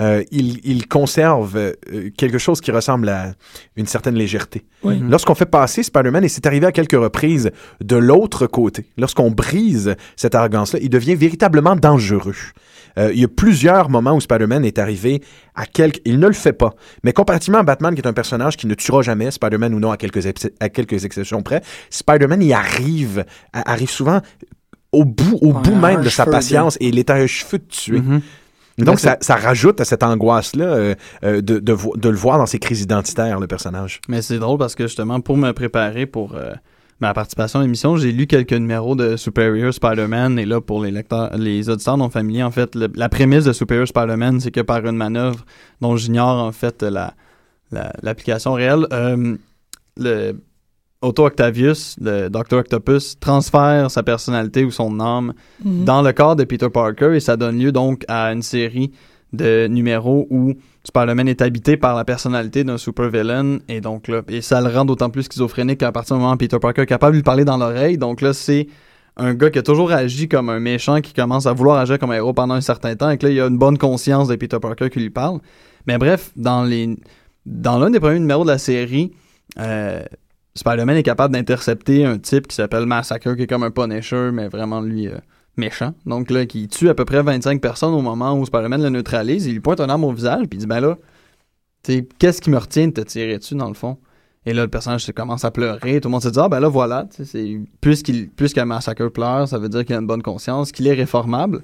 euh, 0.00 0.24
il, 0.30 0.58
il 0.64 0.88
conserve 0.88 1.56
euh, 1.56 2.10
quelque 2.16 2.38
chose 2.38 2.60
qui 2.60 2.70
ressemble 2.70 3.08
à 3.10 3.32
une 3.76 3.86
certaine 3.86 4.14
légèreté. 4.14 4.64
Oui. 4.82 4.98
Lorsqu'on 5.08 5.34
fait 5.34 5.46
passer 5.46 5.82
Spider-Man, 5.82 6.24
et 6.24 6.28
c'est 6.28 6.46
arrivé 6.46 6.66
à 6.66 6.72
quelques 6.72 6.92
reprises 6.98 7.50
de 7.82 7.96
l'autre 7.96 8.46
côté, 8.46 8.86
lorsqu'on 8.96 9.30
brise 9.30 9.94
cette 10.16 10.34
arrogance-là, 10.34 10.78
il 10.82 10.88
devient 10.88 11.14
véritablement 11.14 11.76
dangereux. 11.76 12.34
Euh, 12.98 13.10
il 13.14 13.20
y 13.20 13.24
a 13.24 13.28
plusieurs 13.28 13.88
moments 13.90 14.14
où 14.14 14.20
Spider-Man 14.20 14.64
est 14.64 14.78
arrivé 14.78 15.22
à 15.54 15.66
quelques... 15.66 16.00
Il 16.04 16.18
ne 16.20 16.26
le 16.26 16.32
fait 16.34 16.52
pas. 16.52 16.74
Mais 17.04 17.12
comparativement 17.12 17.58
à 17.58 17.62
Batman, 17.62 17.94
qui 17.94 18.00
est 18.02 18.06
un 18.06 18.12
personnage 18.12 18.56
qui 18.56 18.66
ne 18.66 18.74
tuera 18.74 19.02
jamais, 19.02 19.30
Spider-Man 19.30 19.74
ou 19.74 19.78
non, 19.80 19.90
à 19.92 19.96
quelques, 19.96 20.26
ex- 20.26 20.48
à 20.60 20.68
quelques 20.68 21.04
exceptions 21.04 21.42
près, 21.42 21.62
Spider-Man 21.90 22.42
y 22.42 22.52
arrive, 22.52 23.24
a- 23.52 23.70
arrive 23.72 23.90
souvent 23.90 24.20
au 24.90 25.04
bout, 25.06 25.38
au 25.40 25.52
Ouais, 25.52 25.62
bout 25.62 25.74
même 25.74 26.02
de 26.02 26.10
sa 26.10 26.26
de- 26.26 26.30
patience 26.30 26.76
et 26.80 26.88
il 26.88 26.98
est 26.98 27.08
à 27.08 27.14
un 27.14 27.26
cheveu 27.26 27.58
de 27.58 27.64
tuer. 27.64 28.00
Mhm. 28.00 28.20
Donc, 28.78 29.00
ça, 29.00 29.18
ça 29.20 29.36
rajoute 29.36 29.80
à 29.80 29.84
cette 29.84 30.02
angoisse-là 30.02 30.64
euh, 30.64 30.94
euh, 31.24 31.40
de, 31.42 31.58
de, 31.58 31.76
de 31.96 32.08
le 32.08 32.16
voir 32.16 32.38
dans 32.38 32.46
ses 32.46 32.58
crises 32.58 32.80
identitaires, 32.82 33.38
le 33.40 33.46
personnage. 33.46 34.00
Mais 34.08 34.22
c'est 34.22 34.38
drôle 34.38 34.58
parce 34.58 34.74
que 34.74 34.86
justement, 34.86 35.20
pour 35.20 35.36
me 35.36 35.52
préparer 35.52 36.06
pour 36.06 36.34
euh, 36.34 36.52
ma 37.00 37.12
participation 37.12 37.60
à 37.60 37.62
l'émission, 37.62 37.96
j'ai 37.96 38.12
lu 38.12 38.26
quelques 38.26 38.52
numéros 38.54 38.94
de 38.94 39.16
Superior 39.16 39.74
Spider-Man. 39.74 40.38
Et 40.38 40.46
là, 40.46 40.60
pour 40.60 40.82
les 40.82 40.90
lecteurs, 40.90 41.36
les 41.36 41.68
auditeurs 41.68 41.96
non 41.98 42.08
familiers, 42.08 42.44
en 42.44 42.50
fait, 42.50 42.74
le- 42.74 42.88
la 42.94 43.08
prémisse 43.08 43.44
de 43.44 43.52
Superior 43.52 43.86
Spider-Man, 43.86 44.40
c'est 44.40 44.50
que 44.52 44.60
par 44.62 44.86
une 44.86 44.96
manœuvre 44.96 45.44
dont 45.80 45.96
j'ignore 45.96 46.42
en 46.42 46.52
fait 46.52 46.82
la 46.82 47.14
la- 47.72 47.92
l'application 48.02 48.52
réelle, 48.52 48.86
le 49.96 50.32
Otto 51.02 51.26
Octavius, 51.26 51.96
le 52.00 52.28
Dr. 52.28 52.58
Octopus, 52.58 53.18
transfère 53.20 53.90
sa 53.90 54.02
personnalité 54.02 54.64
ou 54.64 54.70
son 54.70 55.00
âme 55.00 55.34
Mhm. 55.64 55.84
dans 55.84 56.00
le 56.02 56.12
corps 56.12 56.36
de 56.36 56.44
Peter 56.44 56.68
Parker 56.70 57.14
et 57.14 57.20
ça 57.20 57.36
donne 57.36 57.58
lieu 57.58 57.72
donc 57.72 58.04
à 58.08 58.32
une 58.32 58.42
série 58.42 58.92
de 59.32 59.66
numéros 59.66 60.26
où 60.30 60.54
Spider-Man 60.84 61.26
est 61.28 61.40
habité 61.42 61.76
par 61.76 61.96
la 61.96 62.04
personnalité 62.04 62.64
d'un 62.64 62.76
super-villain 62.78 63.58
et 63.68 63.80
donc 63.80 64.08
là, 64.08 64.22
et 64.28 64.42
ça 64.42 64.60
le 64.60 64.68
rend 64.68 64.84
d'autant 64.84 65.10
plus 65.10 65.22
schizophrénique 65.24 65.82
à 65.82 65.90
partir 65.92 66.16
du 66.16 66.22
moment 66.22 66.34
où 66.34 66.36
Peter 66.36 66.58
Parker 66.60 66.82
est 66.82 66.86
capable 66.86 67.12
de 67.12 67.18
lui 67.18 67.22
parler 67.22 67.44
dans 67.44 67.56
l'oreille. 67.56 67.96
Donc 67.98 68.20
là, 68.20 68.32
c'est 68.34 68.66
un 69.16 69.32
gars 69.34 69.50
qui 69.50 69.58
a 69.58 69.62
toujours 69.62 69.90
agi 69.92 70.28
comme 70.28 70.48
un 70.50 70.60
méchant 70.60 71.00
qui 71.00 71.12
commence 71.14 71.46
à 71.46 71.52
vouloir 71.52 71.78
agir 71.78 71.98
comme 71.98 72.10
un 72.10 72.16
héros 72.16 72.32
pendant 72.34 72.54
un 72.54 72.60
certain 72.60 72.94
temps 72.94 73.10
et 73.10 73.18
que 73.18 73.26
là, 73.26 73.32
il 73.32 73.40
a 73.40 73.46
une 73.46 73.58
bonne 73.58 73.78
conscience 73.78 74.28
de 74.28 74.36
Peter 74.36 74.58
Parker 74.60 74.90
qui 74.90 75.00
lui 75.00 75.10
parle. 75.10 75.38
Mais 75.86 75.98
bref, 75.98 76.30
dans 76.36 76.62
les 76.64 76.96
dans 77.46 77.78
l'un 77.78 77.90
des 77.90 78.00
premiers 78.00 78.20
numéros 78.20 78.44
de 78.44 78.50
la 78.50 78.58
série, 78.58 79.12
euh, 79.58 80.02
Spider-Man 80.54 80.96
est 80.96 81.02
capable 81.02 81.34
d'intercepter 81.34 82.04
un 82.04 82.18
type 82.18 82.46
qui 82.46 82.56
s'appelle 82.56 82.86
Massacre, 82.86 83.34
qui 83.34 83.42
est 83.42 83.46
comme 83.46 83.62
un 83.62 83.70
Punisher, 83.70 84.30
mais 84.32 84.48
vraiment 84.48 84.80
lui 84.80 85.08
euh, 85.08 85.16
méchant. 85.56 85.94
Donc 86.04 86.30
là, 86.30 86.44
qui 86.46 86.68
tue 86.68 86.88
à 86.88 86.94
peu 86.94 87.04
près 87.04 87.22
25 87.22 87.60
personnes 87.60 87.94
au 87.94 88.02
moment 88.02 88.34
où 88.38 88.44
Spider-Man 88.44 88.82
le 88.82 88.90
neutralise. 88.90 89.46
Il 89.46 89.54
lui 89.54 89.60
pointe 89.60 89.80
un 89.80 89.88
arme 89.88 90.04
au 90.04 90.12
visage, 90.12 90.46
puis 90.48 90.58
il 90.58 90.60
dit 90.60 90.66
Ben 90.66 90.80
là, 90.80 90.98
qu'est-ce 92.18 92.40
qui 92.42 92.50
me 92.50 92.58
retient 92.58 92.88
de 92.88 92.92
te 92.92 93.00
tirer 93.00 93.38
dessus 93.38 93.54
dans 93.54 93.68
le 93.68 93.74
fond? 93.74 93.98
Et 94.44 94.52
là, 94.52 94.62
le 94.62 94.68
personnage 94.68 95.10
commence 95.12 95.44
à 95.44 95.50
pleurer. 95.50 96.00
Tout 96.00 96.08
le 96.08 96.12
monde 96.12 96.22
se 96.22 96.28
dit 96.28 96.38
Ah 96.38 96.48
ben 96.48 96.60
là, 96.60 96.68
voilà, 96.68 97.06
puisqu'il 97.80 98.28
puisqu'un 98.30 98.64
Massacre 98.64 99.08
pleure, 99.08 99.48
ça 99.48 99.58
veut 99.58 99.68
dire 99.68 99.84
qu'il 99.84 99.94
a 99.94 99.98
une 99.98 100.06
bonne 100.06 100.22
conscience, 100.22 100.72
qu'il 100.72 100.86
est 100.86 100.94
réformable. 100.94 101.62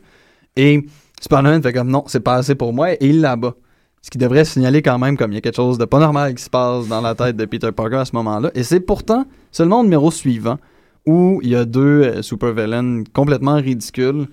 Et 0.57 0.87
Spider-Man 1.21 1.63
fait 1.63 1.73
comme 1.73 1.89
Non, 1.89 2.05
c'est 2.07 2.21
pas 2.21 2.37
assez 2.37 2.55
pour 2.55 2.73
moi, 2.73 2.93
et 2.93 2.99
il 3.01 3.21
l'abat. 3.21 3.55
Ce 4.03 4.11
qui 4.11 4.19
devrait 4.19 4.45
signaler 4.45 4.83
quand 4.83 4.99
même 4.99 5.17
comme 5.17 5.33
il 5.33 5.37
y 5.37 5.39
a 5.39 5.41
quelque 5.41 5.57
chose 5.57 5.79
de 5.79 5.85
pas 5.85 5.99
normal 5.99 6.35
qui 6.35 6.43
se 6.43 6.51
passe 6.51 6.87
dans 6.89 7.01
la 7.01 7.15
tête 7.15 7.37
de 7.37 7.45
Peter 7.45 7.73
Parker 7.73 7.97
à 7.97 8.05
ce 8.05 8.15
moment-là. 8.17 8.51
Et 8.55 8.63
c'est 8.63 8.81
pourtant 8.81 9.27
seulement 9.51 9.81
au 9.81 9.83
numéro 9.83 10.11
suivant 10.11 10.59
où 11.07 11.41
il 11.43 11.51
y 11.51 11.57
a 11.57 11.65
deux 11.65 12.03
euh, 12.03 12.23
super-villains 12.23 13.03
complètement 13.13 13.57
ridicules 13.57 14.27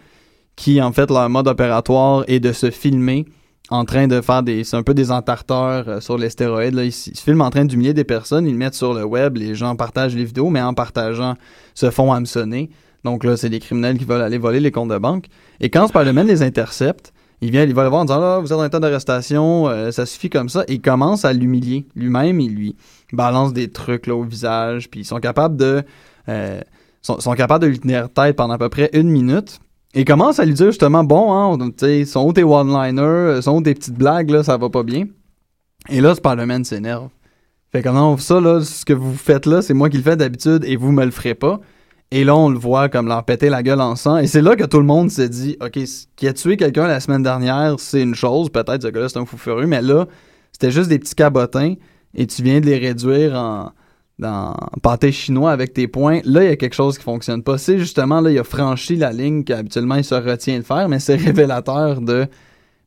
qui, 0.56 0.82
en 0.82 0.92
fait, 0.92 1.10
leur 1.10 1.30
mode 1.30 1.48
opératoire 1.48 2.24
est 2.28 2.40
de 2.40 2.52
se 2.52 2.70
filmer 2.70 3.26
en 3.70 3.86
train 3.86 4.08
de 4.08 4.22
faire 4.22 4.44
des... 4.44 4.64
C'est 4.64 4.78
un 4.78 4.84
peu 4.84 4.94
des 4.94 5.12
entarteurs 5.12 5.88
euh, 5.88 6.00
sur 6.00 6.18
les 6.18 6.30
stéroïdes. 6.30 6.74
Là. 6.74 6.84
Ils, 6.84 6.92
se 6.92 7.12
filment 7.22 7.42
en 7.42 7.50
train 7.50 7.66
d'humilier 7.66 7.94
des 7.94 8.04
personnes, 8.04 8.46
ils 8.46 8.52
le 8.52 8.58
mettent 8.58 8.76
sur 8.76 8.94
le 8.94 9.04
web, 9.04 9.38
les 9.38 9.56
gens 9.56 9.76
partagent 9.76 10.16
les 10.16 10.26
vidéos, 10.26 10.50
mais 10.50 10.62
en 10.62 10.74
partageant, 10.74 11.36
se 11.74 11.90
font 11.90 12.12
hameçonner. 12.14 12.70
Donc 13.04 13.24
là, 13.24 13.38
c'est 13.38 13.50
des 13.50 13.60
criminels 13.60 13.98
qui 13.98 14.06
veulent 14.06 14.22
aller 14.22 14.38
voler 14.38 14.60
les 14.60 14.72
comptes 14.72 14.90
de 14.90 14.98
banque. 14.98 15.26
Et 15.60 15.70
quand 15.70 15.88
Spider-Man 15.88 16.28
les 16.28 16.44
intercepte, 16.44 17.14
il 17.42 17.52
vient, 17.52 17.64
il 17.64 17.74
va 17.74 17.84
le 17.84 17.90
voir 17.90 18.02
en 18.02 18.06
disant 18.06 18.20
là, 18.20 18.40
vous 18.40 18.48
êtes 18.48 18.60
en 18.60 18.66
état 18.66 18.80
d'arrestation, 18.80 19.68
euh, 19.68 19.92
ça 19.92 20.06
suffit 20.06 20.30
comme 20.30 20.50
ça, 20.50 20.64
et 20.68 20.74
il 20.74 20.82
commence 20.82 21.26
à 21.26 21.34
l'humilier. 21.34 21.86
Lui-même, 21.96 22.40
il 22.40 22.56
lui 22.56 22.76
balance 23.12 23.54
des 23.54 23.70
trucs 23.70 24.08
là 24.08 24.16
au 24.16 24.24
visage, 24.24 24.90
puis 24.90 25.02
ils 25.02 25.06
sont 25.06 25.20
capables 25.20 25.58
de, 25.58 25.84
euh, 26.30 26.62
sont, 27.02 27.34
capables 27.34 27.64
de 27.64 27.70
lui 27.70 27.80
tenir 27.80 28.12
tête 28.12 28.36
pendant 28.36 28.54
à 28.54 28.58
peu 28.58 28.70
près 28.70 28.90
une 28.94 29.10
minute. 29.10 29.60
Et 29.94 30.02
il 30.02 30.06
commence 30.06 30.40
à 30.40 30.46
lui 30.46 30.54
dire 30.54 30.68
justement 30.68 31.04
bon, 31.04 31.34
hein, 31.34 31.70
tu 31.78 32.06
sont 32.06 32.28
où 32.28 32.34
tes 32.34 32.44
one-liners, 32.44 33.02
euh, 33.02 33.42
sont 33.42 33.58
où 33.58 33.62
tes 33.62 33.74
petites 33.74 33.98
blagues 33.98 34.30
là, 34.30 34.44
ça 34.44 34.58
va 34.58 34.70
pas 34.70 34.84
bien. 34.84 35.06
Et 35.90 36.02
là, 36.02 36.16
Spider-Man 36.16 36.64
s'énerve. 36.66 37.10
Fait 37.72 37.82
que 37.82 37.90
non, 37.90 38.18
ça 38.18 38.40
là, 38.40 38.62
ce 38.62 38.86
que 38.86 38.94
vous 38.94 39.16
faites 39.16 39.46
là, 39.46 39.62
c'est 39.62 39.74
moi 39.74 39.90
qui 39.90 39.98
le 39.98 40.04
fais 40.04 40.16
d'habitude 40.16 40.64
et 40.66 40.76
vous 40.78 40.92
me 40.92 41.06
le 41.06 41.12
ferez 41.12 41.36
pas. 41.36 41.60
Et 42.16 42.24
là, 42.24 42.34
on 42.34 42.48
le 42.48 42.58
voit 42.58 42.88
comme 42.88 43.10
leur 43.10 43.26
péter 43.26 43.50
la 43.50 43.62
gueule 43.62 43.82
en 43.82 43.98
sang. 43.98 44.20
Et 44.20 44.28
c'est 44.28 44.42
là 44.42 44.56
que 44.56 44.64
tout 44.64 44.78
le 44.78 44.86
monde 44.86 45.12
s'est 45.12 45.28
dit, 45.28 45.58
OK, 45.60 45.78
qui 46.16 46.28
a 46.30 46.32
tué 46.32 46.56
quelqu'un 46.56 46.88
la 46.88 47.02
semaine 47.02 47.24
dernière, 47.24 47.76
c'est 47.78 48.02
une 48.02 48.16
chose. 48.16 48.50
Peut-être 48.50 48.84
ce 48.84 48.88
gars-là, 48.88 49.10
c'est 49.10 49.20
un 49.20 49.26
fou 49.26 49.36
furieux. 49.36 49.68
Mais 49.68 49.82
là, 49.82 50.06
c'était 50.54 50.72
juste 50.72 50.88
des 50.88 50.98
petits 50.98 51.14
cabotins. 51.14 51.74
Et 52.14 52.26
tu 52.26 52.42
viens 52.42 52.62
de 52.62 52.68
les 52.68 52.78
réduire 52.78 53.36
en, 53.36 53.72
dans 54.18 54.56
pâté 54.82 55.12
chinois 55.12 55.52
avec 55.52 55.74
tes 55.74 55.90
points. 55.90 56.22
Là, 56.24 56.44
il 56.46 56.48
y 56.48 56.54
a 56.54 56.56
quelque 56.56 56.74
chose 56.74 56.98
qui 56.98 57.04
fonctionne 57.04 57.44
pas. 57.44 57.58
C'est 57.58 57.78
justement, 57.80 58.22
là, 58.22 58.32
il 58.32 58.40
a 58.40 58.46
franchi 58.46 58.96
la 58.96 59.12
ligne 59.12 59.44
qu'habituellement, 59.44 59.96
il 59.96 60.06
se 60.06 60.16
retient 60.16 60.58
de 60.60 60.64
faire. 60.64 60.88
Mais 60.88 61.00
c'est 61.00 61.16
révélateur 61.22 62.00
de... 62.00 62.28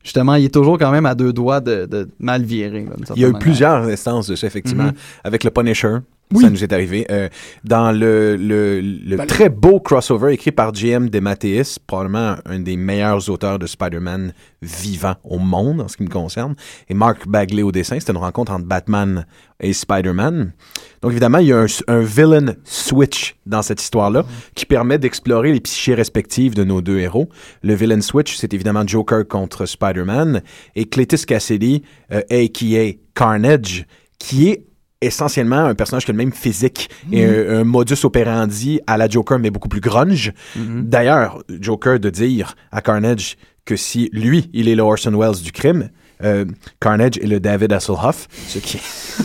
Justement, 0.03 0.33
il 0.35 0.45
est 0.45 0.53
toujours 0.55 0.79
quand 0.79 0.89
même 0.91 1.05
à 1.05 1.13
deux 1.13 1.33
doigts 1.33 1.59
de, 1.59 1.85
de 1.85 2.09
mal 2.17 2.41
virer. 2.41 2.85
là, 2.85 2.95
Il 3.15 3.21
y 3.21 3.25
a 3.25 3.27
eu 3.27 3.31
manière. 3.33 3.39
plusieurs 3.39 3.83
instances 3.83 4.25
de 4.25 4.35
ça, 4.35 4.47
effectivement. 4.47 4.85
Mhm. 4.85 4.93
Avec 5.23 5.43
le 5.43 5.51
Punisher, 5.51 5.97
Oui. 6.31 6.43
ça 6.43 6.49
nous 6.51 6.63
est 6.63 6.71
arrivé. 6.73 7.07
Euh, 7.09 7.27
dans 7.63 7.91
le, 7.91 8.35
le, 8.35 8.81
le 8.81 9.17
Ben, 9.17 9.25
très 9.25 9.49
beau 9.49 9.79
crossover 9.79 10.31
écrit 10.33 10.51
par 10.51 10.73
J.M. 10.75 11.09
DeMatteis, 11.09 11.77
probablement 11.87 12.35
un 12.45 12.59
des 12.59 12.77
meilleurs 12.77 13.29
auteurs 13.29 13.57
de 13.57 13.65
Spider-Man 13.65 14.33
vivant 14.61 15.15
au 15.23 15.39
monde, 15.39 15.81
en 15.81 15.87
ce 15.87 15.97
qui 15.97 16.03
me 16.03 16.09
concerne, 16.09 16.55
et 16.87 16.93
Mark 16.93 17.27
Bagley 17.27 17.63
au 17.63 17.71
dessin. 17.71 17.99
C'était 17.99 18.11
une 18.11 18.19
rencontre 18.19 18.51
entre 18.51 18.65
Batman 18.65 19.25
et 19.59 19.73
Spider-Man. 19.73 20.53
Donc, 21.01 21.11
évidemment, 21.11 21.39
il 21.39 21.47
y 21.47 21.53
a 21.53 21.61
un, 21.61 21.65
un 21.87 22.01
villain 22.01 22.53
switch 22.63 23.35
dans 23.47 23.63
cette 23.63 23.81
histoire-là 23.81 24.23
qui 24.53 24.67
permet 24.67 24.99
d'explorer 24.99 25.51
les 25.51 25.61
psychés 25.61 25.95
respectives 25.95 26.53
de 26.53 26.63
nos 26.63 26.81
deux 26.81 26.99
héros. 26.99 27.29
Le 27.63 27.73
villain 27.73 28.01
switch, 28.01 28.35
c'est 28.37 28.53
évidemment 28.53 28.85
Joker 28.85 29.27
contre 29.27 29.65
Spider-Man 29.65 30.43
et 30.75 30.85
Cletus 30.85 31.25
Cassidy, 31.25 31.81
euh, 32.11 32.21
a.k.a. 32.29 32.93
Carnage, 33.15 33.87
qui 34.19 34.49
est 34.49 34.65
essentiellement 35.01 35.65
un 35.65 35.75
personnage 35.75 36.05
qui 36.05 36.11
a 36.11 36.13
le 36.13 36.17
même 36.17 36.33
physique 36.33 36.89
et 37.11 37.25
un, 37.25 37.59
un 37.59 37.63
modus 37.63 38.03
operandi 38.03 38.81
à 38.87 38.97
la 38.97 39.07
Joker, 39.07 39.39
mais 39.39 39.49
beaucoup 39.49 39.69
plus 39.69 39.81
grunge. 39.81 40.33
Mhm. 40.55 40.83
D'ailleurs, 40.83 41.43
Joker 41.49 41.99
de 41.99 42.09
dire 42.09 42.55
à 42.71 42.81
Carnage 42.81 43.37
que 43.65 43.75
si 43.75 44.09
lui, 44.13 44.49
il 44.53 44.67
est 44.67 44.75
le 44.75 44.81
Orson 44.81 45.15
Welles 45.17 45.41
du 45.41 45.51
crime, 45.51 45.89
euh, 46.21 46.43
Carnage 46.81 47.17
et 47.21 47.27
le 47.27 47.39
David 47.39 47.71
Hasselhoff, 47.71 48.27
ce 48.47 48.59
qui 48.59 48.79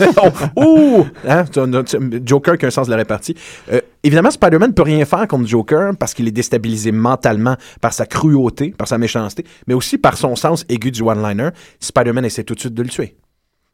oh, 0.55 0.61
ouh, 0.61 1.05
hein, 1.27 1.43
Joker 2.23 2.57
qui 2.57 2.65
a 2.65 2.67
un 2.67 2.71
sens 2.71 2.87
de 2.87 2.91
la 2.91 2.97
répartie. 2.97 3.35
Euh, 3.71 3.81
évidemment, 4.03 4.31
Spider-Man 4.31 4.69
ne 4.69 4.73
peut 4.73 4.83
rien 4.83 5.03
faire 5.03 5.27
contre 5.27 5.47
Joker 5.47 5.93
parce 5.97 6.13
qu'il 6.13 6.27
est 6.27 6.31
déstabilisé 6.31 6.91
mentalement 6.93 7.57
par 7.81 7.91
sa 7.91 8.05
cruauté, 8.05 8.69
par 8.77 8.87
sa 8.87 8.97
méchanceté, 8.97 9.45
mais 9.67 9.73
aussi 9.73 9.97
par 9.97 10.15
son 10.15 10.35
sens 10.35 10.63
aigu 10.69 10.91
du 10.91 11.01
one-liner. 11.01 11.49
Spider-Man 11.79 12.23
essaie 12.23 12.43
tout 12.43 12.55
de 12.55 12.59
suite 12.59 12.73
de 12.73 12.83
le 12.83 12.89
tuer. 12.89 13.17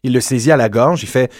Il 0.03 0.13
le 0.13 0.19
saisit 0.19 0.51
à 0.51 0.57
la 0.57 0.69
gorge, 0.69 1.03
il 1.03 1.07
fait 1.07 1.31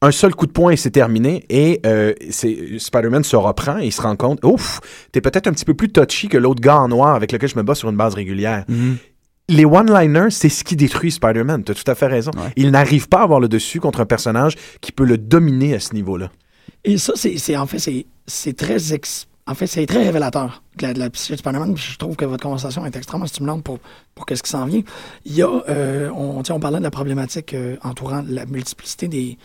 un 0.00 0.10
seul 0.12 0.34
coup 0.34 0.46
de 0.46 0.52
poing 0.52 0.70
et 0.70 0.76
c'est 0.76 0.90
terminé. 0.90 1.44
Et 1.48 1.80
euh, 1.86 2.14
Spider-Man 2.30 3.24
se 3.24 3.36
reprend 3.36 3.78
et 3.78 3.86
il 3.86 3.92
se 3.92 4.00
rend 4.02 4.16
compte, 4.16 4.44
ouf, 4.44 4.80
t'es 5.12 5.20
peut-être 5.20 5.46
un 5.48 5.52
petit 5.52 5.64
peu 5.64 5.74
plus 5.74 5.88
touchy 5.90 6.28
que 6.28 6.38
l'autre 6.38 6.60
gars 6.60 6.78
en 6.78 6.88
noir 6.88 7.14
avec 7.14 7.32
lequel 7.32 7.48
je 7.48 7.56
me 7.56 7.62
bats 7.62 7.74
sur 7.74 7.88
une 7.90 7.96
base 7.96 8.14
régulière. 8.14 8.64
Les 9.50 9.64
one-liners, 9.64 10.30
c'est 10.30 10.50
ce 10.50 10.62
qui 10.62 10.76
détruit 10.76 11.10
Spider-Man. 11.10 11.64
T'as 11.64 11.74
tout 11.74 11.90
à 11.90 11.94
fait 11.94 12.06
raison. 12.06 12.30
Il 12.56 12.70
n'arrive 12.70 13.08
pas 13.08 13.20
à 13.20 13.22
avoir 13.22 13.40
le 13.40 13.48
dessus 13.48 13.80
contre 13.80 14.00
un 14.00 14.06
personnage 14.06 14.56
qui 14.82 14.92
peut 14.92 15.04
le 15.06 15.16
dominer 15.16 15.74
à 15.74 15.80
ce 15.80 15.94
niveau-là. 15.94 16.30
Et 16.84 16.98
ça, 16.98 17.14
c'est 17.16 17.56
en 17.56 17.66
fait, 17.66 17.78
c'est 18.26 18.56
très 18.56 18.92
ex- 18.92 19.26
en 19.46 19.54
fait, 19.54 19.66
c'est 19.66 19.86
très 19.86 20.04
révélateur 20.04 20.62
de 20.76 20.82
la, 20.82 20.92
de 20.92 20.98
la 20.98 21.08
psyché 21.08 21.32
de 21.32 21.38
Spider-Man. 21.38 21.74
Je 21.78 21.96
trouve 21.96 22.14
que 22.14 22.26
votre 22.26 22.42
conversation 22.42 22.84
est 22.84 22.94
extrêmement 22.94 23.26
stimulante 23.26 23.64
pour, 23.64 23.78
pour 24.14 24.26
qu'est-ce 24.26 24.42
qui 24.42 24.50
s'en 24.50 24.66
vient. 24.66 24.82
Il 25.24 25.34
y 25.34 25.42
a, 25.42 25.48
euh, 25.70 26.10
on 26.14 26.60
parlait 26.60 26.78
de 26.78 26.82
la 26.82 26.90
problématique 26.90 27.54
euh, 27.54 27.76
entourant 27.82 28.22
la 28.28 28.44
multiplicité 28.44 29.08
des, 29.08 29.38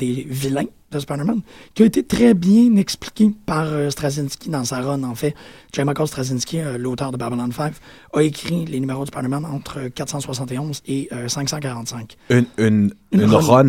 des 0.00 0.26
vilains 0.28 0.64
de 0.90 0.98
Spider-Man, 0.98 1.40
qui 1.74 1.84
a 1.84 1.86
été 1.86 2.02
très 2.02 2.34
bien 2.34 2.74
expliqué 2.76 3.30
par 3.46 3.64
euh, 3.66 3.90
Straczynski 3.90 4.50
dans 4.50 4.64
sa 4.64 4.80
run, 4.80 5.04
en 5.04 5.14
fait. 5.14 5.34
J. 5.72 5.84
Michael 5.84 6.08
Straczynski, 6.08 6.58
euh, 6.60 6.78
l'auteur 6.78 7.12
de 7.12 7.16
Babylon 7.16 7.52
5, 7.52 7.72
a 8.14 8.22
écrit 8.22 8.64
les 8.66 8.80
numéros 8.80 9.04
de 9.04 9.10
Spider-Man 9.10 9.44
entre 9.44 9.88
471 9.94 10.82
et 10.88 11.08
euh, 11.12 11.28
545. 11.28 12.16
Une, 12.30 12.46
une, 12.58 12.92
Une 13.12 13.20
une 13.20 13.26
run. 13.26 13.38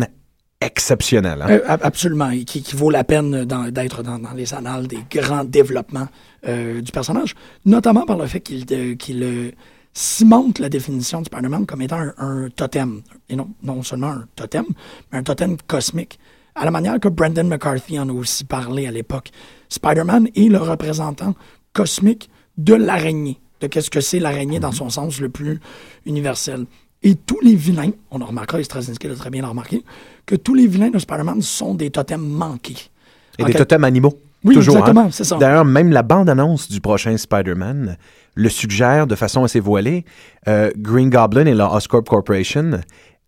exceptionnelle. 0.60 1.42
hein? 1.42 1.48
Euh, 1.50 1.60
ab- 1.66 1.80
absolument, 1.82 2.30
et 2.30 2.44
qui, 2.44 2.62
qui 2.62 2.76
vaut 2.76 2.90
la 2.90 3.04
peine 3.04 3.44
d'être 3.70 4.02
dans, 4.02 4.18
dans 4.18 4.32
les 4.32 4.52
annales 4.54 4.86
des 4.86 4.98
grands 5.10 5.44
développements 5.44 6.08
euh, 6.48 6.80
du 6.80 6.92
personnage, 6.92 7.34
notamment 7.64 8.04
par 8.06 8.16
le 8.18 8.26
fait 8.26 8.40
qu'il 8.40 8.64
euh, 8.72 8.94
euh, 9.10 9.50
cimente 9.94 10.58
la 10.58 10.68
définition 10.68 11.20
de 11.20 11.26
Spider-Man 11.26 11.66
comme 11.66 11.82
étant 11.82 12.00
un, 12.00 12.14
un 12.18 12.48
totem, 12.50 13.02
et 13.28 13.36
non, 13.36 13.50
non 13.62 13.82
seulement 13.82 14.08
un 14.08 14.28
totem, 14.34 14.64
mais 15.10 15.18
un 15.18 15.22
totem 15.22 15.56
cosmique, 15.66 16.18
à 16.54 16.64
la 16.64 16.70
manière 16.70 16.98
que 17.00 17.08
Brendan 17.08 17.48
McCarthy 17.48 17.98
en 17.98 18.08
a 18.08 18.12
aussi 18.12 18.44
parlé 18.44 18.86
à 18.86 18.90
l'époque. 18.90 19.30
Spider-Man 19.68 20.28
est 20.34 20.48
le 20.48 20.58
représentant 20.58 21.34
cosmique 21.72 22.30
de 22.58 22.74
l'araignée, 22.74 23.38
de 23.60 23.66
qu'est-ce 23.66 23.90
que 23.90 24.00
c'est 24.00 24.18
l'araignée 24.18 24.60
dans 24.60 24.72
son 24.72 24.90
sens 24.90 25.20
le 25.20 25.28
plus 25.28 25.60
universel. 26.04 26.66
Et 27.02 27.16
tous 27.16 27.40
les 27.42 27.54
vilains, 27.54 27.90
on 28.10 28.20
a 28.20 28.24
remarqué, 28.24 28.58
et 28.58 28.64
Straczynski 28.64 29.08
l'a 29.08 29.14
très 29.14 29.30
bien 29.30 29.46
remarqué, 29.46 29.82
que 30.26 30.36
tous 30.36 30.54
les 30.54 30.66
vilains 30.66 30.90
de 30.90 30.98
Spider-Man 30.98 31.42
sont 31.42 31.74
des 31.74 31.90
totems 31.90 32.26
manqués. 32.26 32.90
Et 33.38 33.42
En 33.42 33.46
des 33.46 33.54
totems 33.54 33.84
animaux. 33.84 34.16
Oui, 34.44 34.54
Toujours, 34.54 34.76
exactement, 34.76 35.06
hein. 35.06 35.08
c'est 35.12 35.24
ça. 35.24 35.36
D'ailleurs, 35.36 35.64
même 35.64 35.90
la 35.92 36.02
bande-annonce 36.02 36.68
du 36.68 36.80
prochain 36.80 37.16
Spider-Man 37.16 37.96
le 38.34 38.48
suggère 38.48 39.06
de 39.06 39.14
façon 39.14 39.44
assez 39.44 39.60
voilée. 39.60 40.04
Euh, 40.48 40.70
Green 40.76 41.10
Goblin 41.10 41.46
et 41.46 41.54
la 41.54 41.72
Oscorp 41.72 42.04
Corporation, 42.04 42.80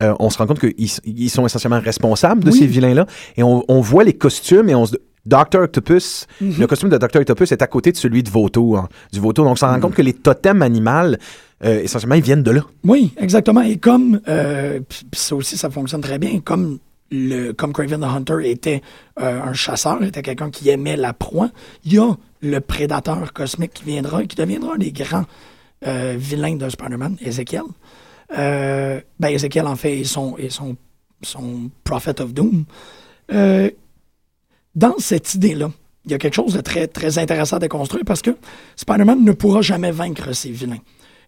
euh, 0.03 0.15
on 0.19 0.31
se 0.31 0.39
rend 0.39 0.47
compte 0.47 0.61
qu'ils 0.61 0.91
ils 1.05 1.31
sont 1.31 1.45
essentiellement 1.47 1.81
responsables 1.81 2.43
de 2.43 2.51
Oui. 2.51 2.59
ces 2.59 2.67
vilains-là. 2.67 3.07
Et 3.37 3.43
on, 3.43 3.63
on 3.69 3.81
voit 3.81 4.03
les 4.05 4.15
costumes 4.15 4.69
et 4.69 4.75
on 4.75 4.87
se... 4.87 4.97
Dr. 5.27 5.61
Octopus, 5.63 6.27
Mhm. 6.43 6.55
le 6.61 6.67
costume 6.67 6.89
de 6.91 6.99
Dr. 6.99 7.21
Octopus 7.21 7.51
est 7.53 7.63
à 7.63 7.67
côté 7.67 7.93
de 7.93 7.97
celui 7.97 8.23
de 8.23 8.29
Vautour, 8.29 8.77
hein, 8.79 8.89
du 9.13 9.21
Vautour. 9.21 9.45
Donc, 9.47 9.53
on 9.53 9.57
se 9.57 9.65
Mhm. 9.65 9.71
rend 9.73 9.81
compte 9.81 9.95
que 9.95 10.03
les 10.03 10.13
totems 10.13 10.61
animaux, 10.61 11.17
euh, 11.65 11.81
essentiellement, 11.83 12.17
ils 12.17 12.23
viennent 12.23 12.43
de 12.43 12.51
là. 12.51 12.61
Oui, 12.85 13.13
exactement. 13.19 13.63
Et 13.63 13.77
comme, 13.79 14.21
euh, 14.29 14.81
ça 15.15 15.35
aussi, 15.35 15.57
ça 15.57 15.71
fonctionne 15.71 16.03
très 16.03 16.19
bien, 16.19 16.41
comme, 16.45 16.79
comme 17.57 17.73
Craven 17.73 18.01
the 18.01 18.05
Hunter 18.05 18.51
était 18.51 18.83
euh, 19.21 19.43
un 19.43 19.53
chasseur, 19.53 20.03
était 20.03 20.23
quelqu'un 20.23 20.51
qui 20.51 20.69
aimait 20.69 20.97
la 20.97 21.13
proie, 21.13 21.51
il 21.85 21.95
y 21.95 21.99
a 21.99 22.17
le 22.41 22.61
prédateur 22.61 23.33
cosmique 23.33 23.73
qui 23.75 23.85
viendra 23.85 24.23
et 24.23 24.27
qui 24.27 24.37
deviendra 24.37 24.75
un 24.75 24.79
des 24.79 24.93
grands 24.93 25.25
euh, 25.87 26.15
vilains 26.19 26.57
de 26.57 26.69
Spider-Man, 26.69 27.17
Ezekiel. 27.21 27.63
Euh, 28.37 29.01
ben, 29.19 29.29
Ezekiel, 29.29 29.67
en 29.67 29.77
fait, 29.77 30.01
est 30.01 30.05
son, 30.05 30.37
est 30.37 30.51
son, 30.51 30.77
son 31.23 31.71
Prophet 31.85 32.21
of 32.21 32.33
Doom. 32.33 32.65
Dans 34.75 34.95
cette 34.99 35.35
idée-là, 35.35 35.71
il 36.05 36.11
y 36.11 36.15
a 36.15 36.19
quelque 36.19 36.35
chose 36.35 36.55
de 36.55 36.61
très, 36.61 36.87
très 36.87 37.19
intéressant 37.19 37.57
à 37.57 37.61
déconstruire 37.61 38.05
parce 38.05 38.23
que 38.23 38.37
Spider-Man 38.77 39.25
ne 39.25 39.33
pourra 39.33 39.63
jamais 39.63 39.93
vaincre 39.93 40.33
ses 40.33 40.51
vilains. 40.51 40.83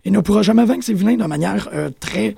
Il 0.05 0.13
ne 0.13 0.21
pourra 0.21 0.43
jamais 0.43 0.65
vaincre 0.65 0.85
ses 0.85 0.95
vilains 0.95 1.17
de 1.17 1.25
manière 1.25 1.71
très 2.01 2.35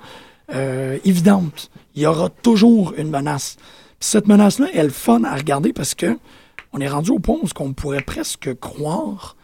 évidente. 1.03 1.69
Il 1.99 2.03
y 2.03 2.05
aura 2.05 2.29
toujours 2.29 2.93
une 2.97 3.09
menace. 3.09 3.57
Puis 3.99 4.09
cette 4.09 4.27
menace-là, 4.27 4.67
elle 4.73 4.85
est 4.87 4.89
fun 4.89 5.23
à 5.25 5.35
regarder 5.35 5.73
parce 5.73 5.95
que 5.95 6.17
on 6.71 6.79
est 6.79 6.87
rendu 6.87 7.11
au 7.11 7.19
point 7.19 7.35
où 7.41 7.47
on 7.59 7.73
pourrait 7.73 8.01
presque 8.01 8.53
croire 8.59 9.35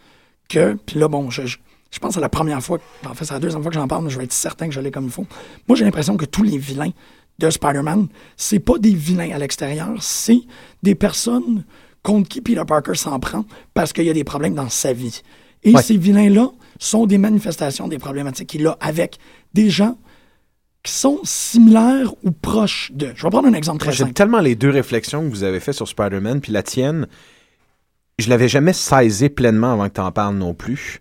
que. 0.48 0.74
Puis 0.86 0.98
là, 0.98 1.08
bon, 1.08 1.28
je, 1.28 1.44
je, 1.44 1.58
je 1.90 1.98
pense 1.98 2.10
que 2.10 2.14
c'est 2.14 2.20
la 2.20 2.28
première 2.28 2.62
fois, 2.62 2.78
en 3.04 3.14
fait, 3.14 3.24
c'est 3.26 3.34
la 3.34 3.40
deuxième 3.40 3.60
fois 3.62 3.70
que 3.70 3.76
j'en 3.76 3.88
parle, 3.88 4.04
mais 4.04 4.10
je 4.10 4.16
vais 4.18 4.24
être 4.24 4.32
certain 4.32 4.68
que 4.68 4.72
je 4.74 4.80
l'ai 4.80 4.90
comme 4.90 5.04
il 5.04 5.10
faut. 5.10 5.26
Moi, 5.68 5.76
j'ai 5.76 5.84
l'impression 5.84 6.16
que 6.16 6.24
tous 6.24 6.42
les 6.44 6.56
vilains 6.56 6.92
de 7.38 7.50
Spider-Man, 7.50 8.08
c'est 8.38 8.60
pas 8.60 8.78
des 8.78 8.94
vilains 8.94 9.32
à 9.32 9.38
l'extérieur, 9.38 9.90
c'est 10.00 10.40
des 10.82 10.94
personnes 10.94 11.64
contre 12.02 12.28
qui 12.28 12.40
Peter 12.40 12.62
Parker 12.66 12.94
s'en 12.94 13.18
prend 13.20 13.44
parce 13.74 13.92
qu'il 13.92 14.04
y 14.04 14.10
a 14.10 14.14
des 14.14 14.24
problèmes 14.24 14.54
dans 14.54 14.70
sa 14.70 14.92
vie. 14.94 15.20
Et 15.64 15.74
Ouais. 15.74 15.82
ces 15.82 15.96
vilains-là 15.98 16.48
sont 16.78 17.04
des 17.06 17.18
manifestations 17.18 17.88
des 17.88 17.98
problématiques 17.98 18.48
qu'il 18.48 18.66
a 18.66 18.78
avec 18.80 19.18
des 19.52 19.68
gens 19.68 19.98
qui 20.86 20.92
sont 20.92 21.18
similaires 21.24 22.14
ou 22.22 22.30
proches 22.30 22.92
de. 22.94 23.08
Je 23.16 23.22
vais 23.24 23.30
prendre 23.30 23.48
un 23.48 23.52
exemple 23.54 23.80
très 23.80 23.90
J'aime 23.92 24.06
simple. 24.06 24.14
tellement 24.14 24.38
les 24.38 24.54
deux 24.54 24.70
réflexions 24.70 25.22
que 25.22 25.28
vous 25.28 25.42
avez 25.42 25.58
faites 25.58 25.74
sur 25.74 25.88
Spider-Man, 25.88 26.40
puis 26.40 26.52
la 26.52 26.62
tienne, 26.62 27.08
je 28.18 28.30
l'avais 28.30 28.48
jamais 28.48 28.72
saisi 28.72 29.28
pleinement 29.28 29.72
avant 29.72 29.88
que 29.88 29.94
tu 29.94 30.00
en 30.00 30.12
parles 30.12 30.36
non 30.36 30.54
plus. 30.54 31.00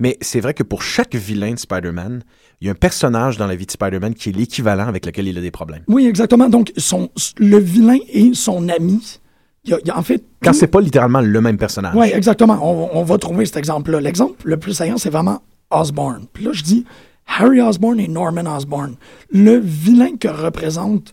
Mais 0.00 0.18
c'est 0.20 0.40
vrai 0.40 0.52
que 0.52 0.62
pour 0.62 0.82
chaque 0.82 1.14
vilain 1.14 1.52
de 1.54 1.58
Spider-Man, 1.58 2.22
il 2.60 2.66
y 2.66 2.68
a 2.68 2.72
un 2.72 2.76
personnage 2.76 3.38
dans 3.38 3.46
la 3.46 3.54
vie 3.56 3.64
de 3.64 3.70
Spider-Man 3.70 4.14
qui 4.14 4.28
est 4.28 4.32
l'équivalent 4.32 4.86
avec 4.86 5.06
lequel 5.06 5.26
il 5.28 5.38
a 5.38 5.40
des 5.40 5.50
problèmes. 5.50 5.84
Oui, 5.88 6.06
exactement. 6.06 6.48
Donc, 6.48 6.72
son, 6.76 7.08
le 7.38 7.58
vilain 7.58 7.98
et 8.12 8.34
son 8.34 8.68
ami. 8.68 9.18
Il 9.64 9.70
y 9.70 9.74
a, 9.74 9.78
il 9.80 9.86
y 9.86 9.90
a 9.90 9.96
en 9.98 10.02
fait. 10.02 10.22
Quand 10.42 10.52
c'est 10.52 10.66
pas 10.66 10.80
littéralement 10.80 11.20
le 11.22 11.40
même 11.40 11.56
personnage. 11.56 11.94
Oui, 11.96 12.10
exactement. 12.12 12.58
On, 12.60 12.98
on 12.98 13.02
va 13.04 13.16
trouver 13.16 13.46
cet 13.46 13.56
exemple-là. 13.56 14.00
L'exemple 14.00 14.34
le 14.44 14.58
plus 14.58 14.74
saillant, 14.74 14.98
c'est 14.98 15.10
vraiment 15.10 15.40
Osborne. 15.70 16.26
Puis 16.32 16.44
là, 16.44 16.50
je 16.52 16.62
dis 16.62 16.84
Harry 17.26 17.60
Osborne 17.60 18.00
et 18.00 18.08
Norman 18.08 18.46
Osborne. 18.46 18.96
Le 19.30 19.58
vilain 19.58 20.16
que 20.16 20.28
représente 20.28 21.12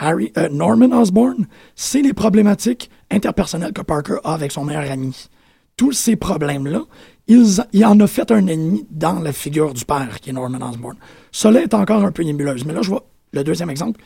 Harry, 0.00 0.32
euh, 0.36 0.48
Norman 0.48 0.92
Osborne, 0.92 1.46
c'est 1.74 2.02
les 2.02 2.12
problématiques 2.12 2.90
interpersonnelles 3.10 3.72
que 3.72 3.82
Parker 3.82 4.16
a 4.24 4.34
avec 4.34 4.52
son 4.52 4.64
meilleur 4.64 4.90
ami. 4.90 5.28
Tous 5.76 5.92
ces 5.92 6.16
problèmes-là, 6.16 6.82
il 7.28 7.84
en 7.84 8.00
a 8.00 8.06
fait 8.06 8.30
un 8.30 8.46
ennemi 8.46 8.86
dans 8.90 9.20
la 9.20 9.32
figure 9.32 9.74
du 9.74 9.84
père, 9.84 10.20
qui 10.20 10.30
est 10.30 10.32
Norman 10.32 10.68
Osborne. 10.68 10.96
Cela 11.32 11.60
est 11.60 11.74
encore 11.74 12.04
un 12.04 12.12
peu 12.12 12.22
nébuleuse. 12.22 12.64
Mais 12.64 12.72
là, 12.72 12.82
je 12.82 12.88
vois 12.88 13.06
le 13.32 13.44
deuxième 13.44 13.70
exemple. 13.70 14.00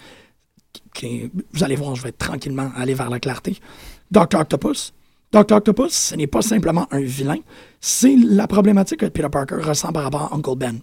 vous 1.03 1.65
allez 1.65 1.77
voir, 1.77 1.95
je 1.95 2.03
vais 2.03 2.13
tranquillement 2.13 2.71
aller 2.77 2.95
vers 2.95 3.11
la 3.11 3.21
clarté. 3.21 3.57
Dr. 4.11 4.41
Octopus. 4.41 4.93
Dr. 5.33 5.53
Octopus, 5.53 5.93
ce 5.93 6.17
n'est 6.17 6.27
pas 6.27 6.43
simplement 6.43 6.89
un 6.91 7.01
vilain, 7.01 7.39
c'est 7.81 8.17
la 8.17 8.49
problématique 8.49 9.01
que 9.01 9.07
Peter 9.07 9.29
Parker 9.31 9.57
ressent 9.63 9.93
par 9.93 10.03
rapport 10.03 10.33
à 10.33 10.35
Uncle 10.35 10.57
Ben. 10.57 10.81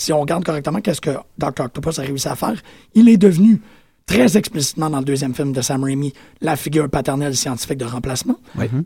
Si 0.00 0.14
on 0.14 0.20
regarde 0.22 0.44
correctement 0.44 0.80
qu'est-ce 0.80 1.02
que 1.02 1.10
Dr. 1.36 1.64
Octopus 1.64 1.98
a 1.98 2.02
réussi 2.02 2.26
à 2.26 2.34
faire, 2.34 2.54
il 2.94 3.10
est 3.10 3.18
devenu 3.18 3.60
très 4.06 4.38
explicitement 4.38 4.88
dans 4.88 5.00
le 5.00 5.04
deuxième 5.04 5.34
film 5.34 5.52
de 5.52 5.60
Sam 5.60 5.84
Raimi 5.84 6.14
la 6.40 6.56
figure 6.56 6.88
paternelle 6.88 7.36
scientifique 7.36 7.76
de 7.76 7.84
remplacement. 7.84 8.36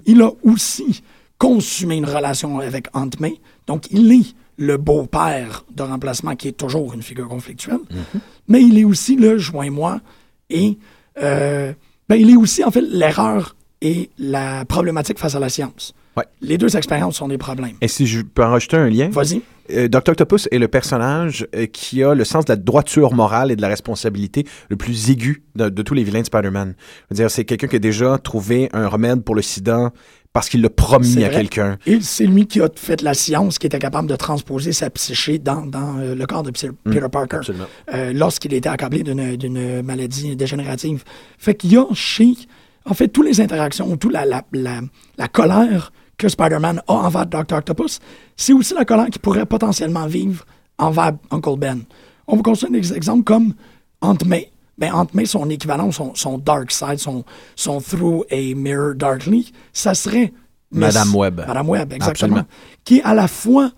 Il 0.07 0.23
a 0.23 0.31
aussi 0.43 1.05
consumé 1.39 1.95
une 1.97 2.05
relation 2.05 2.59
avec 2.59 2.89
Aunt 2.95 3.11
May, 3.21 3.41
donc 3.69 3.87
il 3.93 4.13
est 4.13 4.35
le 4.57 4.77
beau-père 4.77 5.65
de 5.73 5.83
remplacement 5.85 6.35
qui 6.35 6.49
est 6.49 6.57
toujours 6.57 6.95
une 6.95 7.03
figure 7.03 7.29
conflictuelle, 7.29 7.79
mais 8.49 8.63
il 8.63 8.77
est 8.77 8.85
aussi 8.85 9.15
le 9.15 9.39
joins-moi 9.39 10.01
et 10.51 10.79
euh, 11.23 11.73
ben, 12.09 12.17
il 12.17 12.29
est 12.29 12.37
aussi 12.37 12.65
en 12.65 12.73
fait 12.73 12.83
l'erreur 12.83 13.55
et 13.81 14.11
la 14.19 14.65
problématique 14.65 15.21
face 15.21 15.37
à 15.37 15.39
la 15.39 15.49
science. 15.49 15.95
Ouais. 16.17 16.25
Les 16.41 16.59
deux 16.59 16.77
expériences 16.77 17.17
sont 17.17 17.29
des 17.29 17.39
problèmes. 17.39 17.77
Et 17.81 17.89
si 17.89 18.07
je 18.07 18.23
peux 18.23 18.45
en 18.45 18.51
rajouter 18.51 18.77
un 18.77 18.89
lien, 18.89 19.11
Vas-y. 19.11 19.43
Euh, 19.71 19.89
Dr. 19.89 20.11
Octopus 20.11 20.49
est 20.51 20.59
le 20.59 20.69
personnage 20.69 21.47
euh, 21.55 21.67
qui 21.67 22.03
a 22.03 22.15
le 22.15 22.25
sens 22.25 22.45
de 22.45 22.53
la 22.53 22.57
droiture 22.57 23.15
morale 23.15 23.51
et 23.51 23.57
de 23.57 23.63
la 23.63 23.69
responsabilité 23.69 24.47
le 24.69 24.77
plus 24.77 25.11
aigu 25.11 25.43
de, 25.57 25.69
de 25.69 25.83
tous 25.83 25.95
les 25.95 26.05
vilains 26.05 26.21
de 26.21 26.27
Spider-Man. 26.27 26.75
Dire, 27.11 27.31
c'est 27.31 27.45
quelqu'un 27.45 27.67
qui 27.67 27.77
a 27.77 27.81
déjà 27.81 28.19
trouvé 28.19 28.69
un 28.73 28.89
remède 28.89 29.23
pour 29.23 29.35
le 29.35 29.43
sida 29.43 29.93
parce 30.33 30.49
qu'il 30.49 30.63
l'a 30.63 30.71
promis 30.71 31.23
à 31.23 31.29
quelqu'un. 31.29 31.79
Et 31.87 32.01
c'est 32.01 32.27
lui 32.27 32.47
qui 32.47 32.61
a 32.61 32.69
fait 32.75 33.03
la 33.03 33.15
science, 33.15 33.59
qui 33.59 33.69
était 33.69 33.79
capable 33.79 34.09
de 34.09 34.17
transposer 34.17 34.73
sa 34.73 34.91
psyché 34.91 35.39
dans, 35.39 35.65
dans 35.65 35.99
euh, 35.99 36.15
le 36.15 36.27
corps 36.27 36.43
de 36.43 36.51
Peter 36.51 36.71
Peter 36.85 37.07
Parker 37.11 37.41
lorsqu'il 38.13 38.53
était 38.53 38.69
accablé 38.69 39.03
d'une 39.05 39.37
d'une 39.37 39.83
maladie 39.83 40.35
dégénérative. 40.35 41.05
Fait 41.39 41.55
qu'il 41.55 41.73
y 41.73 41.77
a 41.77 41.87
chez, 41.95 42.35
en 42.85 42.95
fait, 42.95 43.09
toutes 43.09 43.27
les 43.27 43.41
interactions, 43.41 43.97
toute 43.97 44.13
la, 44.13 44.25
la, 44.25 44.43
la, 44.53 44.81
la 45.19 45.29
colère 45.29 45.93
que 46.19 46.29
Spider-Man 46.29 46.81
a 46.87 46.93
envers 46.93 47.27
Dr. 47.27 47.57
Octopus, 47.57 47.99
c'est 48.37 48.53
aussi 48.53 48.75
la 48.75 48.85
colère 48.85 49.07
qu'il 49.07 49.21
pourrait 49.21 49.47
potentiellement 49.47 50.07
vivre 50.07 50.45
envers 50.79 51.13
Uncle 51.31 51.57
Ben. 51.59 51.83
On 52.27 52.37
va 52.37 52.43
considérer 52.43 52.81
des 52.81 52.93
exemples 52.95 53.25
comme 53.25 53.55
Aunt 54.01 54.19
May. 54.27 54.51
Ben, 54.79 54.93
Aunt 54.93 55.07
May, 55.15 55.27
son 55.27 55.49
équivalent, 55.51 55.91
son, 55.93 56.15
son 56.15 56.39
dark 56.39 56.71
side, 56.73 56.99
son, 56.99 57.25
son 57.55 57.81
through 57.81 58.25
a 58.31 58.55
mirror 58.57 58.95
darkly, 58.95 59.53
ça 59.73 59.95
serait 59.95 60.33
Miss- 60.73 60.95
Madame 60.95 61.15
Webb. 61.15 61.45
Madame 61.47 61.69
Webb, 61.69 61.93
exactement. 61.93 62.39
Absolument. 62.39 62.45
Qui 62.85 62.99
est 62.99 63.03
à 63.05 63.15
la 63.15 63.29
fois 63.29 63.71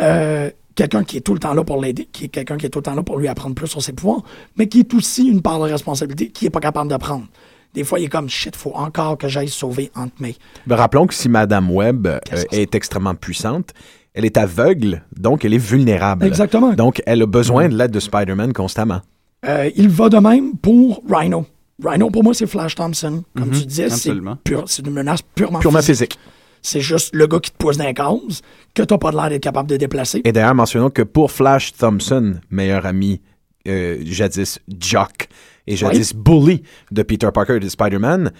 euh, 0.00 0.50
quelqu'un 0.74 1.02
qui 1.04 1.16
est 1.16 1.20
tout 1.20 1.32
le 1.34 1.40
temps 1.40 1.52
là 1.54 1.64
pour 1.64 1.80
l'aider, 1.80 2.08
qui 2.10 2.26
est 2.26 2.28
quelqu'un 2.28 2.56
qui 2.56 2.66
est 2.66 2.70
tout 2.70 2.78
le 2.78 2.84
temps 2.84 2.94
là 2.94 3.02
pour 3.02 3.18
lui 3.18 3.28
apprendre 3.28 3.54
plus 3.54 3.66
sur 3.66 3.82
ses 3.82 3.92
pouvoirs, 3.92 4.22
mais 4.56 4.68
qui 4.68 4.80
est 4.80 4.94
aussi 4.94 5.26
une 5.26 5.42
part 5.42 5.58
de 5.58 5.64
responsabilité 5.64 6.28
qu'il 6.30 6.46
n'est 6.46 6.50
pas 6.50 6.60
capable 6.60 6.90
de 6.90 6.96
prendre. 6.96 7.26
Des 7.74 7.84
fois, 7.84 8.00
il 8.00 8.04
est 8.06 8.08
comme 8.08 8.28
shit, 8.28 8.56
faut 8.56 8.72
encore 8.74 9.16
que 9.16 9.28
j'aille 9.28 9.48
sauver 9.48 9.90
Aunt 9.94 10.10
May. 10.18 10.34
Ben, 10.66 10.76
rappelons 10.76 11.06
que 11.06 11.14
si 11.14 11.28
Madame 11.28 11.70
Webb 11.70 12.06
euh, 12.06 12.18
est 12.50 12.74
extrêmement 12.74 13.14
puissante, 13.14 13.72
elle 14.12 14.24
est 14.24 14.36
aveugle, 14.36 15.02
donc 15.16 15.44
elle 15.44 15.54
est 15.54 15.58
vulnérable. 15.58 16.24
Exactement. 16.26 16.72
Donc 16.74 17.00
elle 17.06 17.22
a 17.22 17.26
besoin 17.26 17.68
de 17.68 17.76
l'aide 17.76 17.92
de 17.92 18.00
Spider-Man 18.00 18.52
constamment. 18.52 19.00
Euh, 19.46 19.70
il 19.76 19.88
va 19.88 20.08
de 20.08 20.18
même 20.18 20.56
pour 20.56 21.02
Rhino. 21.08 21.46
Rhino, 21.82 22.10
pour 22.10 22.24
moi, 22.24 22.34
c'est 22.34 22.46
Flash 22.46 22.74
Thompson. 22.74 23.22
Comme 23.36 23.50
tu 23.52 23.64
disais, 23.64 23.88
c'est 23.88 24.10
absolument. 24.10 24.36
pur- 24.44 24.64
c'est 24.66 24.84
une 24.86 24.92
menace 24.92 25.20
purement, 25.22 25.60
Purement 25.60 25.78
physique. 25.80 26.14
physique. 26.14 26.18
C'est 26.62 26.80
juste 26.82 27.14
le 27.14 27.26
gars 27.26 27.38
qui 27.40 27.50
te 27.52 27.56
pousse 27.56 27.78
dans 27.78 27.84
les 27.86 27.94
cases, 27.94 28.42
que 28.74 28.82
t'as 28.82 28.98
pas 28.98 29.12
l'air 29.12 29.30
d'être 29.30 29.42
capable 29.42 29.70
de 29.70 29.78
déplacer. 29.78 30.20
Et 30.24 30.32
d'ailleurs, 30.32 30.54
mentionnons 30.54 30.90
que 30.90 31.00
pour 31.00 31.30
Flash 31.30 31.72
Thompson, 31.72 32.34
meilleur 32.50 32.84
ami 32.84 33.22
euh, 33.66 33.96
jadis 34.04 34.58
Jock 34.78 35.28
et 35.70 35.76
jadis 35.76 36.14
Bully 36.14 36.62
de 36.90 37.02
Peter 37.02 37.28
Parker 37.32 37.56
et 37.56 37.60
de 37.60 37.68
Spider-Man, 37.68 38.32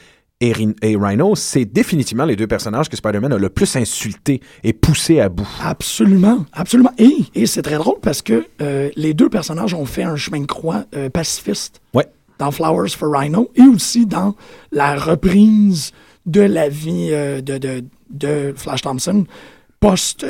et, 0.43 0.55
Rhino, 0.97 1.35
c'est 1.35 1.67
définitivement 1.67 2.25
les 2.25 2.35
deux 2.35 2.47
personnages 2.47 2.89
que 2.89 2.97
Spider-Man 2.97 3.35
a 3.35 3.37
le 3.37 3.51
plus 3.51 3.77
insulté 3.77 4.41
et 4.65 4.73
poussé 4.73 5.21
à 5.21 5.29
bout. 5.29 5.47
Absolument, 5.63 6.47
absolument. 6.55 6.93
Et, 6.97 7.25
et 7.35 7.45
c'est 7.45 7.61
très 7.61 7.77
drôle 7.77 7.97
parce 8.01 8.23
que 8.23 8.47
euh, 8.63 8.89
les 8.97 9.13
deux 9.13 9.29
personnages 9.29 9.75
ont 9.75 9.85
fait 9.85 10.03
un 10.03 10.17
chemin 10.17 10.41
de 10.41 10.47
croix 10.47 10.85
euh, 10.97 11.11
pacifiste 11.11 11.83
Ouais. 11.93 12.07
dans 12.39 12.51
Flowers 12.51 12.89
for 12.89 13.13
Rhino 13.13 13.51
et 13.55 13.65
aussi 13.65 14.07
dans 14.07 14.35
la 14.73 14.97
reprise 14.97 15.93
de 16.25 16.41
la 16.41 16.71
vie 16.71 17.11
euh, 17.13 17.43
de, 17.43 17.59
de, 17.59 17.85
de 18.09 18.55
Flash 18.57 18.81
Thompson 18.81 19.27
post 19.79 20.25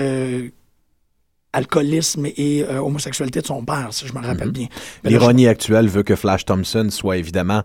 alcoolisme 1.52 2.26
et 2.26 2.64
euh, 2.64 2.78
homosexualité 2.80 3.40
de 3.40 3.46
son 3.46 3.64
père, 3.64 3.88
si 3.90 4.06
je 4.06 4.12
me 4.12 4.20
rappelle 4.20 4.50
bien. 4.52 4.68
Mais 5.04 5.10
là, 5.10 5.18
L'ironie 5.18 5.46
actuelle 5.48 5.88
veut 5.88 6.02
que 6.02 6.16
Flash 6.16 6.44
Thompson 6.44 6.88
soit 6.90 7.16
évidemment 7.16 7.62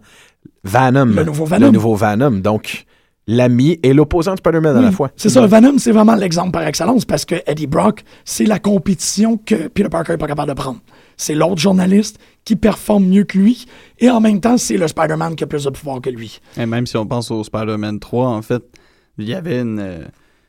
Venom. 0.64 1.06
Le 1.06 1.24
nouveau 1.24 1.46
Venom. 1.46 1.66
Le 1.68 1.72
nouveau 1.72 1.96
Venom. 1.96 2.32
Donc, 2.42 2.86
l'ami 3.28 3.80
et 3.84 3.94
l'opposant 3.94 4.34
de 4.34 4.38
Spider-Man 4.38 4.78
à 4.78 4.82
la 4.82 4.92
fois. 4.92 5.12
C'est 5.16 5.30
ça, 5.30 5.46
Venom, 5.46 5.78
c'est 5.78 5.92
vraiment 5.92 6.16
l'exemple 6.16 6.52
par 6.52 6.64
excellence 6.68 7.06
parce 7.06 7.26
que 7.26 7.36
Eddie 7.48 7.68
Brock, 7.68 8.04
c'est 8.24 8.46
la 8.46 8.60
compétition 8.60 9.38
que 9.38 9.68
Peter 9.68 9.90
Parker 9.90 10.14
n'est 10.14 10.18
pas 10.18 10.28
capable 10.28 10.50
de 10.50 10.54
prendre. 10.54 10.80
C'est 11.18 11.34
l'autre 11.34 11.58
journaliste 11.58 12.20
qui 12.44 12.56
performe 12.56 13.06
mieux 13.06 13.24
que 13.24 13.38
lui 13.38 13.66
et 14.00 14.10
en 14.10 14.20
même 14.20 14.42
temps, 14.42 14.58
c'est 14.58 14.78
le 14.78 14.88
Spider-Man 14.88 15.36
qui 15.36 15.44
a 15.44 15.48
plus 15.48 15.64
de 15.64 15.70
pouvoir 15.70 16.02
que 16.02 16.10
lui. 16.10 16.40
Et 16.58 16.66
même 16.66 16.86
si 16.86 16.98
on 16.98 17.06
pense 17.06 17.32
au 17.32 17.44
Spider-Man 17.44 18.00
3, 18.00 18.28
en 18.28 18.42
fait, 18.42 18.64
il 19.18 19.28
y 19.28 19.34
avait 19.34 19.62
une, 19.62 19.80
euh, 19.80 20.04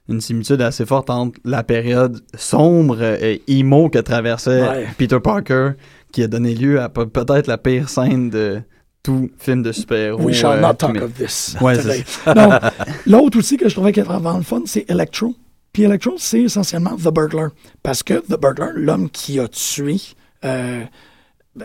une 0.09 0.21
similitude 0.21 0.61
assez 0.63 0.87
forte 0.87 1.11
entre 1.11 1.39
la 1.45 1.63
période 1.65 2.21
sombre 2.37 3.03
et 3.03 3.43
emo 3.49 3.89
que 3.89 3.99
traversait 3.99 4.63
Ouais. 4.69 4.87
Peter 4.99 5.19
Parker, 5.21 5.71
qui 6.13 6.23
a 6.23 6.29
donné 6.29 6.55
lieu 6.55 6.81
à 6.81 6.89
pe- 6.89 7.05
peut-être 7.07 7.47
la 7.49 7.59
pire 7.59 7.89
scène 7.89 8.31
de 8.31 8.63
tout 9.03 9.31
film 9.39 9.63
de 9.63 9.73
super-héros. 9.73 10.23
We 10.23 10.35
shall 10.37 10.59
euh, 10.59 10.61
not 10.61 10.75
talk 10.75 10.93
mais- 10.95 11.03
of 11.03 11.13
this. 11.15 11.57
Ouais, 11.61 11.75
L'autre 13.07 13.39
aussi 13.39 13.57
que 13.57 13.69
je 13.69 13.75
trouvais 13.75 13.93
qui 13.93 14.01
était 14.01 14.09
vraiment 14.09 14.37
le 14.37 14.43
fun, 14.43 14.63
c'est 14.67 14.89
Electro. 14.91 15.35
Puis 15.73 15.83
Electro, 15.85 16.15
c'est 16.19 16.43
essentiellement 16.43 16.97
The 16.97 17.13
Burglar. 17.13 17.51
Parce 17.83 18.03
que 18.03 18.15
The 18.15 18.41
Burglar, 18.41 18.71
l'homme 18.75 19.11
qui 19.11 19.39
a 19.39 19.49
tué 19.49 19.97
euh, 20.45 20.83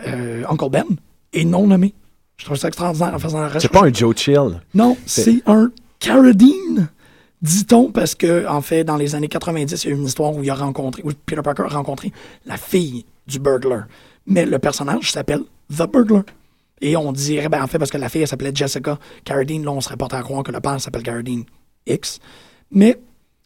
euh, 0.06 0.42
Uncle 0.48 0.68
Ben, 0.70 0.84
est 1.32 1.44
non 1.44 1.66
nommé. 1.66 1.94
Je 2.36 2.44
trouve 2.44 2.56
ça 2.56 2.68
extraordinaire 2.68 3.14
en 3.14 3.18
faisant 3.18 3.38
la 3.40 3.46
recherche. 3.46 3.62
C'est 3.62 3.72
pas 3.72 3.86
un 3.86 3.92
Joe 3.92 4.16
Chill. 4.16 4.60
Non, 4.74 4.96
C'est- 5.06 5.22
c'est 5.24 5.42
un 5.46 5.70
Carradine, 6.00 6.88
dit-on, 7.42 7.90
parce 7.90 8.14
que, 8.14 8.46
en 8.46 8.62
fait, 8.62 8.84
dans 8.84 8.96
les 8.96 9.14
années 9.14 9.28
90, 9.28 9.84
il 9.84 9.86
y 9.88 9.92
a 9.92 9.94
eu 9.94 9.98
une 9.98 10.06
histoire 10.06 10.34
où 10.34 10.42
il 10.42 10.50
a 10.50 10.54
rencontré, 10.54 11.02
où 11.04 11.10
Peter 11.26 11.42
Parker 11.42 11.64
a 11.64 11.68
rencontré 11.68 12.12
la 12.46 12.56
fille 12.56 13.04
du 13.26 13.38
burglar. 13.38 13.84
Mais 14.26 14.46
le 14.46 14.58
personnage 14.58 15.10
s'appelle 15.10 15.42
The 15.68 15.90
Burglar. 15.90 16.22
Et 16.80 16.96
on 16.96 17.12
dirait, 17.12 17.48
ben, 17.48 17.62
en 17.62 17.66
fait, 17.66 17.78
parce 17.78 17.90
que 17.90 17.98
la 17.98 18.08
fille, 18.08 18.22
elle 18.22 18.28
s'appelait 18.28 18.52
Jessica 18.54 18.98
Carradine, 19.24 19.64
là, 19.64 19.72
on 19.72 19.80
serait 19.80 19.96
porté 19.96 20.16
à 20.16 20.22
croire 20.22 20.42
que 20.42 20.52
le 20.52 20.60
père 20.60 20.80
s'appelle 20.80 21.02
Carradine 21.02 21.44
X. 21.86 22.18
Mais, 22.70 22.98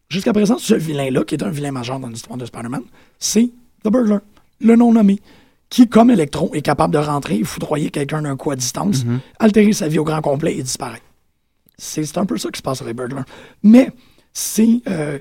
jusqu'à 0.09 0.33
présent, 0.33 0.59
ce 0.59 0.75
vilain-là, 0.75 1.25
qui 1.25 1.35
est 1.35 1.43
un 1.43 1.51
vilain 1.51 1.73
majeur 1.73 1.99
dans 1.99 2.09
l'histoire 2.09 2.39
de 2.39 2.47
Spider-Man, 2.47 2.83
c'est 3.19 3.51
The 3.85 3.89
Burglar, 3.89 4.21
le 4.61 4.77
nom 4.77 4.93
nommé, 4.93 5.21
qui, 5.69 5.89
comme 5.89 6.11
Electro, 6.11 6.51
est 6.55 6.63
capable 6.63 6.95
de 6.95 6.99
rentrer 6.99 7.37
et 7.37 7.45
foudroyer 7.45 7.91
quelqu'un 7.91 8.23
d'un 8.23 8.37
coup 8.37 8.51
à 8.51 8.57
distance, 8.57 9.05
altérer 9.39 9.73
sa 9.73 9.89
vie 9.89 9.99
au 9.99 10.05
grand 10.05 10.21
complet 10.21 10.57
et 10.57 10.63
disparaître. 10.63 11.05
C'est 11.79 12.17
un 12.19 12.27
peu 12.27 12.39
ça 12.39 12.51
qui 12.51 12.59
se 12.59 12.63
passe 12.63 12.83
avec 12.83 12.97
Burglar. 12.97 13.25
Mais 13.63 13.91
euh, 14.89 15.19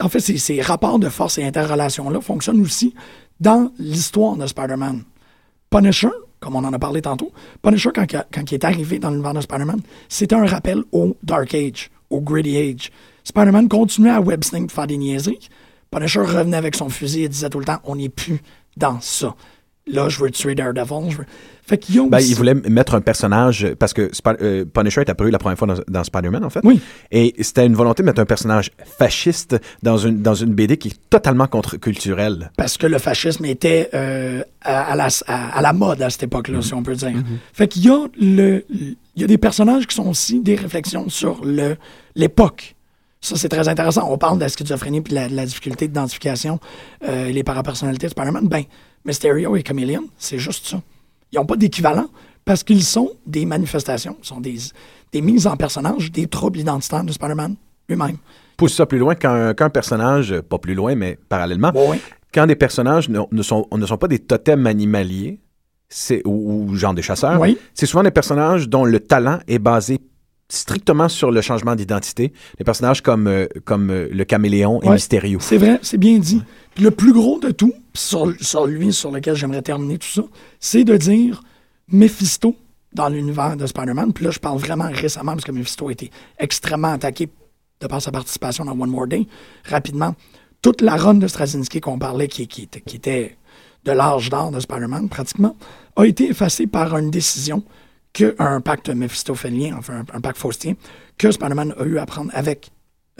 en 0.00 0.08
fait, 0.08 0.20
ces, 0.20 0.60
rapports 0.60 0.98
de 0.98 1.08
force 1.08 1.38
et 1.38 1.44
interrelations-là 1.44 2.20
fonctionnent 2.20 2.60
aussi 2.60 2.94
dans 3.40 3.72
l'histoire 3.78 4.36
de 4.36 4.46
Spider-Man. 4.46 5.04
Punisher, 5.70 6.10
comme 6.40 6.56
on 6.56 6.64
en 6.64 6.72
a 6.72 6.78
parlé 6.78 7.02
tantôt, 7.02 7.32
Punisher, 7.62 7.90
quand, 7.94 8.06
quand 8.08 8.50
il 8.50 8.54
est 8.54 8.64
arrivé 8.64 8.98
dans 8.98 9.10
l'univers 9.10 9.34
de 9.34 9.40
Spider-Man, 9.40 9.80
c'était 10.08 10.34
un 10.34 10.46
rappel 10.46 10.84
au 10.92 11.16
Dark 11.22 11.54
Age, 11.54 11.90
au 12.10 12.20
Gritty 12.20 12.56
Age. 12.56 12.90
Spider-Man 13.24 13.68
continuait 13.68 14.10
à 14.10 14.20
web 14.20 14.42
pour 14.44 14.72
faire 14.72 14.86
des 14.86 14.96
niaiseries. 14.96 15.48
Punisher 15.90 16.20
revenait 16.20 16.56
avec 16.56 16.74
son 16.74 16.88
fusil 16.88 17.22
et 17.24 17.28
disait 17.28 17.50
tout 17.50 17.58
le 17.58 17.64
temps 17.64 17.80
on 17.84 17.96
n'est 17.96 18.08
plus 18.08 18.40
dans 18.76 19.00
ça. 19.00 19.34
Là, 19.86 20.08
je 20.08 20.18
veux 20.18 20.30
tuer 20.30 20.54
Daredevil. 20.54 21.10
Je 21.10 21.16
veux... 21.18 21.24
Fait 21.66 21.78
qu'il 21.78 21.94
y 21.94 21.98
a 21.98 22.06
Ben, 22.08 22.18
aussi- 22.18 22.30
il 22.30 22.36
voulait 22.36 22.54
mettre 22.54 22.94
un 22.94 23.00
personnage, 23.00 23.66
parce 23.78 23.92
que 23.94 24.08
Spi- 24.14 24.36
euh, 24.42 24.64
Punisher 24.66 25.00
est 25.02 25.08
apparu 25.10 25.30
la 25.30 25.38
première 25.38 25.58
fois 25.58 25.66
dans, 25.66 25.76
dans 25.88 26.04
Spider-Man, 26.04 26.44
en 26.44 26.50
fait. 26.50 26.60
Oui. 26.64 26.80
Et 27.10 27.34
c'était 27.40 27.64
une 27.66 27.74
volonté 27.74 28.02
de 28.02 28.06
mettre 28.06 28.20
un 28.20 28.26
personnage 28.26 28.70
fasciste 28.98 29.56
dans 29.82 29.96
une, 29.98 30.20
dans 30.22 30.34
une 30.34 30.52
BD 30.54 30.76
qui 30.78 30.88
est 30.88 30.96
totalement 31.10 31.46
contre-culturelle. 31.46 32.50
parce 32.56 32.76
que 32.78 32.86
le 32.86 32.98
fascisme 32.98 33.44
était 33.46 33.88
euh, 33.94 34.42
à, 34.62 34.92
à 34.92 34.96
la, 34.96 35.08
à- 35.26 35.58
à 35.58 35.62
la 35.62 35.72
mode 35.72 36.00
à 36.02 36.10
cette 36.10 36.24
époque-là, 36.24 36.60
si 36.62 36.74
on 36.74 36.82
peut 36.82 36.94
dire. 36.96 37.12
Fait 37.52 37.68
qu'il 37.68 37.84
y 37.84 37.90
a 37.90 38.06
le, 38.20 38.64
il 38.70 38.96
y 39.16 39.24
a 39.24 39.26
des 39.26 39.38
personnages 39.38 39.86
qui 39.86 39.94
sont 39.94 40.08
aussi 40.08 40.40
des 40.40 40.56
réflexions 40.56 41.08
sur 41.08 41.42
l'époque. 42.14 42.74
Ça, 43.24 43.36
c'est 43.36 43.48
très 43.48 43.68
intéressant. 43.68 44.06
On 44.12 44.18
parle 44.18 44.36
de 44.36 44.42
la 44.42 44.48
schizophrénie 44.50 45.00
puis 45.00 45.12
de 45.12 45.14
la, 45.18 45.28
de 45.28 45.34
la 45.34 45.46
difficulté 45.46 45.88
d'identification 45.88 46.58
euh, 47.08 47.30
les 47.30 47.42
parapersonnalités 47.42 48.06
de 48.06 48.10
Spider-Man. 48.12 48.48
Ben, 48.48 48.64
Mysterio 49.06 49.56
et 49.56 49.62
Chameleon, 49.66 50.04
c'est 50.18 50.38
juste 50.38 50.66
ça. 50.66 50.80
Ils 51.32 51.36
n'ont 51.36 51.46
pas 51.46 51.56
d'équivalent 51.56 52.06
parce 52.44 52.62
qu'ils 52.62 52.84
sont 52.84 53.10
des 53.26 53.46
manifestations, 53.46 54.16
sont 54.20 54.40
des, 54.40 54.56
des 55.12 55.22
mises 55.22 55.46
en 55.46 55.56
personnage 55.56 56.12
des 56.12 56.26
troubles 56.26 56.58
identitaires 56.58 57.02
de 57.04 57.12
Spider-Man 57.12 57.56
lui-même. 57.88 58.18
Pousse 58.58 58.74
ça 58.74 58.84
plus 58.86 58.98
loin 58.98 59.14
qu'un 59.14 59.54
qu'un 59.54 59.70
personnage, 59.70 60.38
pas 60.42 60.58
plus 60.58 60.74
loin, 60.74 60.94
mais 60.94 61.18
parallèlement, 61.28 61.70
Bon, 61.72 61.90
oui. 61.92 61.98
quand 62.32 62.46
des 62.46 62.56
personnages 62.56 63.08
ne, 63.08 63.20
ne 63.32 63.42
sont, 63.42 63.66
ne 63.72 63.86
sont 63.86 63.96
pas 63.96 64.06
des 64.08 64.18
totems 64.18 64.66
animaliers, 64.66 65.40
ou, 66.24 66.66
ou 66.68 66.74
genre 66.76 66.92
des 66.94 67.02
chasseurs, 67.02 67.40
Oui. 67.40 67.56
c'est 67.72 67.86
souvent 67.86 68.02
des 68.02 68.10
personnages 68.10 68.68
dont 68.68 68.84
le 68.84 69.00
talent 69.00 69.38
est 69.48 69.58
basé 69.58 69.98
strictement 70.48 71.08
sur 71.08 71.30
le 71.30 71.40
changement 71.40 71.74
d'identité. 71.74 72.32
Des 72.58 72.64
personnages 72.64 73.00
comme, 73.02 73.26
euh, 73.26 73.46
comme 73.64 73.90
euh, 73.90 74.08
le 74.12 74.24
caméléon 74.24 74.80
et 74.82 74.88
Ouais. 74.88 74.94
Mysterio. 74.94 75.38
C'est 75.40 75.56
vrai, 75.58 75.78
c'est 75.82 75.98
bien 75.98 76.18
dit. 76.18 76.42
Puis 76.74 76.84
le 76.84 76.90
plus 76.90 77.12
gros 77.12 77.38
de 77.40 77.50
tout, 77.50 77.72
sur, 77.94 78.32
sur 78.40 78.66
lui, 78.66 78.92
sur 78.92 79.10
lequel 79.10 79.34
j'aimerais 79.36 79.62
terminer 79.62 79.98
tout 79.98 80.08
ça, 80.08 80.22
c'est 80.60 80.84
de 80.84 80.96
dire 80.96 81.42
Mephisto 81.88 82.56
dans 82.92 83.08
l'univers 83.08 83.56
de 83.56 83.66
Spider-Man. 83.66 84.12
Puis 84.12 84.24
là, 84.24 84.30
je 84.30 84.38
parle 84.38 84.58
vraiment 84.58 84.88
récemment 84.92 85.32
parce 85.32 85.44
que 85.44 85.52
Mephisto 85.52 85.88
a 85.88 85.92
été 85.92 86.10
extrêmement 86.38 86.92
attaqué 86.92 87.28
de 87.80 87.86
par 87.86 88.00
sa 88.00 88.12
participation 88.12 88.64
dans 88.64 88.72
One 88.78 88.90
More 88.90 89.06
Day. 89.06 89.26
Rapidement, 89.64 90.14
toute 90.62 90.80
la 90.80 90.96
run 90.96 91.14
de 91.14 91.26
Straczynski 91.26 91.80
qu'on 91.80 91.98
parlait, 91.98 92.28
qui, 92.28 92.46
qui 92.46 92.68
était 92.96 93.36
de 93.84 93.92
l'âge 93.92 94.30
d'or 94.30 94.50
de 94.50 94.60
Spider-Man, 94.60 95.08
pratiquement, 95.08 95.56
a 95.96 96.04
été 96.04 96.30
effacée 96.30 96.66
par 96.66 96.96
une 96.96 97.10
décision 97.10 97.62
qu'un 98.14 98.60
pacte 98.62 98.88
méphistophénien, 98.88 99.76
enfin 99.76 100.04
un, 100.14 100.20
pacte 100.22 100.38
faustien, 100.38 100.74
que 101.18 101.30
Spider-Man 101.30 101.74
a 101.78 101.84
eu 101.84 101.98
à 101.98 102.06
avec, 102.32 102.70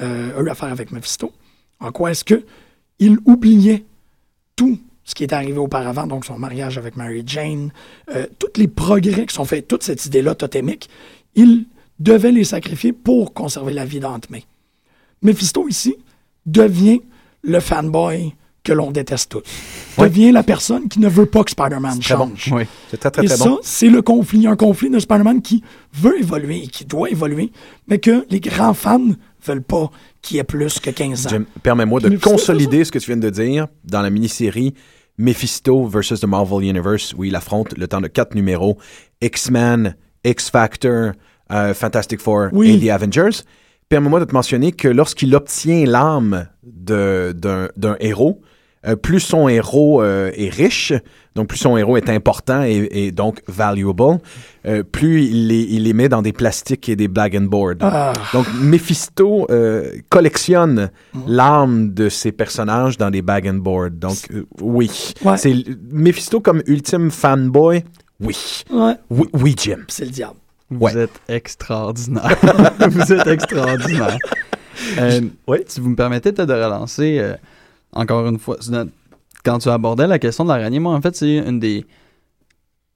euh, 0.00 0.46
à 0.46 0.54
faire 0.54 0.70
avec 0.70 0.92
Mephisto. 0.92 1.32
En 1.80 1.92
quoi 1.92 2.12
est-ce 2.12 2.24
que 2.24 2.46
il 2.98 3.18
oubliait 3.26 3.84
tout 4.56 4.78
ce 5.02 5.14
qui 5.14 5.24
était 5.24 5.34
arrivé 5.34 5.58
auparavant, 5.58 6.06
donc 6.06 6.24
son 6.24 6.38
mariage 6.38 6.78
avec 6.78 6.96
Mary 6.96 7.22
Jane, 7.26 7.70
euh, 8.14 8.26
tous 8.38 8.58
les 8.58 8.68
progrès 8.68 9.26
qui 9.26 9.34
sont 9.34 9.44
faits, 9.44 9.68
toute 9.68 9.82
cette 9.82 10.06
idée-là 10.06 10.34
totémique, 10.34 10.88
il 11.34 11.66
devait 11.98 12.32
les 12.32 12.44
sacrifier 12.44 12.92
pour 12.92 13.34
conserver 13.34 13.74
la 13.74 13.84
vie 13.84 14.00
d'Aunt 14.00 14.20
May. 14.30 14.44
Mephisto, 15.20 15.68
ici, 15.68 15.96
devient 16.46 17.00
le 17.42 17.60
fanboy 17.60 18.34
que 18.64 18.72
l'on 18.72 18.90
déteste 18.90 19.30
tous. 19.30 19.42
Devient 20.02 20.32
la 20.32 20.42
personne 20.42 20.88
qui 20.88 20.98
ne 20.98 21.08
veut 21.08 21.26
pas 21.26 21.44
que 21.44 21.50
Spider-Man 21.50 22.00
très 22.00 22.16
bon. 22.16 22.32
change. 22.34 22.50
Oui. 22.52 22.64
C'est 22.90 22.96
très, 22.96 23.10
très, 23.10 23.24
Et 23.24 23.28
très 23.28 23.36
ça, 23.36 23.44
bon. 23.44 23.58
c'est 23.62 23.88
le 23.90 24.00
conflit. 24.02 24.46
Un 24.46 24.56
conflit 24.56 24.88
de 24.90 24.98
Spider-Man 24.98 25.42
qui 25.42 25.62
veut 25.92 26.18
évoluer 26.18 26.64
et 26.64 26.66
qui 26.66 26.84
doit 26.86 27.10
évoluer, 27.10 27.52
mais 27.88 27.98
que 27.98 28.26
les 28.30 28.40
grands 28.40 28.74
fans 28.74 29.10
veulent 29.46 29.62
pas 29.62 29.90
qu'il 30.22 30.38
y 30.38 30.40
ait 30.40 30.44
plus 30.44 30.80
que 30.80 30.88
15 30.90 31.26
ans. 31.26 31.30
Permets-moi 31.62 32.00
de 32.00 32.16
consolider 32.16 32.84
ce 32.84 32.90
que 32.90 32.98
tu 32.98 33.06
viens 33.06 33.18
de 33.18 33.28
dire 33.30 33.66
dans 33.84 34.00
la 34.00 34.08
mini-série 34.08 34.72
Mephisto 35.18 35.86
versus 35.86 36.20
the 36.20 36.26
Marvel 36.26 36.64
Universe, 36.66 37.14
où 37.16 37.24
il 37.24 37.36
affronte 37.36 37.76
le 37.76 37.86
temps 37.86 38.00
de 38.00 38.08
quatre 38.08 38.34
numéros 38.34 38.78
X-Men, 39.20 39.94
X-Factor, 40.24 41.12
euh, 41.52 41.74
Fantastic 41.74 42.20
Four 42.20 42.48
Oui. 42.52 42.70
et 42.82 42.86
The 42.86 42.90
Avengers. 42.90 43.42
Permets-moi 43.90 44.18
de 44.20 44.24
te 44.24 44.32
mentionner 44.32 44.72
que 44.72 44.88
lorsqu'il 44.88 45.34
obtient 45.36 45.84
l'âme 45.84 46.48
d'un 46.64 47.96
héros, 48.00 48.40
euh, 48.86 48.96
plus 48.96 49.20
son 49.20 49.48
héros 49.48 50.02
euh, 50.02 50.30
est 50.36 50.48
riche, 50.48 50.92
donc 51.34 51.48
plus 51.48 51.58
son 51.58 51.76
héros 51.76 51.96
est 51.96 52.08
important 52.08 52.62
et, 52.62 52.88
et 52.92 53.10
donc 53.12 53.40
valuable, 53.48 54.18
euh, 54.66 54.82
plus 54.82 55.24
il 55.24 55.48
les, 55.48 55.62
il 55.62 55.82
les 55.84 55.92
met 55.92 56.08
dans 56.08 56.22
des 56.22 56.32
plastiques 56.32 56.88
et 56.88 56.96
des 56.96 57.08
bag 57.08 57.36
and 57.36 57.42
board. 57.46 57.78
Ah. 57.80 58.12
Donc 58.32 58.46
Mephisto 58.60 59.46
euh, 59.50 59.90
collectionne 60.10 60.90
l'âme 61.26 61.92
de 61.94 62.08
ses 62.08 62.32
personnages 62.32 62.96
dans 62.98 63.10
des 63.10 63.22
bag 63.22 63.48
and 63.48 63.54
board. 63.54 63.98
Donc 63.98 64.16
euh, 64.32 64.44
oui, 64.60 65.12
Ouais. 65.24 65.36
c'est 65.36 65.54
Mephisto 65.90 66.40
comme 66.40 66.62
ultime 66.66 67.10
fanboy. 67.10 67.84
Oui, 68.20 68.62
Ouais, 68.70 68.94
oui, 69.10 69.26
oui 69.32 69.54
Jim. 69.58 69.78
c'est 69.88 70.04
le 70.04 70.10
diable. 70.12 70.36
Vous 70.70 70.86
Ouais. 70.86 70.96
êtes 70.96 71.20
extraordinaire. 71.28 72.36
vous 72.88 73.12
êtes 73.12 73.26
extraordinaire. 73.26 74.16
Euh, 74.98 75.20
Ouais. 75.46 75.64
Si 75.68 75.80
vous 75.80 75.88
me 75.90 75.94
permettez 75.94 76.32
de 76.32 76.42
relancer, 76.42 77.18
euh, 77.20 77.34
encore 77.94 78.26
une 78.26 78.38
fois, 78.38 78.56
quand 79.44 79.58
tu 79.58 79.68
abordais 79.68 80.06
la 80.06 80.18
question 80.18 80.44
de 80.44 80.48
l'araignée, 80.50 80.78
moi, 80.80 80.94
en 80.94 81.00
fait, 81.00 81.16
c'est 81.16 81.36
une 81.38 81.60
des... 81.60 81.84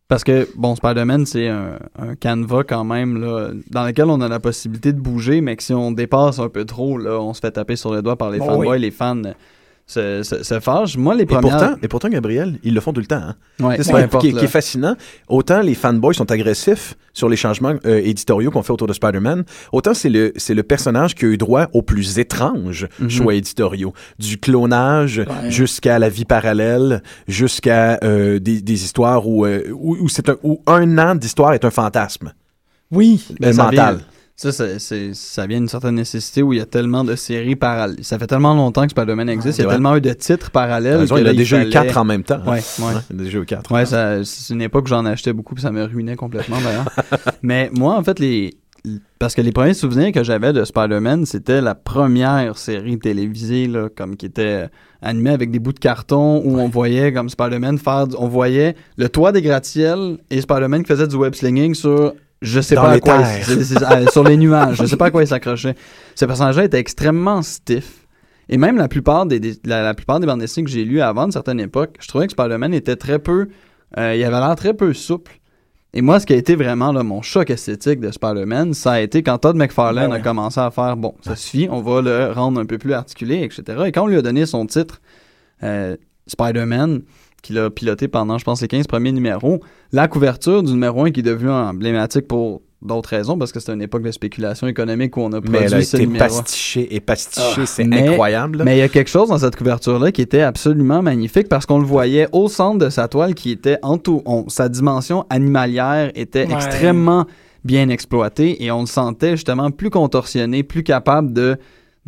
Parce 0.09 0.25
que, 0.25 0.49
bon, 0.57 0.75
Spider-Man, 0.75 1.27
c'est 1.27 1.49
un, 1.49 1.79
un 1.99 2.15
canevas 2.15 2.65
quand 2.65 2.85
même, 2.85 3.21
là, 3.21 3.51
dans 3.71 3.85
lequel 3.85 4.07
on 4.07 4.21
a 4.23 4.29
la 4.29 4.41
possibilité 4.41 4.95
de 4.95 5.01
bouger, 5.01 5.43
mais 5.43 5.55
que 5.55 5.63
si 5.63 5.75
on 5.75 5.93
dépasse 5.93 6.39
un 6.39 6.49
peu 6.49 6.65
trop, 6.65 6.97
là, 6.97 7.21
on 7.21 7.35
se 7.35 7.41
fait 7.41 7.51
taper 7.51 7.77
sur 7.77 7.93
le 7.93 8.01
doigt 8.01 8.17
par 8.17 8.31
les 8.31 8.39
Bon, 8.39 8.47
fanboys, 8.47 8.69
oui. 8.77 8.81
les 8.81 8.91
fans 8.91 9.21
se, 9.89 10.23
se, 10.23 10.43
se 10.45 10.61
fâchent. 10.61 10.97
Moi, 10.97 11.15
les 11.17 11.23
Et 11.23 11.27
premières... 11.27 11.57
pourtant, 11.57 11.75
et 11.83 11.89
pourtant, 11.89 12.09
Gabriel, 12.11 12.59
ils 12.63 12.75
le 12.75 12.81
font 12.81 12.93
tout 12.93 13.01
le 13.01 13.07
temps. 13.07 13.17
Hein? 13.17 13.35
Ouais, 13.59 13.77
C'est 13.79 13.85
ça 13.85 14.07
qui- 14.21 14.29
est- 14.29 14.47
fascinant. 14.47 14.95
Autant 15.29 15.61
les 15.63 15.75
fanboys 15.75 16.15
sont 16.15 16.31
agressifs 16.31 16.95
sur 17.15 17.29
les 17.29 17.37
changements 17.37 17.75
euh, 17.87 18.01
éditoriaux 18.05 18.51
qu'on 18.51 18.63
fait 18.63 18.73
autour 18.73 18.87
de 18.87 18.93
Spider-Man, 18.93 19.45
autant 19.73 19.95
c'est 19.95 20.09
le, 20.11 20.33
c'est 20.37 20.55
le 20.55 20.63
personnage 20.63 21.15
qui 21.17 21.25
a 21.25 21.29
eu 21.29 21.37
droit 21.39 21.67
aux 21.73 21.83
plus 21.83 22.19
étranges 22.21 22.87
Mhm. 23.01 23.09
choix 23.11 23.35
éditoriaux. 23.35 23.93
Du 24.19 24.39
clonage 24.39 25.19
Ouais. 25.19 25.51
jusqu'à 25.51 25.99
la 25.99 26.09
vie 26.11 26.25
parallèle, 26.27 27.03
jusqu'à 27.27 27.99
euh, 28.05 28.39
des, 28.39 28.61
des 28.61 28.85
histoires 28.85 29.27
où, 29.27 29.47
euh, 29.47 29.63
où, 29.73 29.97
où 30.01 30.09
c'est 30.09 30.29
un, 30.29 30.37
où 30.43 30.61
un 30.67 30.99
an 30.99 31.15
d'histoire 31.15 31.55
est 31.55 31.65
un 31.65 31.71
fantasme 31.71 32.33
Oui. 32.91 33.25
Ben, 33.41 33.49
euh, 33.53 33.63
mental. 33.65 33.97
vient- 33.97 34.05
Ça, 34.41 34.53
c'est- 34.53 35.15
ça 35.15 35.47
vient 35.49 35.59
d'une 35.59 35.67
certaine 35.69 35.97
nécessité 35.97 36.43
où 36.45 36.53
il 36.53 36.61
y 36.61 36.63
a 36.63 36.65
tellement 36.67 37.03
de 37.03 37.17
séries 37.17 37.57
parallèles. 37.57 38.05
Ça 38.05 38.21
fait 38.21 38.29
tellement 38.29 38.55
longtemps 38.55 38.85
que 38.85 38.91
Spider-Man 38.91 39.29
existe, 39.29 39.59
il 39.59 39.63
y 39.63 39.65
a 39.65 39.71
tellement 39.73 39.97
eu 39.97 40.01
de 40.01 40.13
titres 40.13 40.53
parallèles. 40.53 40.93
T'as 40.93 40.99
raison, 41.01 41.15
que 41.17 41.21
il 41.21 41.25
là, 41.25 41.31
a 41.31 41.35
déjà 41.35 41.57
eu 41.65 41.71
quatre 41.71 41.97
en 41.97 42.05
même 42.05 42.23
temps. 42.23 42.39
hein. 42.47 42.53
Ouais, 42.53 42.61
ouais. 42.79 42.93
il 43.11 43.21
a 43.21 43.25
déjà 43.25 43.39
eu 43.39 43.45
quatre. 43.45 43.73
Ouais, 43.73 43.85
c'est 43.85 44.55
une 44.55 44.63
époque 44.63 44.85
où 44.85 44.89
j'en 44.91 45.05
achetais 45.07 45.33
beaucoup 45.33 45.55
puis 45.57 45.63
ça 45.63 45.73
me 45.73 45.83
ruinait 45.83 46.15
complètement 46.15 46.59
d'ailleurs. 46.63 46.89
Mais 47.43 47.69
moi, 47.77 47.97
en 47.97 48.05
fait, 48.05 48.21
les. 48.21 48.55
Parce 49.19 49.35
que 49.35 49.43
les 49.43 49.51
premiers 49.51 49.75
souvenirs 49.75 50.13
que 50.13 50.23
j'avais 50.23 50.53
de 50.53 50.63
Spider-Man, 50.65 51.27
c'était 51.27 51.61
la 51.61 51.75
première 51.75 52.57
série 52.57 52.97
télévisée, 53.01 53.67
là, 53.67 53.89
comme 53.95 54.17
qui 54.17 54.27
était 54.27 54.69
animée 55.03 55.31
avec 55.31 55.51
des 55.51 55.59
bouts 55.59 55.73
de 55.73 55.81
carton 55.81 56.41
où 56.45 56.61
on 56.61 56.69
voyait 56.69 57.13
comme 57.13 57.29
Spider-Man 57.29 57.79
faire. 57.79 58.07
du- 58.07 58.15
On 58.21 58.29
voyait 58.29 58.77
le 58.97 59.09
toit 59.09 59.33
des 59.33 59.43
gratte-ciels 59.43 60.19
et 60.31 60.41
Spider-Man 60.41 60.83
qui 60.85 60.89
faisait 60.89 61.09
du 61.09 61.17
web 61.17 61.35
slinging 61.35 61.75
sur. 61.75 62.15
Je 62.43 62.61
sais 62.61 62.75
Dans 62.77 62.83
pas 62.83 62.91
à 62.93 63.01
quoi. 63.01 63.21
il- 63.49 63.65
c'est- 63.65 63.83
euh, 63.83 64.07
sur 64.09 64.23
les 64.25 64.37
nuages. 64.37 64.77
Je 64.77 64.87
sais 64.87 64.97
pas 64.97 65.07
à 65.07 65.11
quoi 65.11 65.23
il 65.23 65.27
s'accrochait. 65.27 65.75
Ce 66.15 66.25
personnage-là 66.25 66.65
était 66.65 66.79
extrêmement 66.79 67.43
stiff. 67.43 68.07
Et 68.49 68.57
même 68.57 68.77
la 68.77 68.89
plupart 68.89 69.27
des, 69.27 69.41
des- 69.41 69.59
la, 69.65 69.83
la 69.83 69.93
plupart 69.95 70.21
des 70.21 70.27
bandes 70.27 70.41
dessinées 70.41 70.65
que 70.65 70.71
j'ai 70.71 70.85
lues 70.85 71.01
avant 71.01 71.25
une 71.27 71.33
certaine 71.33 71.61
époque, 71.61 71.97
je 72.01 72.09
trouvais 72.09 72.27
que 72.27 72.33
Spider-Man 72.33 72.73
était 72.75 72.97
très 72.97 73.19
peu. 73.19 73.49
euh, 73.99 74.15
il 74.15 74.23
avait 74.23 74.39
l'air 74.39 74.55
très 74.57 74.75
peu 74.75 74.93
souple. 74.95 75.41
Et 75.95 76.03
moi, 76.03 76.21
ce 76.21 76.27
qui 76.27 76.35
a 76.35 76.37
été 76.37 76.55
vraiment 76.55 76.93
là, 76.93 77.03
mon 77.03 77.23
choc 77.23 77.49
esthétique 77.51 77.99
de 78.01 78.11
Spider-Man, 78.11 78.75
ça 78.75 78.93
a 78.93 79.01
été 79.01 79.23
quand 79.23 79.39
Todd 79.39 79.57
McFarlane 79.57 80.09
Ben 80.09 80.13
ouais. 80.13 80.19
a 80.19 80.23
commencé 80.23 80.61
à 80.61 80.71
faire 80.71 80.97
bon, 80.99 81.15
ça 81.23 81.35
suffit, 81.35 81.67
on 81.71 81.81
va 81.81 82.03
le 82.03 82.31
rendre 82.33 82.61
un 82.61 82.67
peu 82.67 82.77
plus 82.79 82.93
articulé, 82.93 83.43
etc. 83.43 83.63
Et 83.87 83.93
quand 83.93 84.03
on 84.05 84.07
lui 84.07 84.17
a 84.19 84.23
donné 84.23 84.45
son 84.45 84.67
titre, 84.67 85.01
euh, 85.63 85.97
Spider-Man, 86.27 87.03
qu'il 87.43 87.59
a 87.59 87.71
piloté 87.71 88.09
pendant, 88.09 88.39
je 88.39 88.45
pense, 88.45 88.61
les 88.63 88.69
15 88.69 88.87
premiers 88.87 89.13
numéros, 89.13 89.61
la 89.93 90.09
couverture 90.09 90.63
du 90.63 90.73
numéro 90.73 91.05
1 91.05 91.11
qui 91.13 91.21
est 91.21 91.23
devenu 91.23 91.51
emblématique 91.51 92.27
pour 92.29 92.63
d'autres 92.81 93.09
raisons, 93.11 93.37
parce 93.37 93.51
que 93.51 93.59
c'était 93.59 93.73
une 93.75 93.83
époque 93.83 94.03
de 94.03 94.11
spéculation 94.13 94.67
économique 94.69 95.17
où 95.17 95.21
on 95.23 95.33
a 95.33 95.41
Mais 95.41 95.59
elle 95.59 95.65
a 95.65 95.67
produit 95.69 95.85
ce 95.85 95.97
été 95.97 96.07
numéro. 96.07 96.25
pastichée 96.25 96.95
et 96.95 97.01
pastichée, 97.01 97.67
c'est 97.67 97.83
Mais- 97.85 98.07
incroyable. 98.09 98.63
Mais 98.65 98.77
il 98.77 98.79
y 98.79 98.83
a 98.83 98.89
quelque 98.89 99.11
chose 99.11 99.29
dans 99.31 99.39
cette 99.39 99.57
couverture-là 99.57 100.13
qui 100.13 100.23
était 100.23 100.43
absolument 100.43 101.03
magnifique 101.03 101.49
parce 101.49 101.67
qu'on 101.67 101.79
le 101.81 101.85
voyait 101.87 102.29
au 102.33 102.49
centre 102.49 102.79
de 102.79 102.89
sa 102.91 103.09
toile 103.09 103.35
qui 103.35 103.51
était 103.51 103.79
en 103.83 103.99
tout. 103.99 104.23
on- 104.27 104.49
sa 104.49 104.69
dimension 104.69 105.25
animalière 105.29 106.13
était 106.15 106.47
Ouais. 106.47 106.53
extrêmement 106.55 107.27
bien 107.65 107.89
exploitée 107.89 108.63
et 108.65 108.71
on 108.71 108.81
le 108.83 108.87
sentait 108.87 109.33
justement 109.33 109.73
plus 109.73 109.91
contorsionné, 109.91 110.63
plus 110.63 110.85
capable 110.85 111.33
de 111.33 111.57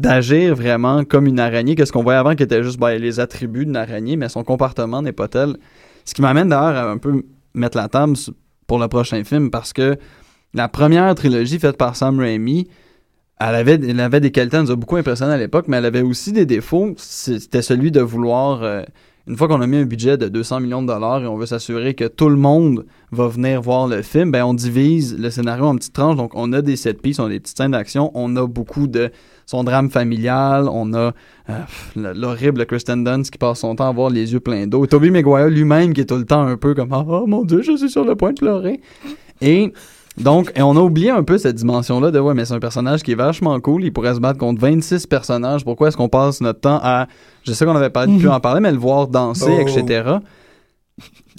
d'agir 0.01 0.55
vraiment 0.55 1.05
comme 1.05 1.26
une 1.26 1.38
araignée 1.38 1.74
que 1.74 1.84
ce 1.84 1.92
qu'on 1.92 2.03
voyait 2.03 2.18
avant 2.18 2.34
qui 2.34 2.42
était 2.42 2.62
juste 2.62 2.80
ben, 2.80 2.98
les 2.98 3.20
attributs 3.20 3.66
d'une 3.66 3.76
araignée, 3.76 4.16
mais 4.16 4.28
son 4.28 4.44
comportement 4.44 5.03
n'est 5.03 5.12
pas 5.12 5.28
tel. 5.28 5.57
Ce 6.05 6.14
qui 6.14 6.22
m'amène 6.22 6.48
d'ailleurs 6.48 6.88
à 6.88 6.90
un 6.90 6.96
peu 6.96 7.22
mettre 7.55 7.76
la 7.76 7.88
table 7.88 8.14
pour 8.66 8.78
le 8.78 8.88
prochain 8.88 9.22
film 9.24 9.51
parce 9.51 9.72
que 9.72 9.96
la 10.55 10.68
première 10.68 11.14
trilogie 11.14 11.59
faite 11.59 11.76
par 11.76 11.96
Sam 11.96 12.18
Raimi, 12.18 12.66
elle 13.38 13.55
avait, 13.55 13.74
elle 13.74 14.01
avait 14.01 14.20
des 14.20 14.30
qualités, 14.30 14.57
elle 14.57 14.64
nous 14.64 14.70
a 14.70 14.76
beaucoup 14.76 14.96
impressionné 14.96 15.34
à 15.34 15.36
l'époque, 15.36 15.66
mais 15.68 15.76
elle 15.76 15.84
avait 15.84 16.03
aussi 16.03 16.32
des 16.32 16.46
défauts. 16.46 16.94
C'était 16.96 17.62
celui 17.62 17.90
de 17.90 18.01
vouloir, 18.01 18.62
euh, 18.62 18.82
une 19.26 19.36
fois 19.36 19.48
qu'on 19.48 19.61
a 19.61 19.66
mis 19.66 19.76
un 19.76 19.84
budget 19.84 20.16
de 20.16 20.28
200 20.28 20.61
millions 20.61 20.82
de 20.82 20.86
dollars 20.86 21.22
et 21.22 21.26
on 21.26 21.36
veut 21.36 21.46
s'assurer 21.46 21.94
que 21.94 22.07
tout 22.07 22.28
le 22.30 22.36
monde 22.36 22.86
va 23.12 23.28
venir 23.28 23.61
voir 23.61 23.86
le 23.86 24.01
film, 24.01 24.30
ben 24.30 24.44
on 24.44 24.55
divise 24.55 25.18
le 25.18 25.30
scénario 25.30 25.64
en 25.64 25.76
petites 25.76 25.92
tranches. 25.92 26.16
Donc 26.16 26.32
on 26.34 26.53
a 26.55 26.62
des 26.62 26.76
set 26.76 27.03
pieces, 27.03 27.18
on 27.18 27.26
a 27.26 27.28
des 27.28 27.40
petites 27.40 27.57
scènes 27.57 27.72
d'action, 27.72 28.11
on 28.14 28.34
a 28.36 28.46
beaucoup 28.46 28.86
de 28.86 29.11
son 29.51 29.64
drame 29.64 29.90
familial, 29.90 30.68
on 30.68 30.94
a 30.94 31.12
euh, 31.51 32.12
l'horrible 32.14 32.64
Kristen 32.66 33.03
Dunst 33.03 33.32
qui 33.32 33.38
passe 33.38 33.59
son 33.59 33.74
temps 33.74 33.86
à 33.86 33.88
avoir 33.88 34.09
les 34.09 34.32
yeux 34.32 34.38
pleins 34.38 34.68
d'eau. 34.68 34.86
Toby 34.86 35.11
Maguire 35.11 35.48
lui-même 35.48 35.92
qui 35.92 36.03
est 36.03 36.05
tout 36.05 36.14
le 36.14 36.24
temps 36.24 36.42
un 36.42 36.57
peu 36.57 36.72
comme 36.72 36.92
oh, 36.92 37.26
mon 37.26 37.44
dieu, 37.44 37.61
je 37.61 37.76
suis 37.76 37.90
sur 37.90 38.05
le 38.05 38.14
point 38.14 38.30
de 38.30 38.38
pleurer. 38.38 38.80
Et 39.40 39.72
donc, 40.16 40.53
et 40.55 40.62
on 40.62 40.76
a 40.76 40.80
oublié 40.80 41.11
un 41.11 41.24
peu 41.24 41.36
cette 41.36 41.57
dimension-là 41.57 42.12
de 42.12 42.20
ouais, 42.20 42.32
mais 42.32 42.44
c'est 42.44 42.55
un 42.55 42.61
personnage 42.61 43.03
qui 43.03 43.11
est 43.11 43.16
vachement 43.16 43.59
cool. 43.59 43.82
Il 43.82 43.92
pourrait 43.92 44.14
se 44.14 44.20
battre 44.20 44.38
contre 44.38 44.61
26 44.61 45.09
personnages. 45.09 45.64
Pourquoi 45.64 45.88
est-ce 45.88 45.96
qu'on 45.96 46.09
passe 46.09 46.40
notre 46.40 46.61
temps 46.61 46.78
à. 46.80 47.09
Je 47.42 47.53
sais 47.53 47.64
qu'on 47.64 47.74
avait 47.74 47.90
pas 47.90 48.07
pu 48.07 48.28
en 48.36 48.38
parler, 48.38 48.61
mais 48.61 48.70
le 48.70 48.78
voir 48.78 49.09
danser, 49.09 49.51
Oh. 49.59 49.66
etc. 49.66 50.18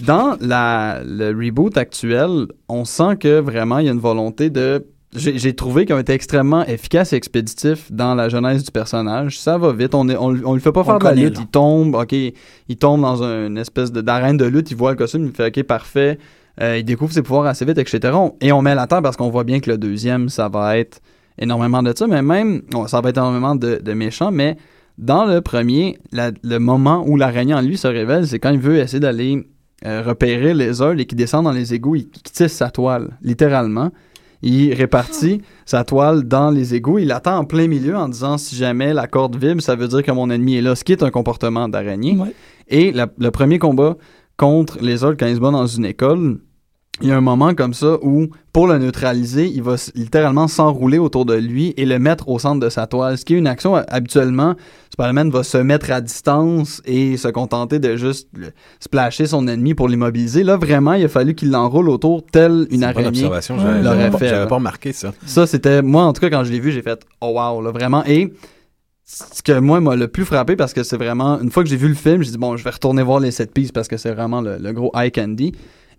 Dans 0.06 0.36
la, 0.42 1.02
le 1.06 1.30
reboot 1.30 1.78
actuel, 1.78 2.48
on 2.68 2.84
sent 2.84 3.16
que 3.22 3.40
vraiment 3.40 3.78
il 3.80 3.86
y 3.86 3.90
a 3.90 3.94
une 3.94 4.00
volonté 4.00 4.50
de. 4.50 4.86
J'ai 5.14 5.54
trouvé 5.54 5.86
qu'ils 5.86 5.94
ont 5.96 6.00
été 6.00 6.14
extrêmement 6.14 6.66
efficaces 6.66 7.12
et 7.12 7.18
expéditifs 7.18 7.92
dans 7.92 8.16
la 8.16 8.30
jeunesse 8.30 8.64
du 8.64 8.72
personnage. 8.72 9.38
Ça 9.40 9.58
va 9.58 9.74
vite. 9.74 9.94
On, 9.94 10.08
est, 10.08 10.16
on, 10.16 10.28
on 10.46 10.54
lui 10.54 10.62
fait 10.62 10.72
pas 10.72 10.82
On 10.82 10.84
faire 10.86 11.00
de 11.00 11.04
la 11.04 11.14
lutte. 11.14 11.36
là. 11.36 11.42
Il 11.44 11.48
tombe, 11.48 11.96
ok. 11.96 12.14
Il 12.14 12.78
tombe 12.78 13.02
dans 13.02 13.22
une 13.22 13.58
espèce 13.58 13.92
d'arène 13.92 14.38
de, 14.38 14.46
lutte. 14.46 14.72
Il 14.72 14.78
voit 14.78 14.92
le 14.92 14.98
costume. 14.98 15.26
Il 15.26 15.32
fait 15.34 15.48
ok, 15.48 15.64
parfait. 15.66 16.18
Euh, 16.62 16.78
il 16.78 16.86
découvre 16.86 17.12
ses 17.12 17.22
pouvoirs 17.24 17.46
assez 17.48 17.66
vite, 17.66 17.78
etc. 17.78 18.18
Et 18.40 18.52
on 18.54 18.62
met 18.62 18.74
la 18.76 18.88
table 18.88 19.04
parce 19.04 19.18
qu'on 19.18 19.30
voit 19.30 19.44
bien 19.44 19.60
que 19.60 19.70
le 19.70 19.78
deuxième, 19.78 20.30
ça 20.30 20.48
va 20.48 20.78
être 20.78 21.02
énormément 21.38 21.82
de 21.84 21.94
ça, 21.96 22.08
mais 22.08 22.22
même, 22.22 22.62
ça 22.88 23.02
va 23.02 23.10
être 23.10 23.18
énormément 23.18 23.56
de, 23.56 23.82
de 23.84 23.94
méchants, 23.94 24.32
mais 24.32 24.58
dans 24.98 25.26
le 25.26 25.42
premier, 25.42 25.98
la- 26.12 26.32
le 26.44 26.60
moment 26.60 27.04
où 27.08 27.16
l'araignée 27.18 27.54
en 27.54 27.62
lui 27.62 27.78
se 27.78 27.88
révèle, 27.88 28.28
c'est 28.28 28.38
quand 28.38 28.52
il 28.52 28.60
veut 28.60 28.78
essayer 28.78 29.00
d'aller 29.00 29.48
euh, 29.86 30.04
repérer 30.06 30.54
les 30.54 30.82
œufs 30.82 31.00
et 31.00 31.06
qui 31.06 31.16
descend 31.16 31.46
dans 31.46 31.52
les 31.54 31.74
égouts, 31.74 31.96
il, 31.96 32.10
il 32.14 32.22
tisse 32.22 32.52
sa 32.54 32.70
toile, 32.70 33.18
littéralement. 33.24 33.90
Il 34.44 34.74
répartit 34.74 35.42
sa 35.66 35.84
toile 35.84 36.24
dans 36.24 36.50
les 36.50 36.74
égouts. 36.74 36.98
Il 37.00 37.12
attend 37.12 37.38
en 37.38 37.44
plein 37.46 37.68
milieu 37.68 37.96
en 37.96 38.10
disant 38.10 38.38
si 38.38 38.56
jamais 38.56 38.94
la 38.94 39.08
corde 39.08 39.36
vibre, 39.36 39.62
ça 39.62 39.76
veut 39.76 39.88
dire 39.88 40.02
que 40.04 40.12
mon 40.12 40.30
ennemi 40.30 40.56
est 40.56 40.62
là, 40.62 40.76
ce 40.76 40.84
qui 40.84 40.92
est 40.94 41.04
un 41.04 41.12
comportement 41.12 41.70
d'araignée. 41.70 42.18
Ouais. 42.18 42.34
Et 42.68 42.92
la- 42.92 43.08
le 43.20 43.32
premier 43.32 43.60
combat 43.60 43.98
contre 44.38 44.78
les 44.82 45.04
autres 45.04 45.18
quand 45.20 45.28
il 45.28 45.36
se 45.36 45.40
bat 45.40 45.52
dans 45.52 45.68
une 45.68 45.86
école, 45.86 46.40
il 47.02 47.10
y 47.10 47.12
a 47.12 47.18
un 47.18 47.22
moment 47.22 47.54
comme 47.54 47.74
ça 47.74 47.98
où, 48.02 48.28
pour 48.54 48.68
le 48.68 48.78
neutraliser, 48.78 49.48
il 49.48 49.64
va 49.64 49.76
littéralement 49.96 50.48
s'enrouler 50.48 50.98
autour 50.98 51.26
de 51.26 51.34
lui 51.34 51.74
et 51.78 51.86
le 51.86 52.00
mettre 52.00 52.30
au 52.30 52.40
centre 52.40 52.60
de 52.60 52.70
sa 52.70 52.88
toile. 52.88 53.18
Ce 53.18 53.26
qui 53.26 53.34
est 53.36 53.38
une 53.38 53.48
action, 53.48 53.78
euh, 53.78 53.82
habituellement, 53.88 54.56
Spider-Man 54.94 55.30
va 55.30 55.44
se 55.44 55.58
mettre 55.58 55.92
à 55.92 56.02
distance 56.02 56.82
et 56.86 57.18
se 57.18 57.28
contenter 57.28 57.80
de 57.80 57.96
juste 57.96 58.30
splasher 58.80 59.26
son 59.26 59.48
ennemi 59.48 59.74
pour 59.74 59.88
l'immobiliser. 59.88 60.44
Là, 60.44 60.58
vraiment, 60.58 60.94
il 60.94 61.06
a 61.06 61.08
fallu 61.08 61.34
qu'il 61.34 61.52
l'enroule 61.52 61.90
autour, 61.90 62.24
tel 62.26 62.68
une 62.72 62.84
araignée. 62.84 63.30
j'avais 63.30 63.82
l'aurait 63.82 64.12
pas, 64.12 64.18
fait, 64.18 64.28
j'avais 64.28 64.42
là. 64.42 64.48
pas 64.48 64.56
remarqué 64.56 64.94
ça. 64.94 65.14
Ça, 65.26 65.48
c'était. 65.48 65.82
Moi, 65.82 66.04
en 66.04 66.14
tout 66.14 66.22
cas, 66.22 66.30
quand 66.30 66.44
je 66.44 66.52
l'ai 66.52 66.60
vu, 66.60 66.72
j'ai 66.72 66.82
fait 66.82 67.06
Oh 67.22 67.34
wow, 67.36 67.62
là, 67.62 67.72
vraiment. 67.72 68.04
Et 68.06 68.34
ce 69.06 69.42
que 69.42 69.60
moi 69.60 69.80
m'a 69.82 69.96
le 69.96 70.08
plus 70.08 70.26
frappé, 70.26 70.56
parce 70.56 70.74
que 70.74 70.84
c'est 70.84 70.98
vraiment. 70.98 71.40
Une 71.42 71.52
fois 71.52 71.64
que 71.64 71.70
j'ai 71.70 71.78
vu 71.78 71.88
le 71.88 71.96
film, 71.96 72.24
j'ai 72.24 72.32
dit 72.32 72.38
Bon, 72.38 72.58
je 72.58 72.64
vais 72.64 72.70
retourner 72.70 73.04
voir 73.04 73.20
les 73.20 73.32
sept 73.32 73.54
pistes 73.54 73.74
parce 73.74 73.88
que 73.88 73.98
c'est 73.98 74.12
vraiment 74.12 74.42
le, 74.42 74.58
le 74.58 74.74
gros 74.74 74.92
eye 74.96 75.12
candy. 75.12 75.54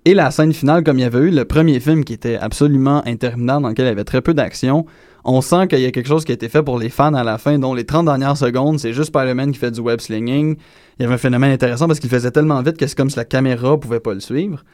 Et 0.04 0.14
la 0.14 0.30
scène 0.32 0.52
finale, 0.52 0.82
comme 0.82 0.98
il 0.98 1.02
y 1.02 1.04
avait 1.04 1.20
eu 1.20 1.30
le 1.30 1.44
premier 1.44 1.78
film 1.78 2.04
qui 2.04 2.12
était 2.12 2.36
absolument 2.36 3.02
interminable, 3.06 3.62
dans 3.62 3.68
lequel 3.68 3.84
il 3.86 3.88
y 3.88 3.92
avait 3.92 4.04
très 4.04 4.20
peu 4.20 4.34
d'action, 4.34 4.84
on 5.24 5.40
sent 5.40 5.68
qu'il 5.68 5.78
y 5.78 5.86
a 5.86 5.92
quelque 5.92 6.08
chose 6.08 6.24
qui 6.24 6.32
a 6.32 6.34
été 6.34 6.48
fait 6.48 6.62
pour 6.64 6.76
les 6.78 6.88
fans 6.88 7.14
à 7.14 7.22
la 7.22 7.38
fin, 7.38 7.56
dont 7.60 7.72
les 7.72 7.84
30 7.84 8.06
dernières 8.06 8.36
secondes, 8.36 8.80
c'est 8.80 8.92
juste 8.92 9.08
Spider-Man 9.10 9.52
qui 9.52 9.58
fait 9.60 9.70
du 9.70 9.78
web 9.80 10.00
slinging. 10.00 10.56
Il 10.98 11.02
y 11.02 11.04
avait 11.04 11.14
un 11.14 11.18
phénomène 11.18 11.52
intéressant 11.52 11.86
parce 11.86 12.00
qu'il 12.00 12.10
faisait 12.10 12.32
tellement 12.32 12.60
vite 12.62 12.76
que 12.76 12.86
c'est 12.88 12.96
comme 12.96 13.10
si 13.10 13.16
la 13.16 13.24
caméra 13.24 13.78
pouvait 13.78 14.00
pas 14.00 14.12
le 14.14 14.18
suivre. 14.20 14.64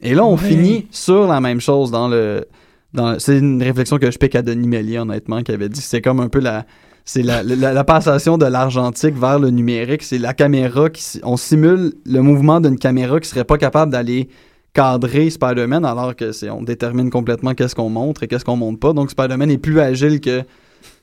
Et 0.00 0.14
là, 0.14 0.24
on 0.24 0.32
Ouais. 0.32 0.38
finit 0.38 0.88
sur 0.90 1.28
la 1.28 1.40
même 1.40 1.60
chose 1.60 1.92
dans 1.92 2.08
le. 2.08 2.44
Dans, 2.92 3.18
c'est 3.20 3.38
une 3.38 3.62
réflexion 3.62 3.98
que 3.98 4.10
je 4.10 4.18
pique 4.18 4.34
à 4.34 4.42
Denis 4.42 4.66
Mélier, 4.66 4.98
honnêtement, 4.98 5.42
qui 5.42 5.52
avait 5.52 5.68
dit 5.68 5.78
que 5.80 5.86
c'est 5.86 6.02
comme 6.02 6.18
un 6.18 6.28
peu 6.28 6.40
la. 6.40 6.66
C'est 7.04 7.22
la, 7.22 7.42
la, 7.44 7.72
la 7.72 7.84
passation 7.84 8.36
de 8.38 8.46
l'argentique 8.46 9.16
vers 9.16 9.38
le 9.38 9.50
numérique. 9.50 10.02
C'est 10.02 10.18
la 10.18 10.34
caméra 10.34 10.90
qui. 10.90 11.20
On 11.22 11.36
simule 11.36 11.92
le 12.04 12.20
mouvement 12.20 12.60
d'une 12.60 12.78
caméra 12.78 13.20
qui 13.20 13.28
serait 13.28 13.44
pas 13.44 13.58
capable 13.58 13.92
d'aller 13.92 14.28
cadrer 14.74 15.28
Spider-Man 15.30 15.84
alors 15.84 16.16
que 16.16 16.32
c'est 16.32 16.48
on 16.50 16.62
détermine 16.62 17.10
complètement 17.10 17.54
qu'est-ce 17.54 17.74
qu'on 17.74 17.90
montre 17.90 18.22
et 18.22 18.28
qu'est-ce 18.28 18.44
qu'on 18.44 18.56
montre 18.56 18.80
pas. 18.80 18.92
Donc 18.92 19.10
Spider-Man 19.10 19.50
est 19.50 19.58
plus 19.58 19.80
agile 19.80 20.20
que 20.20 20.42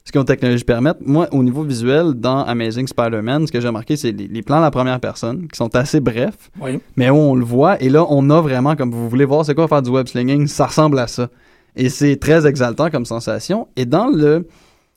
ce 0.06 0.12
que 0.12 0.18
nos 0.18 0.24
technologies 0.24 0.64
permettent. 0.64 1.06
Moi, 1.06 1.28
au 1.32 1.44
niveau 1.44 1.62
visuel, 1.62 2.14
dans 2.16 2.44
Amazing 2.44 2.88
Spider-Man, 2.88 3.46
ce 3.46 3.52
que 3.52 3.62
j'ai 3.62 3.68
remarqué, 3.68 3.96
c'est 3.96 4.12
les, 4.12 4.28
les 4.28 4.42
plans 4.42 4.58
à 4.58 4.62
la 4.62 4.72
première 4.72 5.00
personne 5.00 5.48
qui 5.48 5.56
sont 5.56 5.76
assez 5.76 6.00
brefs, 6.00 6.50
Oui. 6.60 6.80
mais 6.96 7.12
où 7.12 7.16
on 7.16 7.36
le 7.36 7.46
voit. 7.46 7.80
Et 7.84 7.90
là, 7.90 8.06
on 8.10 8.28
a 8.32 8.42
vraiment, 8.42 8.76
comme 8.76 8.92
vous 8.92 9.08
voulez 9.08 9.26
voir, 9.26 9.46
c'est 9.46 9.54
quoi 9.54 9.68
faire 9.68 9.84
du 9.84 9.92
web 9.92 10.08
slinging, 10.08 10.48
ça 10.48 10.66
ressemble 10.68 10.98
à 10.98 11.06
ça. 11.06 11.30
Et 11.76 11.90
c'est 11.90 12.16
très 12.16 12.48
exaltant 12.48 12.90
comme 12.90 13.06
sensation. 13.06 13.68
Et 13.76 13.86
dans 13.86 14.08
le 14.08 14.48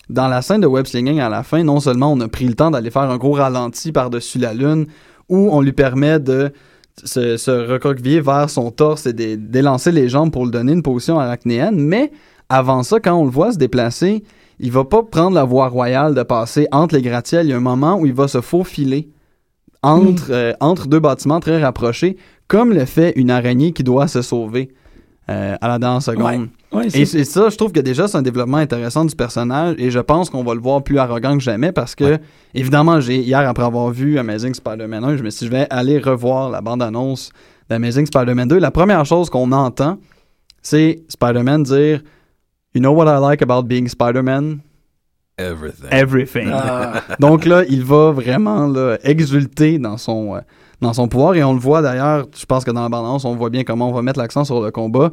dans 0.09 0.29
la 0.29 0.41
scène 0.43 0.61
de 0.63 0.67
web 0.67 0.87
slinging 0.87 1.21
à 1.21 1.29
la 1.29 1.43
fin, 1.43 1.63
non 1.63 1.79
seulement 1.81 2.11
on 2.13 2.21
a 2.21 2.29
pris 2.29 2.47
le 2.47 2.55
temps 2.55 2.71
d'aller 2.71 2.91
faire 2.91 3.03
un 3.03 3.19
gros 3.19 3.33
ralenti 3.33 3.93
par-dessus 3.93 4.39
la 4.39 4.55
lune, 4.55 4.87
où 5.29 5.49
on 5.53 5.61
lui 5.61 5.73
permet 5.73 6.21
de 6.21 6.53
se, 7.05 7.37
se 7.37 7.51
recroqueviller 7.51 8.21
vers 8.21 8.49
son 8.51 8.71
torse 8.71 9.07
et 9.07 9.13
d'é- 9.13 9.37
d'élancer 9.37 9.93
les 9.93 10.09
jambes 10.09 10.31
pour 10.31 10.45
lui 10.45 10.51
donner 10.53 10.73
une 10.73 10.83
position 10.83 11.19
arachnéenne, 11.19 11.77
mais 11.79 12.13
avant 12.49 12.83
ça, 12.83 13.01
quand 13.01 13.15
on 13.15 13.25
le 13.25 13.31
voit 13.31 13.53
se 13.53 13.59
déplacer, 13.59 14.23
il 14.61 14.71
va 14.71 14.85
pas 14.85 15.03
prendre 15.03 15.35
la 15.35 15.45
voie 15.45 15.69
royale 15.69 16.15
de 16.15 16.23
passer 16.23 16.69
entre 16.71 16.95
les 16.95 17.03
gratte-ciels. 17.03 17.47
Il 17.47 17.51
y 17.51 17.53
a 17.53 17.57
un 17.57 17.61
moment 17.61 17.97
où 17.99 18.07
il 18.07 18.13
va 18.13 18.29
se 18.29 18.41
faufiler 18.41 19.09
entre, 19.83 20.31
euh, 20.31 20.53
entre 20.61 20.87
deux 20.87 21.01
bâtiments 21.01 21.41
très 21.41 21.61
rapprochés, 21.61 22.17
comme 22.47 22.73
le 22.73 22.85
fait 22.85 23.13
une 23.17 23.31
araignée 23.31 23.73
qui 23.73 23.83
doit 23.83 24.07
se 24.07 24.23
sauver 24.23 24.71
euh, 25.31 25.57
à 25.61 25.69
la 25.69 25.79
dernière 25.79 26.03
seconde. 26.03 26.25
Ouais, 26.25 26.49
Et 26.95 27.05
ça, 27.05 27.49
je 27.49 27.57
trouve 27.57 27.73
que 27.73 27.81
déjà, 27.81 28.09
c'est 28.09 28.17
un 28.17 28.23
développement 28.23 28.57
intéressant 28.57 29.05
du 29.05 29.15
personnage 29.15 29.75
et 29.79 29.91
je 29.91 29.99
pense 29.99 30.31
qu'on 30.31 30.43
va 30.43 30.55
le 30.55 30.61
voir 30.61 30.83
plus 30.83 30.99
arrogant 30.99 31.37
que 31.37 31.43
jamais 31.43 31.73
parce 31.73 31.95
que, 31.95 32.19
évidemment, 32.55 33.01
j'ai 33.01 33.19
hier, 33.19 33.41
après 33.41 33.65
avoir 33.65 33.91
vu 33.91 34.19
Amazing 34.19 34.55
Spider-Man 34.55 35.05
1, 35.05 35.17
je 35.19 35.23
me 35.23 35.31
suis 35.31 35.47
dit, 35.47 35.53
je 35.53 35.59
vais 35.59 35.67
aller 35.71 35.99
revoir 35.99 36.51
la 36.51 36.61
bande-annonce 36.61 37.31
d'Amazing 37.69 38.07
Spider-Man 38.07 38.49
2. 38.49 38.59
La 38.59 38.71
première 38.71 39.05
chose 39.05 39.29
qu'on 39.29 39.53
entend, 39.53 39.99
c'est 40.63 41.03
Spider-Man 41.09 41.65
dire 41.65 42.01
You 42.75 42.81
know 42.81 42.93
what 42.93 43.07
I 43.07 43.19
like 43.21 43.43
about 43.43 43.65
being 43.65 43.87
Spider-Man? 43.87 44.61
Everything. 45.37 45.89
Everything. 45.91 46.51
Ah, 46.53 47.03
Donc 47.21 47.45
là, 47.45 47.65
il 47.69 47.85
va 47.85 48.13
vraiment 48.13 48.67
là, 48.67 48.97
exulter 49.03 49.79
dans 49.79 49.99
son, 49.99 50.37
euh, 50.37 50.41
dans 50.81 50.93
son 50.93 51.09
pouvoir. 51.09 51.35
Et 51.35 51.45
on 51.45 51.53
le 51.53 51.59
voit 51.59 51.83
d'ailleurs, 51.83 52.27
je 52.35 52.47
pense 52.47 52.65
que 52.65 52.71
dans 52.71 52.83
la 52.83 52.89
bande-annonce, 52.89 53.25
on 53.25 53.35
voit 53.35 53.51
bien 53.51 53.65
comment 53.65 53.91
on 53.91 53.93
va 53.93 54.03
mettre 54.03 54.19
l'accent 54.19 54.45
sur 54.45 54.63
le 54.63 54.71
combat. 54.71 55.11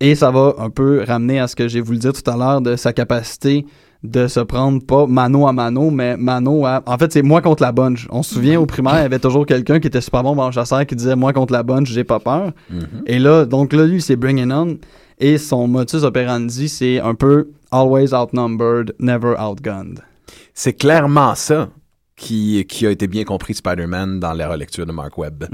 Et 0.00 0.14
ça 0.14 0.30
va 0.30 0.54
un 0.58 0.70
peu 0.70 1.02
ramener 1.06 1.40
à 1.40 1.48
ce 1.48 1.56
que 1.56 1.66
j'ai 1.66 1.80
voulu 1.80 1.98
dire 1.98 2.12
tout 2.12 2.30
à 2.30 2.36
l'heure 2.36 2.60
de 2.60 2.76
sa 2.76 2.92
capacité 2.92 3.66
de 4.04 4.28
se 4.28 4.38
prendre 4.38 4.80
pas 4.84 5.08
mano 5.08 5.48
à 5.48 5.52
mano, 5.52 5.90
mais 5.90 6.16
mano 6.16 6.64
à... 6.64 6.82
En 6.86 6.96
fait, 6.98 7.12
c'est 7.12 7.22
moi 7.22 7.42
contre 7.42 7.64
la 7.64 7.72
bunch. 7.72 8.06
On 8.10 8.22
se 8.22 8.34
souvient, 8.34 8.60
au 8.60 8.66
primaire, 8.66 8.98
il 8.98 9.02
y 9.02 9.06
avait 9.06 9.18
toujours 9.18 9.44
quelqu'un 9.44 9.80
qui 9.80 9.88
était 9.88 10.00
super 10.00 10.22
bon 10.22 10.38
en 10.38 10.52
chasseur 10.52 10.86
qui 10.86 10.94
disait 10.94 11.16
«Moi 11.16 11.32
contre 11.32 11.52
la 11.52 11.64
bunch, 11.64 11.88
j'ai 11.88 12.04
pas 12.04 12.20
peur». 12.20 12.52
Mhm. 12.70 12.86
Et 13.06 13.18
là, 13.18 13.44
donc 13.44 13.72
là, 13.72 13.84
lui, 13.86 14.00
c'est 14.00 14.14
Bring 14.14 14.38
It 14.38 14.52
On. 14.52 14.78
Et 15.18 15.36
son 15.36 15.66
motus 15.66 16.04
operandi, 16.04 16.68
c'est 16.68 17.00
un 17.00 17.16
peu 17.16 17.50
«Always 17.72 18.14
outnumbered, 18.14 18.94
never 19.00 19.34
outgunned». 19.36 19.98
C'est 20.54 20.74
clairement 20.74 21.34
ça 21.34 21.68
qui, 22.14 22.64
qui 22.68 22.86
a 22.86 22.90
été 22.90 23.08
bien 23.08 23.24
compris 23.24 23.52
de 23.52 23.58
Spider-Man 23.58 24.20
dans 24.20 24.32
la 24.32 24.48
relecture 24.48 24.86
de 24.86 24.92
Mark 24.92 25.18
Webb. 25.18 25.46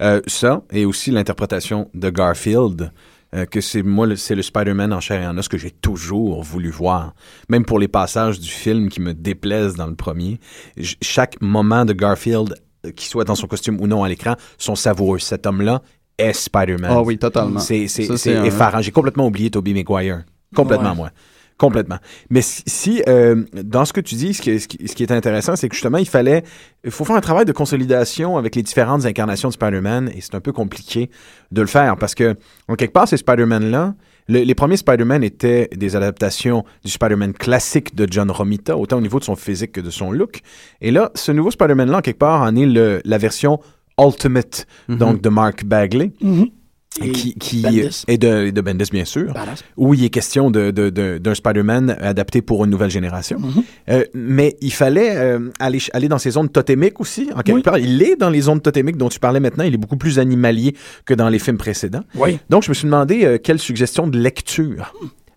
Euh, 0.00 0.22
ça, 0.26 0.62
et 0.72 0.86
aussi 0.86 1.10
l'interprétation 1.10 1.90
de 1.92 2.08
Garfield, 2.08 2.92
euh, 3.34 3.44
que 3.46 3.60
c'est 3.60 3.82
moi, 3.82 4.06
le- 4.06 4.16
c'est 4.16 4.34
le 4.34 4.42
Spider-Man 4.42 4.92
en 4.92 5.00
chair 5.00 5.22
et 5.22 5.26
en 5.26 5.36
os 5.38 5.48
que 5.48 5.56
j'ai 5.58 5.70
toujours 5.70 6.42
voulu 6.42 6.70
voir. 6.70 7.14
Même 7.48 7.64
pour 7.64 7.78
les 7.78 7.88
passages 7.88 8.40
du 8.40 8.48
film 8.50 8.88
qui 8.88 9.00
me 9.00 9.14
déplaisent 9.14 9.74
dans 9.74 9.86
le 9.86 9.94
premier, 9.94 10.40
j- 10.76 10.96
chaque 11.02 11.40
moment 11.40 11.84
de 11.84 11.92
Garfield, 11.92 12.54
euh, 12.86 12.90
qu'il 12.92 13.08
soit 13.08 13.24
dans 13.24 13.34
son 13.36 13.46
costume 13.46 13.80
ou 13.80 13.86
non 13.86 14.02
à 14.04 14.08
l'écran, 14.08 14.34
sont 14.58 14.74
savoureux. 14.74 15.18
Cet 15.18 15.46
homme-là 15.46 15.82
est 16.18 16.32
Spider-Man. 16.32 16.90
Ah 16.92 17.02
oui, 17.02 17.18
totalement. 17.18 17.60
C'est, 17.60 17.86
c'est, 17.88 18.04
Ça, 18.04 18.16
c'est 18.16 18.32
c'est 18.32 18.36
un- 18.36 18.44
effarant. 18.44 18.80
J'ai 18.82 18.90
complètement 18.92 19.26
oublié 19.26 19.50
Tobey 19.50 19.72
Maguire. 19.74 20.24
Complètement, 20.54 20.90
Ouais. 20.90 20.96
moi. 20.96 21.10
Complètement. 21.60 21.98
Mais 22.30 22.40
si, 22.40 22.62
si, 22.66 23.02
euh, 23.06 23.44
dans 23.52 23.84
ce 23.84 23.92
que 23.92 24.00
tu 24.00 24.14
dis, 24.14 24.32
ce 24.32 24.40
qui, 24.40 24.58
ce 24.58 24.66
qui, 24.66 24.88
ce 24.88 24.94
qui 24.94 25.02
est 25.02 25.12
intéressant, 25.12 25.56
c'est 25.56 25.68
que 25.68 25.74
justement, 25.74 25.98
il 25.98 26.08
fallait, 26.08 26.42
il 26.84 26.90
faut 26.90 27.04
faire 27.04 27.16
un 27.16 27.20
travail 27.20 27.44
de 27.44 27.52
consolidation 27.52 28.38
avec 28.38 28.56
les 28.56 28.62
différentes 28.62 29.04
incarnations 29.04 29.48
de 29.50 29.52
Spider-Man, 29.52 30.10
et 30.16 30.22
c'est 30.22 30.34
un 30.34 30.40
peu 30.40 30.52
compliqué 30.52 31.10
de 31.52 31.60
le 31.60 31.66
faire 31.66 31.98
parce 31.98 32.14
que, 32.14 32.34
en 32.66 32.76
quelque 32.76 32.92
part, 32.94 33.06
ces 33.06 33.18
Spider-Man-là, 33.18 33.94
le- 34.28 34.40
les 34.42 34.54
premiers 34.54 34.78
Spider-Man 34.78 35.22
étaient 35.22 35.68
des 35.76 35.96
adaptations 35.96 36.64
du 36.82 36.90
Spider-Man 36.90 37.34
classique 37.34 37.94
de 37.94 38.06
John 38.10 38.30
Romita, 38.30 38.78
autant 38.78 38.96
au 38.96 39.02
niveau 39.02 39.18
de 39.18 39.24
son 39.24 39.36
physique 39.36 39.72
que 39.72 39.82
de 39.82 39.90
son 39.90 40.12
look. 40.12 40.40
Et 40.80 40.90
là, 40.90 41.10
ce 41.14 41.30
nouveau 41.30 41.50
Spider-Man-là, 41.50 41.98
en 41.98 42.00
quelque 42.00 42.18
part, 42.20 42.40
en 42.40 42.56
est 42.56 42.64
le, 42.64 43.02
la 43.04 43.18
version 43.18 43.60
Ultimate, 43.98 44.66
Mhm. 44.88 44.96
donc 44.96 45.20
de 45.20 45.28
Mark 45.28 45.64
Bagley, 45.64 46.12
mhm. 46.22 46.46
Et 47.00 47.12
qui, 47.12 47.34
qui 47.34 47.62
Bendis. 47.62 48.02
et 48.08 48.18
de, 48.18 48.50
Bendis, 48.60 48.90
bien 48.90 49.04
sûr 49.04 49.32
Badass. 49.32 49.62
où 49.76 49.94
il 49.94 50.04
est 50.04 50.08
question 50.10 50.50
de, 50.50 50.72
de- 50.72 50.90
de- 50.90 51.18
d'un 51.18 51.34
Spider-Man 51.36 51.96
adapté 52.00 52.42
pour 52.42 52.64
une 52.64 52.70
nouvelle 52.72 52.90
génération. 52.90 53.38
Mhm. 53.38 53.62
Euh, 53.90 54.04
mais 54.12 54.56
il 54.60 54.72
fallait 54.72 55.16
euh, 55.16 55.50
aller, 55.60 55.78
aller 55.92 56.08
dans 56.08 56.18
ces 56.18 56.32
zones 56.32 56.48
totémiques 56.48 56.98
aussi, 57.00 57.30
en 57.32 57.42
quelque 57.42 57.56
Oui. 57.58 57.62
part. 57.62 57.78
Il 57.78 58.02
est 58.02 58.16
dans 58.16 58.28
les 58.28 58.40
zones 58.40 58.60
totémiques 58.60 58.96
dont 58.96 59.08
tu 59.08 59.20
parlais 59.20 59.38
maintenant. 59.38 59.62
Il 59.62 59.72
est 59.72 59.78
beaucoup 59.78 59.96
plus 59.96 60.18
animalier 60.18 60.74
que 61.04 61.14
dans 61.14 61.28
les 61.28 61.38
films 61.38 61.58
précédents. 61.58 62.02
Oui. 62.16 62.40
Donc, 62.50 62.64
je 62.64 62.70
me 62.70 62.74
suis 62.74 62.86
demandé 62.86 63.24
euh, 63.24 63.38
quelle 63.38 63.60
suggestion 63.60 64.08
de 64.08 64.18
lecture 64.18 64.92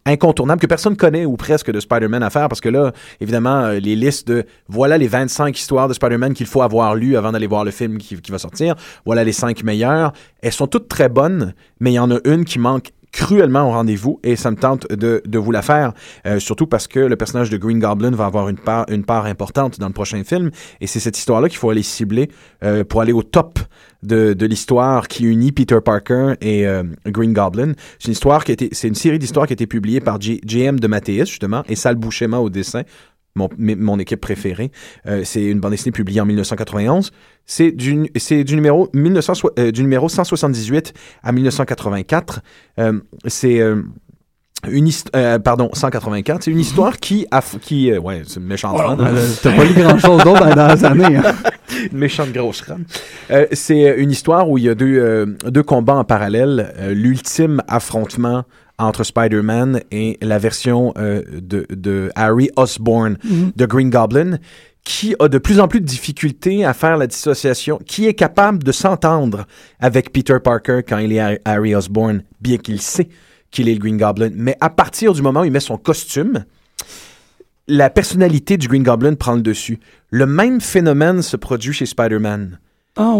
incontournable 0.06 0.62
que 0.62 0.68
personne 0.68 0.96
connaît 0.96 1.26
ou 1.26 1.38
presque 1.38 1.72
de 1.72 1.80
Spider-Man 1.80 2.24
à 2.24 2.30
faire 2.30 2.50
parce 2.50 2.62
que 2.62 2.70
là, 2.70 2.92
évidemment, 3.22 3.64
euh, 3.64 3.80
les 3.80 3.96
listes 3.96 4.28
de 4.28 4.46
voilà 4.68 4.98
les 4.98 5.08
25 5.08 5.58
histoires 5.58 5.88
de 5.88 5.94
Spider-Man 5.94 6.34
qu'il 6.34 6.48
faut 6.48 6.62
avoir 6.62 6.96
lues 6.96 7.16
avant 7.16 7.32
d'aller 7.32 7.48
voir 7.48 7.64
le 7.64 7.72
film 7.72 7.98
qui, 7.98 8.20
qui 8.22 8.32
va 8.32 8.38
sortir, 8.38 8.76
voilà 9.06 9.24
les 9.24 9.32
5 9.32 9.64
meilleures, 9.64 10.14
elles 10.42 10.52
sont 10.52 10.68
toutes 10.68 10.88
très 10.88 11.10
bonnes, 11.10 11.54
mais 11.80 11.92
il 11.92 11.96
y 11.96 12.00
en 12.00 12.12
a 12.12 12.20
une 12.26 12.46
qui 12.46 12.60
manque 12.60 12.92
cruellement 13.14 13.70
au 13.70 13.72
rendez-vous 13.72 14.20
et 14.24 14.36
ça 14.36 14.52
me 14.52 14.58
tente 14.58 14.92
de, 14.92 15.22
de 15.26 15.38
vous 15.38 15.52
la 15.52 15.62
faire, 15.62 15.94
euh, 16.26 16.40
surtout 16.40 16.68
parce 16.68 16.88
que 16.88 17.00
le 17.00 17.16
personnage 17.16 17.50
de 17.50 17.58
Green 17.58 17.80
Goblin 17.80 18.12
va 18.12 18.26
avoir 18.26 18.50
une 18.50 18.58
part, 18.58 18.86
une 18.90 19.06
part 19.06 19.26
importante 19.26 19.80
dans 19.80 19.88
le 19.88 19.94
prochain 19.94 20.24
film 20.26 20.50
et 20.82 20.88
c'est 20.88 21.00
cette 21.00 21.18
histoire-là 21.18 21.48
qu'il 21.48 21.60
faut 21.60 21.70
aller 21.70 21.84
cibler 21.84 22.30
euh, 22.64 22.84
pour 22.84 23.02
aller 23.02 23.14
au 23.14 23.24
top 23.24 23.60
de, 24.02 24.34
de 24.34 24.46
l'histoire 24.46 25.08
qui 25.08 25.24
unit 25.26 25.52
Peter 25.52 25.78
Parker 25.84 26.34
et 26.42 26.68
euh, 26.68 26.84
Green 27.06 27.34
Goblin. 27.34 27.74
C'est 28.00 28.08
une 28.08 28.14
histoire 28.14 28.44
qui 28.44 28.52
une 28.54 28.96
série 28.96 29.20
d'histoires 29.20 29.48
qui 29.48 29.54
a 29.54 29.56
été 29.56 29.68
publiée 29.68 30.02
par 30.02 30.20
JM 30.20 30.80
de 30.80 30.88
Mathéis 30.88 31.26
justement 31.28 31.64
et 31.70 31.76
Sal 31.76 31.96
Buscema 31.96 32.40
au 32.40 32.50
dessin. 32.50 32.82
Mon, 33.36 33.50
mon 33.58 33.98
équipe 33.98 34.22
préférée. 34.22 34.72
Euh, 35.08 35.24
c'est 35.24 35.44
une 35.44 35.60
bande 35.60 35.72
dessinée 35.72 35.92
publiée 35.92 36.22
en 36.22 36.26
1991. 36.26 37.10
C'est 37.48 37.72
du, 37.72 38.08
c'est 38.16 38.44
du, 38.44 38.54
numéro 38.56 38.90
1900 38.94 39.34
euh, 39.58 39.72
du 39.72 39.82
numéro 39.82 40.08
178 40.08 40.94
à 41.24 41.32
1984. 41.32 42.42
Euh, 42.80 43.00
c'est 43.26 43.60
euh, 43.60 43.82
une 44.70 44.88
hist- 44.88 45.10
euh, 45.16 45.40
pardon 45.40 45.72
184. 45.74 46.44
C'est 46.44 46.52
une 46.52 46.60
histoire 46.68 46.98
qui 47.00 47.26
a 47.32 47.42
qui 47.60 47.92
euh, 47.92 48.00
ouais 48.00 48.22
c'est 48.28 48.40
une 48.40 48.46
méchante 48.46 48.80
Oh, 48.80 49.02
Euh, 49.02 49.28
T'as 49.42 49.56
pas 49.56 49.64
lu 49.66 49.74
grand-chose 49.74 50.24
d'autre 50.24 50.56
dans 50.56 50.68
les 50.76 50.86
années. 51.04 51.18
hein? 51.18 51.34
une 51.92 51.98
méchante 51.98 52.32
grosse 52.32 52.62
rame. 52.62 52.84
Euh, 53.32 53.48
c'est 53.52 53.96
une 53.98 54.12
histoire 54.12 54.48
où 54.48 54.60
il 54.60 54.66
y 54.66 54.70
a 54.70 54.76
deux, 54.76 54.96
euh, 55.00 55.26
deux 55.50 55.64
combats 55.64 55.96
en 55.96 56.04
parallèle. 56.04 56.72
Euh, 56.78 56.94
L'ultime 56.94 57.64
affrontement 57.68 58.44
entre 58.80 59.04
Spider-Man 59.04 59.82
et 59.92 60.18
la 60.22 60.40
version 60.40 60.94
euh, 60.98 61.22
de, 61.32 61.66
de 61.70 62.12
Harry 62.16 62.50
Osborn 62.56 63.18
de 63.56 63.66
Green 63.66 63.90
Goblin, 63.90 64.38
qui 64.84 65.16
a 65.20 65.28
de 65.30 65.38
plus 65.38 65.60
en 65.60 65.68
plus 65.68 65.80
de 65.80 65.86
difficultés 65.86 66.66
à 66.66 66.74
faire 66.74 66.98
la 66.98 67.08
dissociation, 67.08 67.80
qui 67.86 68.08
est 68.08 68.14
capable 68.16 68.64
de 68.64 68.72
s'entendre 68.72 69.46
avec 69.80 70.12
Peter 70.12 70.38
Parker 70.44 70.82
quand 70.88 70.98
il 70.98 71.14
est 71.14 71.20
Har- 71.20 71.38
Harry 71.46 71.74
Osborn, 71.76 72.24
bien 72.42 72.58
qu'il 72.58 72.82
sait 72.82 73.08
qu'il 73.52 73.70
est 73.70 73.74
le 73.76 73.80
Green 73.80 73.98
Goblin. 73.98 74.32
Mais 74.34 74.58
à 74.60 74.70
partir 74.70 75.14
du 75.14 75.22
moment 75.22 75.42
où 75.42 75.46
il 75.46 75.52
met 75.52 75.60
son 75.60 75.78
costume, 75.78 76.44
la 77.68 77.90
personnalité 77.90 78.58
du 78.58 78.68
Green 78.68 78.84
Goblin 78.84 79.14
prend 79.14 79.36
le 79.36 79.42
dessus. 79.42 79.80
Le 80.10 80.26
même 80.26 80.60
phénomène 80.60 81.22
se 81.22 81.38
produit 81.38 81.72
chez 81.74 81.86
Spider-Man. 81.86 82.60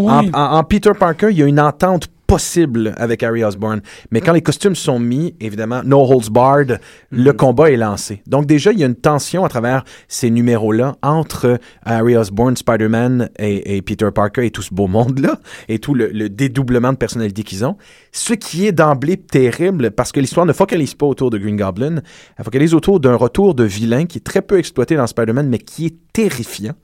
En, 0.08 0.24
en- 0.34 0.56
en 0.58 0.64
Peter 0.64 0.90
Parker, 0.98 1.28
il 1.30 1.38
y 1.38 1.42
a 1.42 1.46
une 1.46 1.60
entente 1.60 2.08
impossible 2.34 2.94
avec 2.96 3.22
Harry 3.22 3.44
Osborn. 3.44 3.80
Mais 4.10 4.20
quand 4.20 4.32
les 4.32 4.42
costumes 4.42 4.74
sont 4.74 4.98
mis, 4.98 5.36
évidemment, 5.40 5.82
no 5.84 6.00
holds 6.00 6.30
barred, 6.30 6.80
le 7.10 7.30
Mhm. 7.30 7.36
combat 7.36 7.70
est 7.70 7.76
lancé. 7.76 8.22
Donc 8.26 8.46
déjà, 8.46 8.72
il 8.72 8.80
y 8.80 8.82
a 8.82 8.86
une 8.86 8.96
tension 8.96 9.44
à 9.44 9.48
travers 9.48 9.84
ces 10.08 10.30
numéros-là 10.30 10.96
entre 11.02 11.58
Harry 11.84 12.16
Osborn, 12.16 12.56
Spider-Man 12.56 13.30
et, 13.38 13.76
et 13.76 13.82
Peter 13.82 14.08
Parker 14.12 14.46
et 14.46 14.50
tout 14.50 14.62
ce 14.62 14.74
beau 14.74 14.88
monde-là, 14.88 15.38
et 15.68 15.78
tout 15.78 15.94
le, 15.94 16.08
le 16.08 16.28
dédoublement 16.28 16.92
de 16.92 16.96
personnalité 16.98 17.44
qu'ils 17.44 17.64
ont. 17.64 17.76
Ce 18.10 18.34
qui 18.34 18.66
est 18.66 18.72
d'emblée 18.72 19.16
terrible, 19.16 19.92
parce 19.92 20.10
que 20.10 20.18
l'histoire 20.18 20.46
ne 20.46 20.52
focalise 20.52 20.94
pas 20.94 21.06
autour 21.06 21.30
de 21.30 21.38
Green 21.38 21.56
Goblin, 21.56 22.02
elle 22.36 22.44
focalise 22.44 22.74
autour 22.74 22.98
d'un 22.98 23.14
retour 23.14 23.54
de 23.54 23.62
vilain 23.64 24.06
qui 24.06 24.18
est 24.18 24.24
très 24.24 24.42
peu 24.42 24.58
exploité 24.58 24.96
dans 24.96 25.06
Spider-Man, 25.06 25.48
mais 25.48 25.58
qui 25.58 25.86
est 25.86 25.94
terrifiant. 26.12 26.74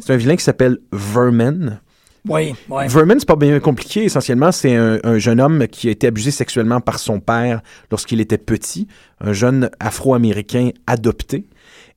C'est 0.00 0.12
un 0.14 0.16
vilain 0.16 0.36
qui 0.36 0.44
s'appelle 0.44 0.78
Vermin. 0.92 1.80
Oui, 2.28 2.54
oui. 2.70 2.88
Vermin, 2.88 3.18
c'est 3.18 3.28
pas 3.28 3.36
bien 3.36 3.60
compliqué. 3.60 4.04
Essentiellement, 4.04 4.50
c'est 4.50 4.74
un, 4.74 4.98
un 5.04 5.18
jeune 5.18 5.40
homme 5.40 5.66
qui 5.68 5.88
a 5.88 5.90
été 5.90 6.06
abusé 6.06 6.30
sexuellement 6.30 6.80
par 6.80 6.98
son 6.98 7.20
père 7.20 7.60
lorsqu'il 7.90 8.20
était 8.20 8.38
petit, 8.38 8.88
un 9.20 9.32
jeune 9.32 9.70
afro-américain 9.80 10.70
adopté. 10.86 11.46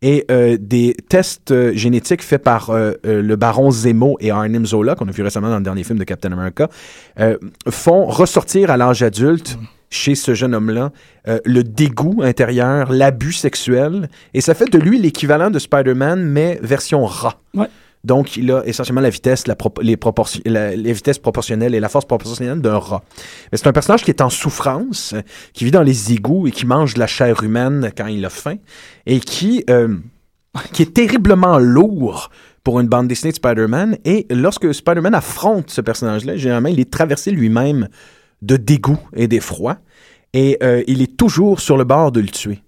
Et 0.02 0.26
euh, 0.30 0.58
des 0.60 0.96
tests 1.10 1.52
euh, 1.52 1.74
génétiques 1.74 2.22
faits 2.22 2.44
par 2.44 2.70
euh, 2.70 2.94
le 3.04 3.36
baron 3.36 3.72
Zemo 3.72 4.18
et 4.20 4.30
Arnim 4.30 4.66
Zola, 4.66 4.96
qu'on 4.96 5.08
a 5.08 5.12
vu 5.12 5.24
récemment 5.24 5.50
dans 5.50 5.58
le 5.58 5.64
dernier 5.64 5.84
film 5.84 5.98
de 5.98 6.04
Captain 6.04 6.32
America, 6.32 6.70
font 7.70 8.06
ressortir 8.06 8.70
à 8.70 8.78
l'âge 8.78 9.02
adulte 9.02 9.58
chez 9.90 10.16
ce 10.16 10.34
jeune 10.34 10.54
homme-là 10.54 10.92
euh, 11.28 11.40
le 11.46 11.64
dégoût 11.64 12.22
intérieur, 12.24 12.92
l'abus 12.92 13.34
sexuel, 13.34 14.10
et 14.34 14.42
ça 14.42 14.54
fait 14.54 14.70
de 14.70 14.78
lui 14.78 15.00
l'équivalent 15.00 15.50
de 15.50 15.60
Spider-Man, 15.60 16.24
mais 16.24 16.60
version 16.62 17.06
rat. 17.06 17.40
Ouais. 17.54 17.68
Donc, 18.08 18.38
il 18.38 18.50
a 18.52 18.66
essentiellement 18.66 19.02
la 19.02 19.10
vitesse, 19.10 19.44
les, 19.48 20.94
vitesses 20.94 21.20
proportionnelles 21.20 21.76
et 21.76 21.80
la 21.82 21.90
force 21.90 22.06
proportionnelle 22.06 22.62
d'un 22.62 22.78
rat. 22.78 23.04
Mais 23.52 23.58
c'est 23.58 23.68
un 23.68 23.74
personnage 23.74 24.04
qui 24.06 24.12
est 24.12 24.22
en 24.22 24.30
souffrance, 24.30 25.14
qui 25.52 25.66
vit 25.66 25.72
dans 25.72 25.84
les 25.84 26.14
égouts 26.14 26.48
et 26.48 26.52
qui 26.52 26.66
mange 26.66 26.94
de 26.94 27.00
la 27.00 27.08
chair 27.08 27.44
humaine 27.44 27.92
quand 27.98 28.08
il 28.08 28.24
a 28.26 28.30
faim, 28.30 28.56
et 29.06 29.20
qui, 29.20 29.66
euh, 29.70 29.98
est 30.80 30.94
terriblement 30.94 31.60
lourd 31.60 32.30
pour 32.64 32.80
une 32.80 32.88
bande 32.88 33.10
dessinée 33.10 33.32
de 33.32 33.36
Spider-Man. 33.36 33.98
Et 34.06 34.26
lorsque 34.30 34.74
Spider-Man 34.74 35.14
affronte 35.14 35.70
ce 35.70 35.82
personnage-là, 35.82 36.38
généralement, 36.38 36.70
il 36.70 36.80
est 36.80 36.90
traversé 36.90 37.32
lui-même 37.32 37.90
de 38.42 38.56
dégoût 38.56 39.00
et 39.18 39.28
d'effroi, 39.28 39.80
et 40.32 40.58
euh, 40.64 40.82
il 40.88 41.02
est 41.02 41.18
toujours 41.18 41.60
sur 41.60 41.76
le 41.76 41.84
bord 41.84 42.14
de 42.14 42.22
le 42.22 42.30
tuer. 42.30 42.62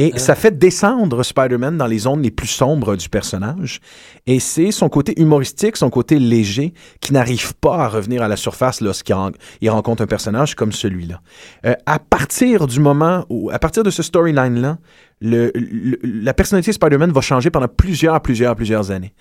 Et 0.00 0.16
ça 0.16 0.34
fait 0.36 0.56
descendre 0.56 1.22
Spider-Man 1.24 1.76
dans 1.76 1.86
les 1.88 1.98
zones 1.98 2.22
les 2.22 2.30
plus 2.30 2.46
sombres 2.46 2.94
du 2.96 3.08
personnage. 3.08 3.80
Et 4.26 4.38
c'est 4.38 4.70
son 4.70 4.88
côté 4.88 5.20
humoristique, 5.20 5.76
son 5.76 5.90
côté 5.90 6.18
léger, 6.20 6.72
qui 7.00 7.12
n'arrive 7.12 7.52
pas 7.54 7.78
à 7.84 7.88
revenir 7.88 8.22
à 8.22 8.28
la 8.28 8.36
surface 8.36 8.80
lorsqu'il 8.80 9.14
ren- 9.16 9.32
il 9.60 9.68
rencontre 9.70 10.02
un 10.02 10.06
personnage 10.06 10.54
comme 10.54 10.70
celui-là. 10.72 11.20
Euh, 11.66 11.74
à 11.84 11.98
partir 11.98 12.66
du 12.68 12.78
moment 12.78 13.26
où, 13.28 13.50
à 13.50 13.58
partir 13.58 13.82
de 13.82 13.90
ce 13.90 14.02
storyline-là, 14.04 14.78
le, 15.20 15.50
le- 15.56 15.98
la 16.04 16.32
personnalité 16.32 16.70
de 16.70 16.74
Spider-Man 16.76 17.10
va 17.10 17.20
changer 17.20 17.50
pendant 17.50 17.66
plusieurs, 17.66 18.20
plusieurs, 18.22 18.54
plusieurs 18.54 18.92
années. 18.92 19.12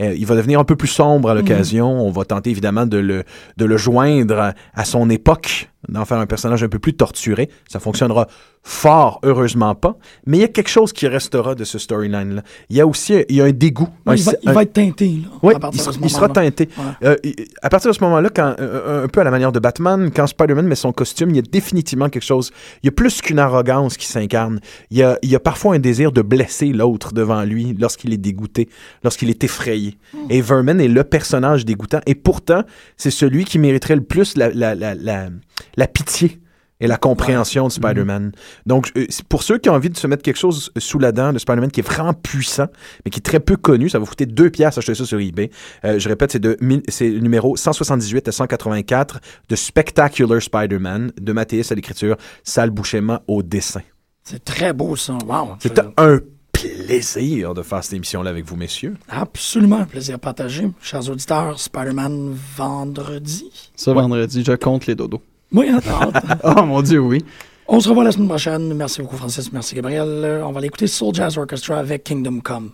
Euh, 0.00 0.14
il 0.16 0.26
va 0.26 0.34
devenir 0.34 0.58
un 0.58 0.64
peu 0.64 0.74
plus 0.76 0.88
sombre 0.88 1.30
à 1.30 1.34
l'occasion. 1.34 1.86
On 1.88 2.10
va 2.10 2.24
tenter 2.24 2.50
évidemment 2.50 2.84
de 2.86 2.96
le, 2.98 3.22
de 3.56 3.64
le 3.64 3.76
joindre 3.76 4.38
à, 4.38 4.54
à 4.74 4.84
son 4.84 5.08
époque, 5.08 5.70
d'en 5.88 6.04
faire 6.04 6.16
un 6.18 6.26
personnage 6.26 6.64
un 6.64 6.68
peu 6.68 6.78
plus 6.80 6.94
torturé. 6.94 7.48
Ça 7.68 7.78
fonctionnera 7.78 8.26
fort, 8.66 9.20
heureusement 9.22 9.74
pas. 9.74 9.96
Mais 10.26 10.38
il 10.38 10.40
y 10.40 10.44
a 10.44 10.48
quelque 10.48 10.70
chose 10.70 10.92
qui 10.92 11.06
restera 11.06 11.54
de 11.54 11.64
ce 11.64 11.78
storyline-là. 11.78 12.42
Il 12.70 12.76
y 12.76 12.80
a 12.80 12.86
aussi 12.86 13.14
il 13.28 13.36
y 13.36 13.40
a 13.42 13.44
un 13.44 13.52
dégoût. 13.52 13.88
Oui, 14.06 14.14
un- 14.14 14.16
il, 14.16 14.22
va, 14.24 14.32
il 14.42 14.48
un- 14.48 14.52
va 14.52 14.62
être 14.62 14.72
teinté, 14.72 15.06
là, 15.22 15.28
oui, 15.42 15.54
à 15.54 15.70
il, 15.72 15.78
sera- 15.80 16.26
il 16.28 16.32
teinté. 16.32 16.68
Ouais. 16.78 17.08
Euh, 17.08 17.16
à 17.62 17.68
partir 17.68 17.90
de 17.90 17.94
ce 17.96 18.02
moment-là, 18.04 18.30
quand 18.34 18.56
euh, 18.58 19.04
un 19.04 19.08
peu 19.08 19.20
à 19.20 19.24
la 19.24 19.30
manière 19.30 19.52
de 19.52 19.58
Batman, 19.60 20.10
quand 20.10 20.26
Spider-Man 20.26 20.66
met 20.66 20.74
son 20.76 20.92
costume, 20.92 21.30
il 21.30 21.36
y 21.36 21.38
a 21.38 21.42
définitivement 21.42 22.08
quelque 22.08 22.22
chose. 22.24 22.50
Il 22.82 22.86
y 22.86 22.88
a 22.88 22.92
plus 22.92 23.20
qu'une 23.20 23.38
arrogance 23.38 23.98
qui 23.98 24.06
s'incarne. 24.06 24.60
Il 24.90 24.96
y 24.96 25.02
a, 25.02 25.18
il 25.22 25.28
y 25.30 25.36
a 25.36 25.40
parfois 25.40 25.74
un 25.74 25.78
désir 25.78 26.10
de 26.10 26.22
blesser 26.22 26.68
l'autre 26.72 27.12
devant 27.12 27.42
lui 27.44 27.76
lorsqu'il 27.78 28.14
est 28.14 28.18
dégoûté, 28.18 28.70
lorsqu'il 29.02 29.28
est 29.28 29.44
effrayé. 29.44 29.83
Et 30.30 30.40
Vermin 30.40 30.78
est 30.78 30.88
le 30.88 31.04
personnage 31.04 31.64
dégoûtant. 31.64 32.00
Et 32.06 32.14
pourtant, 32.14 32.62
c'est 32.96 33.10
celui 33.10 33.44
qui 33.44 33.58
mériterait 33.58 33.96
le 33.96 34.04
plus 34.04 34.36
la, 34.36 34.50
la, 34.50 34.74
la, 34.74 34.94
la, 34.94 35.28
la 35.76 35.86
pitié 35.86 36.40
et 36.80 36.86
la 36.86 36.96
compréhension 36.96 37.66
de 37.68 37.72
Spider-Man. 37.72 38.32
Donc, 38.66 38.90
euh, 38.96 39.06
c'est 39.08 39.26
pour 39.26 39.42
ceux 39.42 39.58
qui 39.58 39.70
ont 39.70 39.74
envie 39.74 39.90
de 39.90 39.96
se 39.96 40.06
mettre 40.06 40.22
quelque 40.22 40.38
chose 40.38 40.72
sous 40.76 40.98
la 40.98 41.12
dent 41.12 41.32
de 41.32 41.38
Spider-Man 41.38 41.70
qui 41.70 41.80
est 41.80 41.86
vraiment 41.86 42.12
puissant, 42.14 42.66
mais 43.04 43.10
qui 43.10 43.20
est 43.20 43.22
très 43.22 43.40
peu 43.40 43.56
connu, 43.56 43.88
ça 43.88 43.98
va 43.98 44.04
vous 44.04 44.10
coûter 44.10 44.26
deux 44.26 44.50
piastres 44.50 44.78
acheter 44.78 44.94
ça 44.94 45.04
sur 45.04 45.18
eBay. 45.20 45.50
Euh, 45.84 45.98
je 45.98 46.08
répète, 46.08 46.32
c'est 46.32 46.40
de 46.40 46.58
c'est 46.88 47.08
le 47.08 47.20
numéro 47.20 47.56
178 47.56 48.28
à 48.28 48.32
184 48.32 49.20
de 49.48 49.56
Spectacular 49.56 50.42
Spider-Man 50.42 51.12
de 51.20 51.32
Mathéus 51.32 51.70
à 51.72 51.74
l'écriture, 51.74 52.16
Sal 52.42 52.70
Bouchema 52.70 53.22
au 53.28 53.42
dessin. 53.42 53.82
C'est 54.24 54.44
très 54.44 54.72
beau, 54.72 54.96
ça. 54.96 55.18
Wow. 55.26 55.56
C'était 55.60 55.82
un 55.96 56.20
plaisir 56.68 57.54
de 57.54 57.62
faire 57.62 57.82
cette 57.82 57.94
émission-là 57.94 58.30
avec 58.30 58.44
vous, 58.44 58.56
messieurs. 58.56 58.96
Absolument 59.08 59.78
un 59.78 59.84
plaisir 59.84 60.18
partagé. 60.18 60.68
Chers 60.80 61.08
auditeurs, 61.08 61.58
Spider-Man 61.58 62.34
vendredi. 62.56 63.50
Ce 63.76 63.90
vendredi, 63.90 64.42
je 64.44 64.52
compte 64.52 64.86
les 64.86 64.94
dodos. 64.94 65.22
Oui, 65.52 65.68
attends. 65.68 66.10
attends. 66.14 66.54
Oh 66.58 66.64
mon 66.64 66.82
Dieu, 66.82 67.00
oui. 67.00 67.24
On 67.66 67.80
se 67.80 67.88
revoit 67.88 68.04
la 68.04 68.12
semaine 68.12 68.28
prochaine. 68.28 68.74
Merci 68.74 69.02
beaucoup, 69.02 69.16
Francis. 69.16 69.52
Merci, 69.52 69.74
Gabriel. 69.74 70.42
On 70.44 70.52
va 70.52 70.58
aller 70.58 70.66
écouter 70.66 70.86
Soul 70.86 71.14
Jazz 71.14 71.38
Orchestra 71.38 71.78
avec 71.78 72.04
Kingdom 72.04 72.40
Come. 72.40 72.72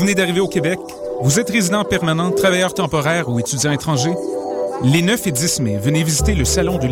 Venez 0.00 0.14
d'arriver 0.14 0.40
au 0.40 0.48
Québec? 0.48 0.78
Vous 1.20 1.38
êtes 1.38 1.50
résident 1.50 1.84
permanent, 1.84 2.30
travailleur 2.30 2.72
temporaire 2.72 3.28
ou 3.28 3.38
étudiant 3.38 3.70
étranger? 3.70 4.14
Les 4.82 5.02
9 5.02 5.26
et 5.26 5.30
10 5.30 5.60
mai, 5.60 5.76
venez 5.76 6.02
visiter 6.02 6.34
le 6.34 6.46
Salon 6.46 6.78
de 6.78 6.88